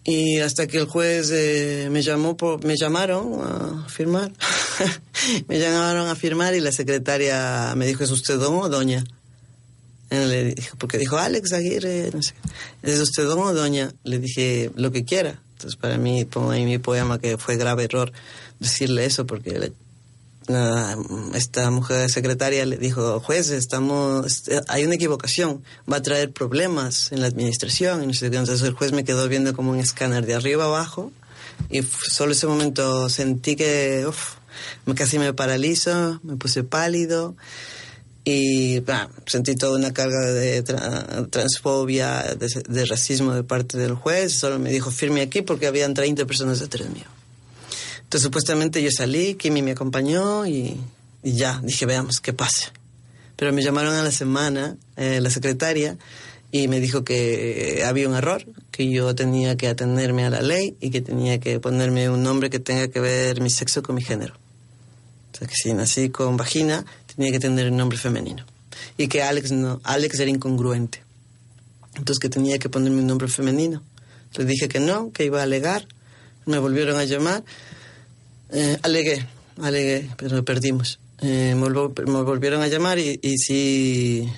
Y 0.10 0.40
hasta 0.40 0.68
que 0.68 0.78
el 0.78 0.86
juez 0.86 1.32
eh, 1.34 1.90
me 1.92 2.02
llamó, 2.02 2.38
por, 2.38 2.64
me 2.64 2.78
llamaron 2.78 3.42
a 3.44 3.90
firmar. 3.90 4.32
me 5.50 5.60
llamaron 5.60 6.08
a 6.08 6.16
firmar 6.16 6.56
y 6.56 6.62
la 6.62 6.72
secretaria 6.72 7.74
me 7.76 7.86
dijo, 7.86 8.06
¿es 8.06 8.12
usted 8.12 8.40
don 8.40 8.56
o 8.56 8.70
doña? 8.70 9.04
le 10.10 10.56
porque 10.78 10.98
dijo 10.98 11.18
Alex 11.18 11.52
Aguirre, 11.52 12.10
no 12.14 12.24
sé. 12.24 12.36
¿Es 12.84 13.00
usted 13.00 13.26
don 13.26 13.40
o 13.40 13.54
doña? 13.54 13.92
Le 14.06 14.20
dije, 14.20 14.72
lo 14.76 14.94
que 14.94 15.04
quiera. 15.04 15.42
Entonces 15.58 15.76
para 15.76 15.98
mí 15.98 16.24
pongo 16.24 16.52
ahí 16.52 16.64
mi 16.64 16.78
poema 16.78 17.20
que 17.20 17.38
fue 17.38 17.58
grave 17.58 17.84
error 17.84 18.14
decirle 18.62 19.04
eso 19.04 19.28
porque 19.28 19.74
esta 21.34 21.70
mujer 21.72 22.10
secretaria 22.10 22.66
le 22.66 22.78
dijo, 22.78 23.20
juez, 23.20 23.50
estamos, 23.50 24.44
hay 24.68 24.86
una 24.86 24.96
equivocación, 24.96 25.64
va 25.92 25.98
a 25.98 26.02
traer 26.02 26.32
problemas 26.32 27.12
en 27.12 27.22
la 27.22 27.28
administración. 27.28 28.04
Entonces 28.04 28.62
el 28.62 28.74
juez 28.74 28.92
me 28.92 29.04
quedó 29.04 29.28
viendo 29.28 29.54
como 29.54 29.72
un 29.72 29.80
escáner 29.80 30.26
de 30.26 30.36
arriba 30.36 30.66
abajo 30.66 31.12
y 31.70 31.84
solo 31.84 32.32
ese 32.32 32.48
momento 32.48 33.10
sentí 33.10 33.56
que 33.56 34.08
me 34.86 34.96
casi 34.96 35.20
me 35.20 35.34
paralizo, 35.34 36.20
me 36.24 36.38
puse 36.38 36.64
pálido 36.64 37.36
y 38.24 38.84
sentí 39.26 39.56
toda 39.56 39.78
una 39.78 39.94
carga 39.94 40.20
de 40.20 40.64
transfobia, 41.30 42.36
de, 42.36 42.64
de, 42.68 42.86
racismo 42.86 43.34
de 43.34 43.44
parte 43.44 43.78
del 43.78 43.94
juez. 43.94 44.34
Solo 44.34 44.60
me 44.60 44.70
dijo, 44.70 44.92
firme 44.92 45.22
aquí 45.22 45.42
porque 45.42 45.68
habían 45.68 45.94
30 45.94 46.26
personas 46.26 46.60
detrás 46.60 46.90
mío. 46.90 47.17
Entonces 48.18 48.30
supuestamente 48.30 48.82
yo 48.82 48.90
salí, 48.90 49.36
Kimi 49.36 49.62
me 49.62 49.74
acompañó 49.74 50.48
y, 50.48 50.76
ya, 51.22 51.62
dije, 51.64 51.86
veamos 51.86 52.20
qué 52.20 52.34
pasa. 52.34 52.74
Pero 53.36 53.54
me 53.54 53.62
llamaron 53.62 53.94
a 53.94 54.02
la 54.02 54.10
semana 54.10 54.76
eh, 54.96 55.22
la 55.22 55.30
secretaria 55.30 56.00
y 56.52 56.68
me 56.68 56.80
dijo 56.80 57.04
que 57.04 57.84
había 57.86 58.10
un 58.10 58.16
error, 58.16 58.44
que 58.72 58.90
yo 58.90 59.14
tenía 59.14 59.56
que 59.56 59.68
atenderme 59.68 60.26
a 60.26 60.32
la 60.32 60.42
ley 60.42 60.76
y 60.82 60.90
que 60.90 61.02
tenía 61.02 61.40
que 61.40 61.60
ponerme 61.60 62.10
un 62.10 62.24
nombre 62.24 62.50
que 62.50 62.58
tenga 62.58 62.88
que 62.88 63.00
ver 63.00 63.40
mi 63.40 63.52
sexo 63.52 63.84
con 63.84 63.94
mi 63.94 64.02
género. 64.02 64.34
O 64.34 65.38
sea, 65.38 65.48
que 65.48 65.54
si 65.54 65.72
nací 65.76 66.10
con 66.10 66.38
vagina, 66.38 66.88
tenía 67.16 67.32
que 67.32 67.40
tener 67.40 67.70
un 67.70 67.78
nombre 67.78 68.00
femenino. 68.00 68.48
Y 68.98 69.10
que 69.10 69.22
Alex, 69.22 69.52
no, 69.52 69.80
Alex 69.84 70.20
era 70.20 70.32
incongruente. 70.32 71.04
Entonces 71.94 72.18
que 72.18 72.30
tenía 72.30 72.58
que 72.58 72.68
ponerme 72.68 72.98
un 72.98 73.06
nombre 73.06 73.28
femenino. 73.28 73.84
Le 74.34 74.46
dije 74.46 74.68
que 74.68 74.80
no, 74.80 75.12
que 75.12 75.24
iba 75.24 75.42
a 75.42 75.44
alegar. 75.44 75.88
Me 76.48 76.58
volvieron 76.58 76.98
a 76.98 77.04
llamar 77.04 77.44
eh, 78.52 78.78
alegué, 78.82 79.26
alegué, 79.62 80.10
pero 80.18 80.44
perdimos. 80.44 81.00
Eh, 81.22 81.56
me, 81.56 82.22
volvieron 82.24 82.62
a 82.62 82.68
llamar 82.68 83.00
y, 83.00 83.20
y 83.22 84.30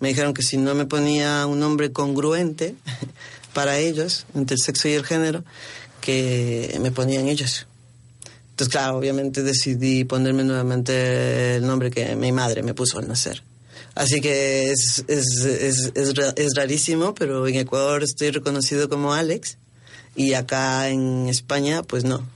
me 0.00 0.08
dijeron 0.08 0.34
que 0.34 0.42
si 0.42 0.56
no 0.56 0.74
me 0.74 0.86
ponía 0.86 1.46
un 1.46 1.60
nombre 1.60 1.92
congruente 1.92 2.74
para 3.54 3.78
ellos, 3.78 4.26
entre 4.34 4.54
el 4.54 4.60
sexo 4.60 4.88
y 4.88 4.92
el 4.92 5.04
género, 5.04 5.44
que 6.00 6.78
me 6.80 6.90
ponían 6.90 7.28
ellos. 7.28 7.66
Entonces, 8.50 8.72
claro, 8.72 8.96
obviamente 8.96 9.42
decidí 9.42 10.04
ponerme 10.04 10.42
nuevamente 10.42 11.56
el 11.56 11.66
nombre 11.66 11.90
que 11.90 12.16
mi 12.16 12.32
madre 12.32 12.62
me 12.62 12.74
puso 12.74 12.98
al 12.98 13.08
nacer. 13.08 13.42
Así 13.94 14.20
que 14.20 14.70
es, 14.70 15.04
es, 15.08 15.44
es, 15.44 15.92
es, 15.94 16.54
rarísimo, 16.54 17.14
pero 17.14 17.46
en 17.46 17.56
Ecuador 17.56 18.02
estoy 18.02 18.30
reconocido 18.30 18.88
como 18.88 19.14
Alex 19.14 19.58
y 20.14 20.34
acá 20.34 20.88
en 20.90 21.28
España, 21.28 21.82
pues 21.82 22.04
no. 22.04 22.26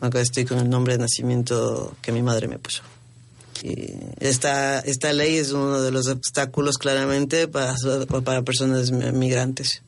Acá 0.00 0.20
estoy 0.20 0.44
con 0.44 0.58
el 0.58 0.70
nombre 0.70 0.94
de 0.94 1.00
nacimiento 1.00 1.96
que 2.02 2.12
mi 2.12 2.22
madre 2.22 2.48
me 2.48 2.58
puso. 2.58 2.82
Y 3.62 3.94
esta, 4.20 4.78
esta 4.80 5.12
ley 5.12 5.36
es 5.36 5.52
uno 5.52 5.82
de 5.82 5.90
los 5.90 6.06
obstáculos 6.06 6.78
claramente 6.78 7.48
para, 7.48 7.74
para 8.24 8.42
personas 8.42 8.92
migrantes, 8.92 9.82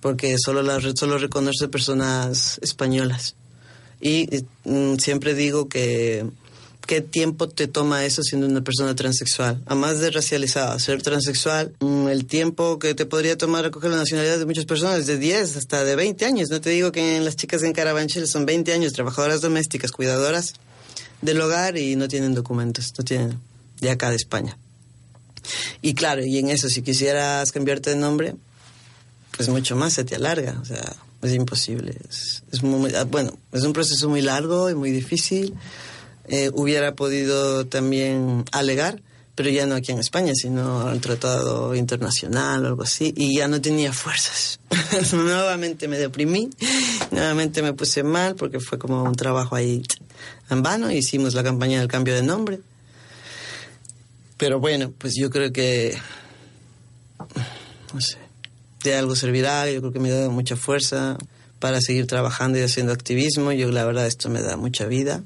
porque 0.00 0.34
solo, 0.44 0.62
la, 0.62 0.80
solo 0.94 1.18
reconoce 1.18 1.68
personas 1.68 2.58
españolas. 2.62 3.36
Y 4.00 4.44
mm, 4.64 4.96
siempre 4.96 5.34
digo 5.34 5.68
que 5.68 6.26
¿qué 6.86 7.00
tiempo 7.00 7.48
te 7.48 7.68
toma 7.68 8.04
eso 8.04 8.22
siendo 8.22 8.46
una 8.46 8.62
persona 8.62 8.94
transexual? 8.94 9.62
Además 9.66 9.98
de 10.00 10.10
racializada, 10.10 10.78
ser 10.78 11.02
transexual, 11.02 11.74
mm, 11.80 12.08
el 12.08 12.26
tiempo 12.26 12.78
que 12.78 12.94
te 12.94 13.06
podría 13.06 13.36
tomar 13.36 13.64
recoger 13.64 13.90
la 13.90 13.96
nacionalidad 13.96 14.38
de 14.38 14.46
muchas 14.46 14.64
personas, 14.64 15.06
de 15.06 15.18
10 15.18 15.56
hasta 15.56 15.84
de 15.84 15.96
20 15.96 16.24
años. 16.24 16.50
No 16.50 16.60
te 16.60 16.70
digo 16.70 16.92
que 16.92 17.16
en 17.16 17.24
las 17.24 17.36
chicas 17.36 17.62
en 17.62 17.72
Carabanchel 17.72 18.26
son 18.26 18.46
20 18.46 18.72
años, 18.72 18.92
trabajadoras 18.92 19.40
domésticas, 19.40 19.92
cuidadoras 19.92 20.54
del 21.20 21.40
hogar 21.40 21.76
y 21.76 21.96
no 21.96 22.08
tienen 22.08 22.34
documentos, 22.34 22.92
no 22.98 23.04
tienen 23.04 23.38
de 23.80 23.90
acá 23.90 24.10
de 24.10 24.16
España. 24.16 24.58
Y 25.80 25.94
claro, 25.94 26.24
y 26.24 26.38
en 26.38 26.50
eso, 26.50 26.68
si 26.68 26.82
quisieras 26.82 27.50
cambiarte 27.52 27.90
de 27.90 27.96
nombre, 27.96 28.34
pues 29.36 29.48
mucho 29.48 29.76
más 29.76 29.94
se 29.94 30.04
te 30.04 30.14
alarga, 30.14 30.58
o 30.60 30.64
sea, 30.64 30.94
es 31.22 31.32
imposible. 31.32 31.96
Es, 32.08 32.42
es 32.52 32.62
muy, 32.62 32.92
bueno, 33.10 33.36
es 33.52 33.62
un 33.62 33.72
proceso 33.72 34.08
muy 34.08 34.22
largo 34.22 34.70
y 34.70 34.74
muy 34.74 34.90
difícil 34.90 35.54
eh, 36.28 36.50
hubiera 36.54 36.94
podido 36.94 37.66
también 37.66 38.44
alegar, 38.52 39.02
pero 39.34 39.50
ya 39.50 39.66
no 39.66 39.74
aquí 39.74 39.92
en 39.92 39.98
España, 39.98 40.32
sino 40.34 40.82
al 40.82 41.00
tratado 41.00 41.74
internacional 41.74 42.64
o 42.64 42.68
algo 42.68 42.82
así, 42.82 43.12
y 43.16 43.36
ya 43.36 43.48
no 43.48 43.60
tenía 43.60 43.92
fuerzas. 43.92 44.60
nuevamente 45.12 45.88
me 45.88 45.98
deprimí, 45.98 46.50
nuevamente 47.10 47.62
me 47.62 47.72
puse 47.72 48.02
mal 48.02 48.36
porque 48.36 48.60
fue 48.60 48.78
como 48.78 49.02
un 49.02 49.14
trabajo 49.14 49.56
ahí 49.56 49.82
en 50.50 50.62
vano, 50.62 50.90
hicimos 50.90 51.34
la 51.34 51.42
campaña 51.42 51.80
del 51.80 51.88
cambio 51.88 52.14
de 52.14 52.22
nombre. 52.22 52.60
Pero 54.36 54.60
bueno, 54.60 54.92
pues 54.96 55.14
yo 55.16 55.30
creo 55.30 55.52
que, 55.52 55.96
no 57.94 58.00
sé, 58.00 58.18
de 58.84 58.96
algo 58.96 59.16
servirá, 59.16 59.70
yo 59.70 59.80
creo 59.80 59.92
que 59.92 60.00
me 60.00 60.10
ha 60.10 60.14
dado 60.14 60.30
mucha 60.30 60.56
fuerza 60.56 61.16
para 61.58 61.80
seguir 61.80 62.06
trabajando 62.06 62.58
y 62.58 62.62
haciendo 62.62 62.92
activismo, 62.92 63.52
yo 63.52 63.70
la 63.70 63.84
verdad 63.84 64.06
esto 64.06 64.28
me 64.28 64.42
da 64.42 64.56
mucha 64.56 64.86
vida 64.86 65.22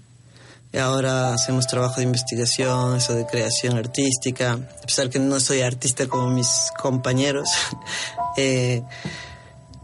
ahora 0.74 1.32
hacemos 1.34 1.66
trabajo 1.66 1.96
de 1.96 2.02
investigación, 2.04 2.96
eso 2.96 3.14
de 3.14 3.26
creación 3.26 3.76
artística, 3.76 4.52
a 4.52 4.86
pesar 4.86 5.08
que 5.10 5.18
no 5.18 5.40
soy 5.40 5.62
artista 5.62 6.06
como 6.06 6.30
mis 6.30 6.48
compañeros. 6.78 7.48
eh, 8.36 8.82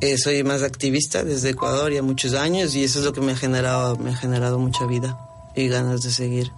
eh, 0.00 0.18
soy 0.18 0.42
más 0.42 0.62
activista 0.62 1.22
desde 1.22 1.50
Ecuador 1.50 1.92
ya 1.92 2.02
muchos 2.02 2.34
años 2.34 2.74
y 2.74 2.84
eso 2.84 2.98
es 2.98 3.04
lo 3.04 3.12
que 3.12 3.20
me 3.20 3.32
ha 3.32 3.36
generado, 3.36 3.96
me 3.96 4.10
ha 4.10 4.16
generado 4.16 4.58
mucha 4.58 4.84
vida 4.86 5.18
y 5.54 5.68
ganas 5.68 6.02
de 6.02 6.10
seguir. 6.10 6.50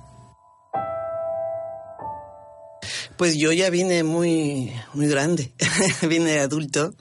Pues 3.17 3.37
yo 3.37 3.53
ya 3.53 3.71
vine 3.71 4.03
muy, 4.03 4.73
muy 4.93 5.07
grande, 5.07 5.53
vine 6.09 6.41
adulto, 6.41 6.95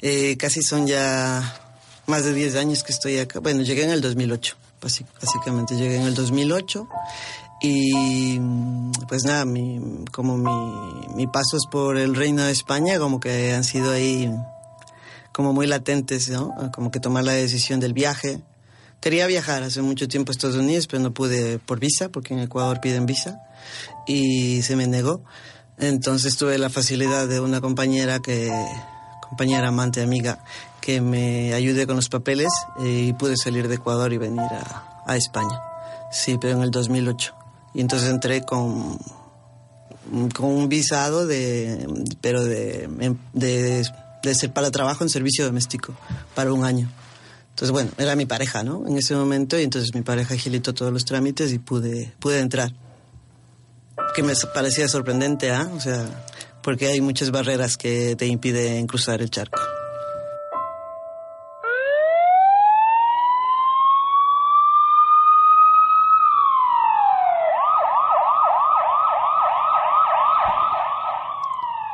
eh, 0.00 0.36
casi 0.38 0.62
son 0.62 0.86
ya 0.86 1.60
más 2.06 2.24
de 2.24 2.32
10 2.32 2.54
años 2.56 2.82
que 2.82 2.92
estoy 2.92 3.18
acá. 3.18 3.40
Bueno, 3.40 3.62
llegué 3.62 3.84
en 3.84 3.90
el 3.90 4.00
2008, 4.00 4.56
basi- 4.56 4.67
básicamente 4.80 5.76
llegué 5.76 5.96
en 5.96 6.02
el 6.02 6.14
2008 6.14 6.88
y 7.60 8.38
pues 9.08 9.24
nada, 9.24 9.44
mi, 9.44 10.04
como 10.12 10.36
mi, 10.36 11.14
mi 11.14 11.26
pasos 11.26 11.66
por 11.70 11.96
el 11.96 12.14
Reino 12.14 12.44
de 12.44 12.52
España 12.52 12.98
como 12.98 13.20
que 13.20 13.52
han 13.52 13.64
sido 13.64 13.92
ahí 13.92 14.30
como 15.38 15.52
muy 15.52 15.68
latentes, 15.68 16.28
¿no? 16.30 16.52
Como 16.72 16.90
que 16.90 16.98
tomar 16.98 17.22
la 17.22 17.30
decisión 17.30 17.78
del 17.78 17.92
viaje. 17.92 18.40
Quería 19.00 19.24
viajar 19.28 19.62
hace 19.62 19.82
mucho 19.82 20.08
tiempo 20.08 20.30
a 20.30 20.32
Estados 20.32 20.56
Unidos, 20.56 20.88
pero 20.88 21.00
no 21.00 21.14
pude 21.14 21.60
por 21.60 21.78
visa, 21.78 22.08
porque 22.08 22.34
en 22.34 22.40
Ecuador 22.40 22.80
piden 22.80 23.06
visa, 23.06 23.40
y 24.08 24.62
se 24.62 24.74
me 24.74 24.88
negó. 24.88 25.22
Entonces 25.78 26.36
tuve 26.36 26.58
la 26.58 26.70
facilidad 26.70 27.28
de 27.28 27.38
una 27.38 27.60
compañera 27.60 28.18
que, 28.18 28.50
compañera, 29.28 29.68
amante, 29.68 30.02
amiga, 30.02 30.42
que 30.88 31.02
me 31.02 31.52
ayude 31.52 31.86
con 31.86 31.96
los 31.96 32.08
papeles 32.08 32.48
eh, 32.80 33.08
y 33.08 33.12
pude 33.12 33.36
salir 33.36 33.68
de 33.68 33.74
Ecuador 33.74 34.10
y 34.14 34.16
venir 34.16 34.48
a, 35.04 35.16
España. 35.18 35.60
Sí, 36.10 36.38
pero 36.40 36.56
en 36.56 36.62
el 36.62 36.70
2008. 36.70 37.34
Y 37.74 37.82
entonces 37.82 38.08
entré 38.08 38.40
con, 38.40 38.96
con 40.34 40.46
un 40.46 40.66
visado 40.70 41.26
de, 41.26 41.86
pero 42.22 42.42
de, 42.42 42.88
de, 43.34 43.86
de 44.22 44.34
ser 44.34 44.50
para 44.54 44.70
trabajo 44.70 45.04
en 45.04 45.10
servicio 45.10 45.44
doméstico, 45.44 45.94
para 46.34 46.54
un 46.54 46.64
año. 46.64 46.90
Entonces, 47.50 47.70
bueno, 47.70 47.90
era 47.98 48.16
mi 48.16 48.24
pareja, 48.24 48.62
¿no? 48.62 48.88
En 48.88 48.96
ese 48.96 49.14
momento, 49.14 49.60
y 49.60 49.64
entonces 49.64 49.94
mi 49.94 50.00
pareja 50.00 50.32
agilitó 50.32 50.72
todos 50.72 50.90
los 50.90 51.04
trámites 51.04 51.52
y 51.52 51.58
pude, 51.58 52.14
pude 52.18 52.40
entrar. 52.40 52.72
Que 54.14 54.22
me 54.22 54.32
parecía 54.54 54.88
sorprendente, 54.88 55.50
¿ah? 55.50 55.70
O 55.76 55.80
sea, 55.80 56.24
porque 56.62 56.86
hay 56.86 57.02
muchas 57.02 57.30
barreras 57.30 57.76
que 57.76 58.16
te 58.16 58.26
impiden 58.26 58.86
cruzar 58.86 59.20
el 59.20 59.28
charco. 59.28 59.60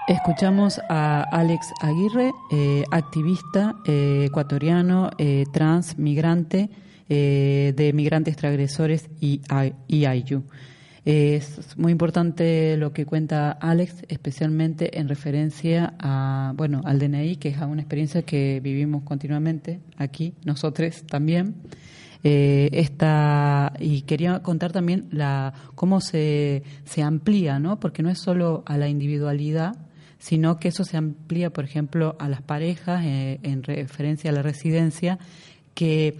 Escuchamos 0.07 0.83
a 0.91 1.23
Alex 1.23 1.73
Aguirre, 1.81 2.33
eh, 2.51 2.85
activista 2.91 3.77
eh, 3.87 4.27
ecuatoriano, 4.27 5.09
eh, 5.17 5.45
trans, 5.51 5.97
migrante, 5.97 6.69
eh, 7.09 7.73
de 7.75 7.93
Migrantes 7.95 8.37
Transgresores 8.37 9.09
y 9.19 9.41
IIU. 9.89 10.45
Es 11.07 11.75
muy 11.79 11.93
importante 11.93 12.77
lo 12.77 12.93
que 12.93 13.07
cuenta 13.07 13.53
Alex, 13.53 14.05
especialmente 14.09 14.99
en 14.99 15.09
referencia 15.09 15.95
a, 15.99 16.53
bueno, 16.55 16.83
al 16.85 16.99
DNI, 16.99 17.37
que 17.37 17.49
es 17.49 17.57
una 17.59 17.81
experiencia 17.81 18.23
que 18.23 18.61
vivimos 18.61 19.05
continuamente 19.05 19.81
aquí, 19.97 20.35
nosotros 20.45 21.05
también. 21.07 21.55
Eh, 22.27 22.71
esta, 22.73 23.75
y 23.79 24.01
quería 24.03 24.43
contar 24.43 24.73
también 24.73 25.09
la, 25.11 25.53
cómo 25.75 26.01
se, 26.01 26.63
se 26.85 27.03
amplía, 27.03 27.59
¿no? 27.59 27.79
Porque 27.79 28.03
no 28.03 28.09
es 28.09 28.19
solo 28.19 28.63
a 28.65 28.79
la 28.79 28.89
individualidad, 28.89 29.77
sino 30.25 30.59
que 30.59 30.69
eso 30.69 30.85
se 30.85 30.97
amplía, 30.97 31.51
por 31.51 31.67
ejemplo, 31.67 32.17
a 32.19 32.31
las 32.31 32.41
parejas 32.41 33.05
eh, 33.05 33.41
en 33.43 33.63
referencia 33.63 34.31
a 34.31 34.33
la 34.33 34.41
residencia, 34.41 35.19
que 35.75 36.17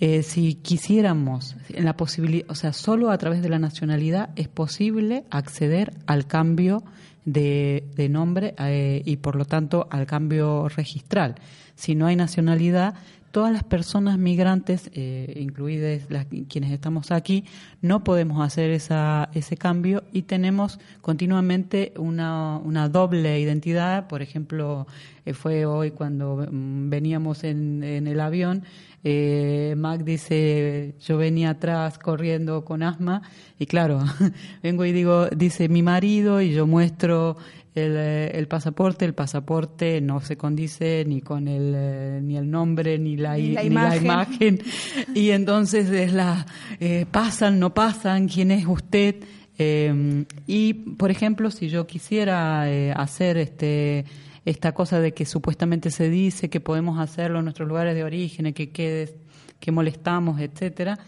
eh, 0.00 0.22
si 0.22 0.54
quisiéramos, 0.54 1.56
en 1.68 1.84
la 1.84 1.94
posibilidad, 1.94 2.50
o 2.50 2.54
sea, 2.54 2.72
solo 2.72 3.10
a 3.10 3.18
través 3.18 3.42
de 3.42 3.50
la 3.50 3.58
nacionalidad 3.58 4.30
es 4.36 4.48
posible 4.48 5.24
acceder 5.28 5.92
al 6.06 6.26
cambio 6.26 6.82
de, 7.26 7.84
de 7.94 8.08
nombre 8.08 8.54
eh, 8.58 9.02
y, 9.04 9.18
por 9.18 9.36
lo 9.36 9.44
tanto, 9.44 9.86
al 9.90 10.06
cambio 10.06 10.70
registral. 10.70 11.34
Si 11.74 11.94
no 11.94 12.06
hay 12.06 12.16
nacionalidad, 12.16 12.94
todas 13.32 13.52
las 13.52 13.64
personas 13.64 14.18
migrantes, 14.18 14.90
eh, 14.94 15.34
incluidas 15.40 16.02
las, 16.10 16.26
quienes 16.48 16.70
estamos 16.70 17.10
aquí, 17.10 17.44
no 17.80 18.04
podemos 18.04 18.44
hacer 18.44 18.70
esa, 18.70 19.30
ese 19.32 19.56
cambio 19.56 20.04
y 20.12 20.22
tenemos 20.22 20.78
continuamente 21.00 21.92
una, 21.96 22.58
una 22.58 22.88
doble 22.88 23.40
identidad. 23.40 24.06
Por 24.06 24.22
ejemplo, 24.22 24.86
eh, 25.24 25.32
fue 25.32 25.64
hoy 25.66 25.90
cuando 25.90 26.46
mm, 26.48 26.90
veníamos 26.90 27.42
en, 27.42 27.82
en 27.82 28.06
el 28.06 28.20
avión, 28.20 28.64
eh, 29.04 29.74
Mac 29.76 30.04
dice, 30.04 30.94
yo 31.00 31.16
venía 31.16 31.50
atrás 31.50 31.98
corriendo 31.98 32.64
con 32.64 32.84
asma 32.84 33.22
y 33.58 33.66
claro, 33.66 34.04
vengo 34.62 34.84
y 34.84 34.92
digo, 34.92 35.26
dice 35.26 35.68
mi 35.68 35.82
marido 35.82 36.40
y 36.40 36.52
yo 36.52 36.68
muestro 36.68 37.36
el, 37.74 37.96
eh, 37.96 38.30
el, 38.34 38.48
pasaporte, 38.48 39.04
el 39.04 39.14
pasaporte 39.14 40.00
no 40.00 40.20
se 40.20 40.36
condice 40.36 41.04
ni 41.06 41.22
con 41.22 41.48
el 41.48 41.72
eh, 41.74 42.20
ni 42.22 42.36
el 42.36 42.50
nombre 42.50 42.98
ni 42.98 43.16
la, 43.16 43.36
Ni 43.36 43.52
la 43.52 43.62
ni 43.62 43.70
la 43.70 43.96
imagen. 43.96 44.60
y 45.14 45.30
entonces 45.30 45.88
es 45.90 46.12
la 46.12 46.46
eh, 46.80 47.06
pasan 47.10 47.58
no 47.58 47.72
pasan 47.72 48.28
quién 48.28 48.50
es 48.50 48.66
usted 48.66 49.16
Eh, 49.58 50.24
y 50.46 50.72
por 50.96 51.10
ejemplo 51.10 51.50
si 51.50 51.68
yo 51.68 51.86
quisiera 51.86 52.70
eh, 52.70 52.90
hacer 52.96 53.36
este 53.36 54.06
esta 54.46 54.72
cosa 54.72 54.98
de 54.98 55.12
que 55.12 55.26
supuestamente 55.26 55.90
se 55.90 56.08
dice 56.08 56.48
que 56.48 56.58
podemos 56.58 56.98
hacerlo 56.98 57.38
en 57.38 57.44
nuestros 57.44 57.68
lugares 57.68 57.94
de 57.94 58.02
origen 58.02 58.54
que 58.54 58.70
quede 58.70 59.14
que 59.60 59.70
molestamos 59.70 60.40
etcétera 60.40 60.98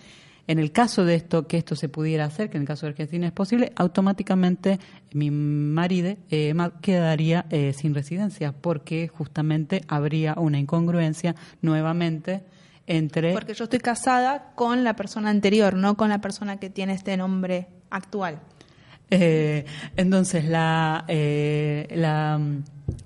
en 0.47 0.59
el 0.59 0.73
caso 0.73 1.05
de 1.05 1.15
esto, 1.15 1.47
que 1.47 1.57
esto 1.57 1.77
se 1.77 1.89
pudiera 1.89 2.25
hacer, 2.25 2.51
que 2.51 2.57
en 2.57 2.63
el 2.63 2.67
caso 2.69 2.87
de 2.87 2.91
Argentina 2.91 3.27
es 3.27 3.33
posible, 3.33 3.73
automáticamente 3.77 4.79
mi 5.13 5.31
marido 5.31 6.17
eh, 6.31 6.55
quedaría 6.83 7.47
eh, 7.51 7.73
sin 7.73 7.95
residencia, 7.95 8.53
porque 8.53 9.09
justamente 9.09 9.85
habría 9.89 10.35
una 10.35 10.59
incongruencia 10.59 11.35
nuevamente 11.63 12.43
entre... 12.87 13.33
Porque 13.33 13.55
yo 13.55 13.65
estoy 13.65 13.79
casada 13.79 14.53
con 14.55 14.85
la 14.85 14.97
persona 14.97 15.31
anterior, 15.31 15.75
no 15.75 15.97
con 15.97 16.11
la 16.11 16.21
persona 16.21 16.59
que 16.59 16.69
tiene 16.71 16.93
este 16.93 17.17
nombre 17.17 17.69
actual. 17.91 18.41
Eh, 19.11 19.65
entonces, 19.97 20.45
la, 20.45 21.05
eh, 21.09 21.89
la, 21.95 22.41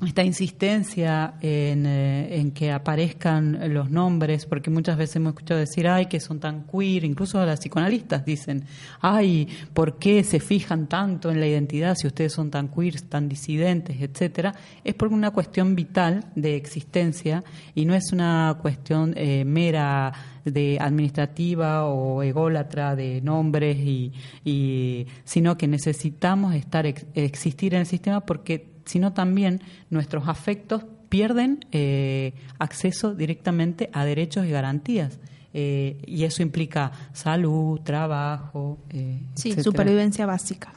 esta 0.05 0.24
insistencia 0.24 1.35
en, 1.41 1.87
eh, 1.87 2.41
en 2.41 2.51
que 2.51 2.72
aparezcan 2.72 3.72
los 3.72 3.91
nombres, 3.91 4.45
porque 4.47 4.70
muchas 4.70 4.97
veces 4.97 5.16
hemos 5.16 5.35
escuchado 5.35 5.61
decir, 5.61 5.87
ay, 5.87 6.07
que 6.07 6.18
son 6.18 6.41
tan 6.41 6.64
queer, 6.64 7.05
incluso 7.05 7.45
las 7.45 7.61
psicoanalistas 7.61 8.24
dicen, 8.24 8.64
ay, 9.01 9.49
¿por 9.74 9.99
qué 9.99 10.24
se 10.24 10.41
fijan 10.41 10.89
tanto 10.89 11.31
en 11.31 11.39
la 11.39 11.47
identidad 11.47 11.95
si 11.97 12.09
ustedes 12.09 12.33
son 12.33 12.51
tan 12.51 12.68
queer, 12.68 13.01
tan 13.03 13.29
disidentes, 13.29 14.01
etcétera? 14.01 14.55
Es 14.83 14.95
por 14.95 15.12
una 15.12 15.31
cuestión 15.31 15.76
vital 15.76 16.24
de 16.35 16.57
existencia 16.57 17.45
y 17.74 17.85
no 17.85 17.95
es 17.95 18.12
una 18.12 18.59
cuestión 18.61 19.14
eh, 19.16 19.45
mera 19.45 20.12
de 20.45 20.79
administrativa 20.81 21.85
o 21.87 22.22
ególatra 22.22 22.97
de 22.97 23.20
nombres 23.20 23.76
y, 23.76 24.12
y 24.45 25.07
sino 25.24 25.57
que 25.57 25.68
necesitamos 25.68 26.55
estar 26.55 26.87
ex- 26.87 27.07
existir 27.14 27.74
en 27.74 27.81
el 27.81 27.87
sistema 27.87 28.20
porque 28.20 28.78
si 28.89 28.99
no 28.99 29.12
también 29.12 29.61
nuestros 29.91 30.26
afectos 30.28 30.82
pierden 31.09 31.64
eh, 31.72 32.32
acceso 32.59 33.14
directamente 33.14 33.89
a 33.93 34.05
derechos 34.05 34.45
y 34.47 34.51
garantías 34.51 35.18
Eh, 35.55 35.97
y 36.07 36.24
eso 36.24 36.43
implica 36.43 36.93
salud 37.14 37.80
trabajo 37.82 38.76
eh, 38.91 39.18
Sí, 39.34 39.49
etcétera. 39.49 39.62
supervivencia 39.64 40.26
básica. 40.26 40.68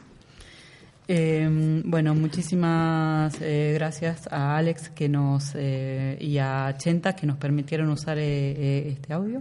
Eh, 1.10 1.82
bueno, 1.84 2.16
muchísimas 2.16 3.36
eh, 3.42 3.74
gracias 3.74 4.28
a 4.32 4.56
Alex 4.56 4.90
que 4.90 5.10
nos 5.10 5.52
eh, 5.56 6.18
y 6.22 6.38
a 6.38 6.74
Chenta 6.78 7.14
que 7.18 7.28
nos 7.28 7.36
permitieron 7.38 7.90
usar 7.90 8.18
este 8.18 9.12
audio. 9.14 9.40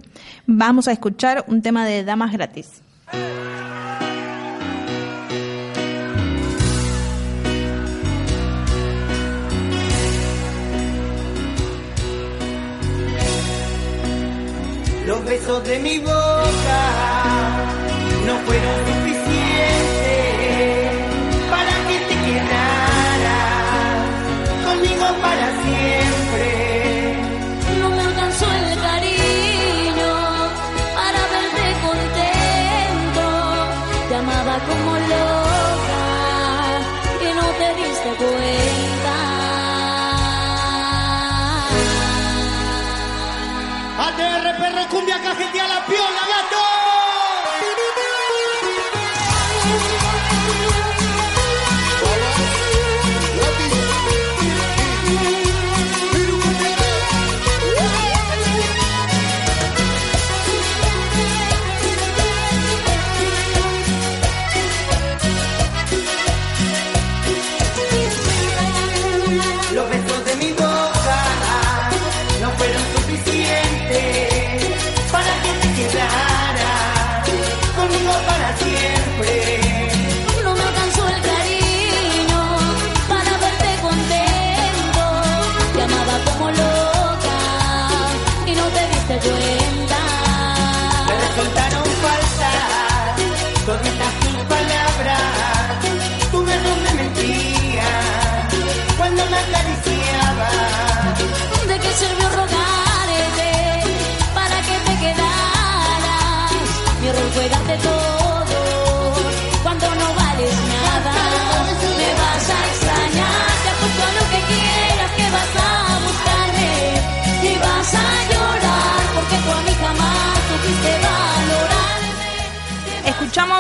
Vamos 0.49 0.89
a 0.89 0.93
escuchar 0.93 1.45
un 1.47 1.63
tema 1.63 1.87
de 1.87 2.03
Damas 2.03 2.33
Gratis. 2.33 2.83
Los 15.11 15.25
besos 15.25 15.65
de 15.65 15.77
mi 15.81 15.99
boca 15.99 16.83
no 18.27 18.39
fueron 18.47 18.77
suficientes 18.87 19.27
para 21.51 21.75
que 21.89 21.99
te 22.09 22.15
quedaras 22.27 24.07
conmigo 24.65 25.07
para 25.21 25.47
siempre. 25.65 26.10
recumbia. 44.73 45.10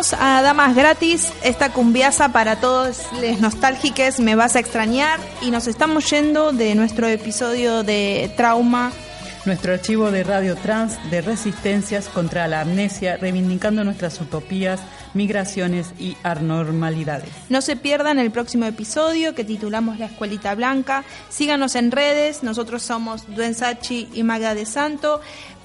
Escuchamos 0.00 0.26
a 0.26 0.40
Damas 0.40 0.74
Gratis, 0.74 1.30
esta 1.42 1.74
cumbiaza 1.74 2.32
para 2.32 2.58
todos 2.58 3.02
los 3.20 3.38
nostálgiques, 3.40 4.18
me 4.18 4.34
vas 4.34 4.56
a 4.56 4.58
extrañar 4.58 5.20
y 5.42 5.50
nos 5.50 5.66
estamos 5.66 6.08
yendo 6.08 6.52
de 6.52 6.74
nuestro 6.74 7.06
episodio 7.06 7.82
de 7.82 8.32
trauma. 8.34 8.92
Nuestro 9.44 9.74
archivo 9.74 10.10
de 10.10 10.22
Radio 10.24 10.56
Trans 10.56 10.98
de 11.10 11.20
resistencias 11.20 12.08
contra 12.08 12.48
la 12.48 12.62
amnesia, 12.62 13.18
reivindicando 13.18 13.84
nuestras 13.84 14.18
utopías, 14.22 14.80
migraciones 15.12 15.92
y 15.98 16.16
anormalidades. 16.22 17.30
No 17.50 17.60
se 17.60 17.76
pierdan 17.76 18.18
el 18.18 18.30
próximo 18.30 18.64
episodio 18.64 19.34
que 19.34 19.44
titulamos 19.44 19.98
La 19.98 20.06
Escuelita 20.06 20.54
Blanca. 20.54 21.04
Síganos 21.28 21.74
en 21.74 21.90
redes, 21.90 22.42
nosotros 22.42 22.82
somos 22.82 23.26
Duensachi 23.34 24.08
y 24.14 24.22
Magda 24.22 24.54
de 24.54 24.64
Santo 24.64 25.20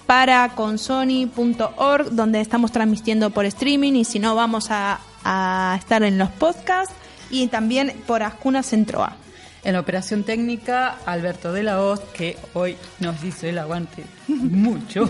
para 0.05 0.49
consoni.org 0.49 2.11
donde 2.11 2.41
estamos 2.41 2.71
transmitiendo 2.71 3.29
por 3.29 3.45
streaming 3.45 3.93
y 3.93 4.05
si 4.05 4.19
no 4.19 4.35
vamos 4.35 4.71
a, 4.71 4.99
a 5.23 5.75
estar 5.79 6.03
en 6.03 6.17
los 6.17 6.29
podcasts 6.29 6.93
y 7.29 7.47
también 7.47 7.93
por 8.05 8.23
Ascuna 8.23 8.63
Centroa. 8.63 9.17
En 9.65 9.73
la 9.73 9.79
operación 9.79 10.23
técnica, 10.23 10.99
Alberto 11.07 11.51
de 11.51 11.63
la 11.63 11.81
Hoz, 11.81 11.99
que 12.13 12.37
hoy 12.53 12.77
nos 12.99 13.23
hizo 13.23 13.47
el 13.47 13.57
aguante 13.57 14.03
mucho 14.27 15.09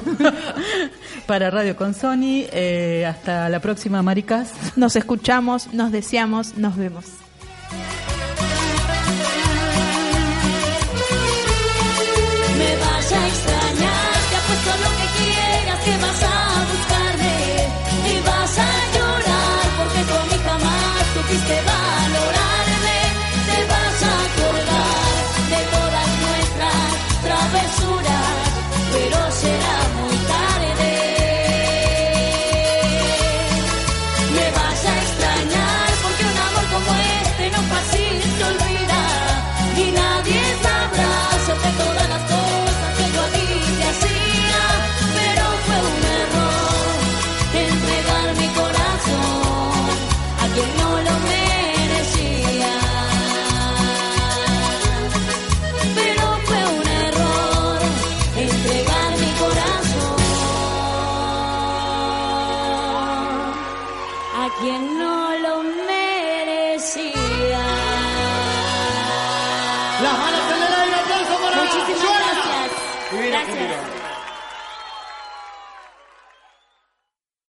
para 1.28 1.52
Radio 1.52 1.76
con 1.76 1.94
Sony. 1.94 2.48
Eh, 2.54 3.06
hasta 3.06 3.50
la 3.50 3.60
próxima, 3.60 4.02
maricas. 4.02 4.54
Nos 4.78 4.96
escuchamos, 4.96 5.74
nos 5.74 5.92
deseamos, 5.92 6.56
nos 6.56 6.78
vemos. 6.78 7.25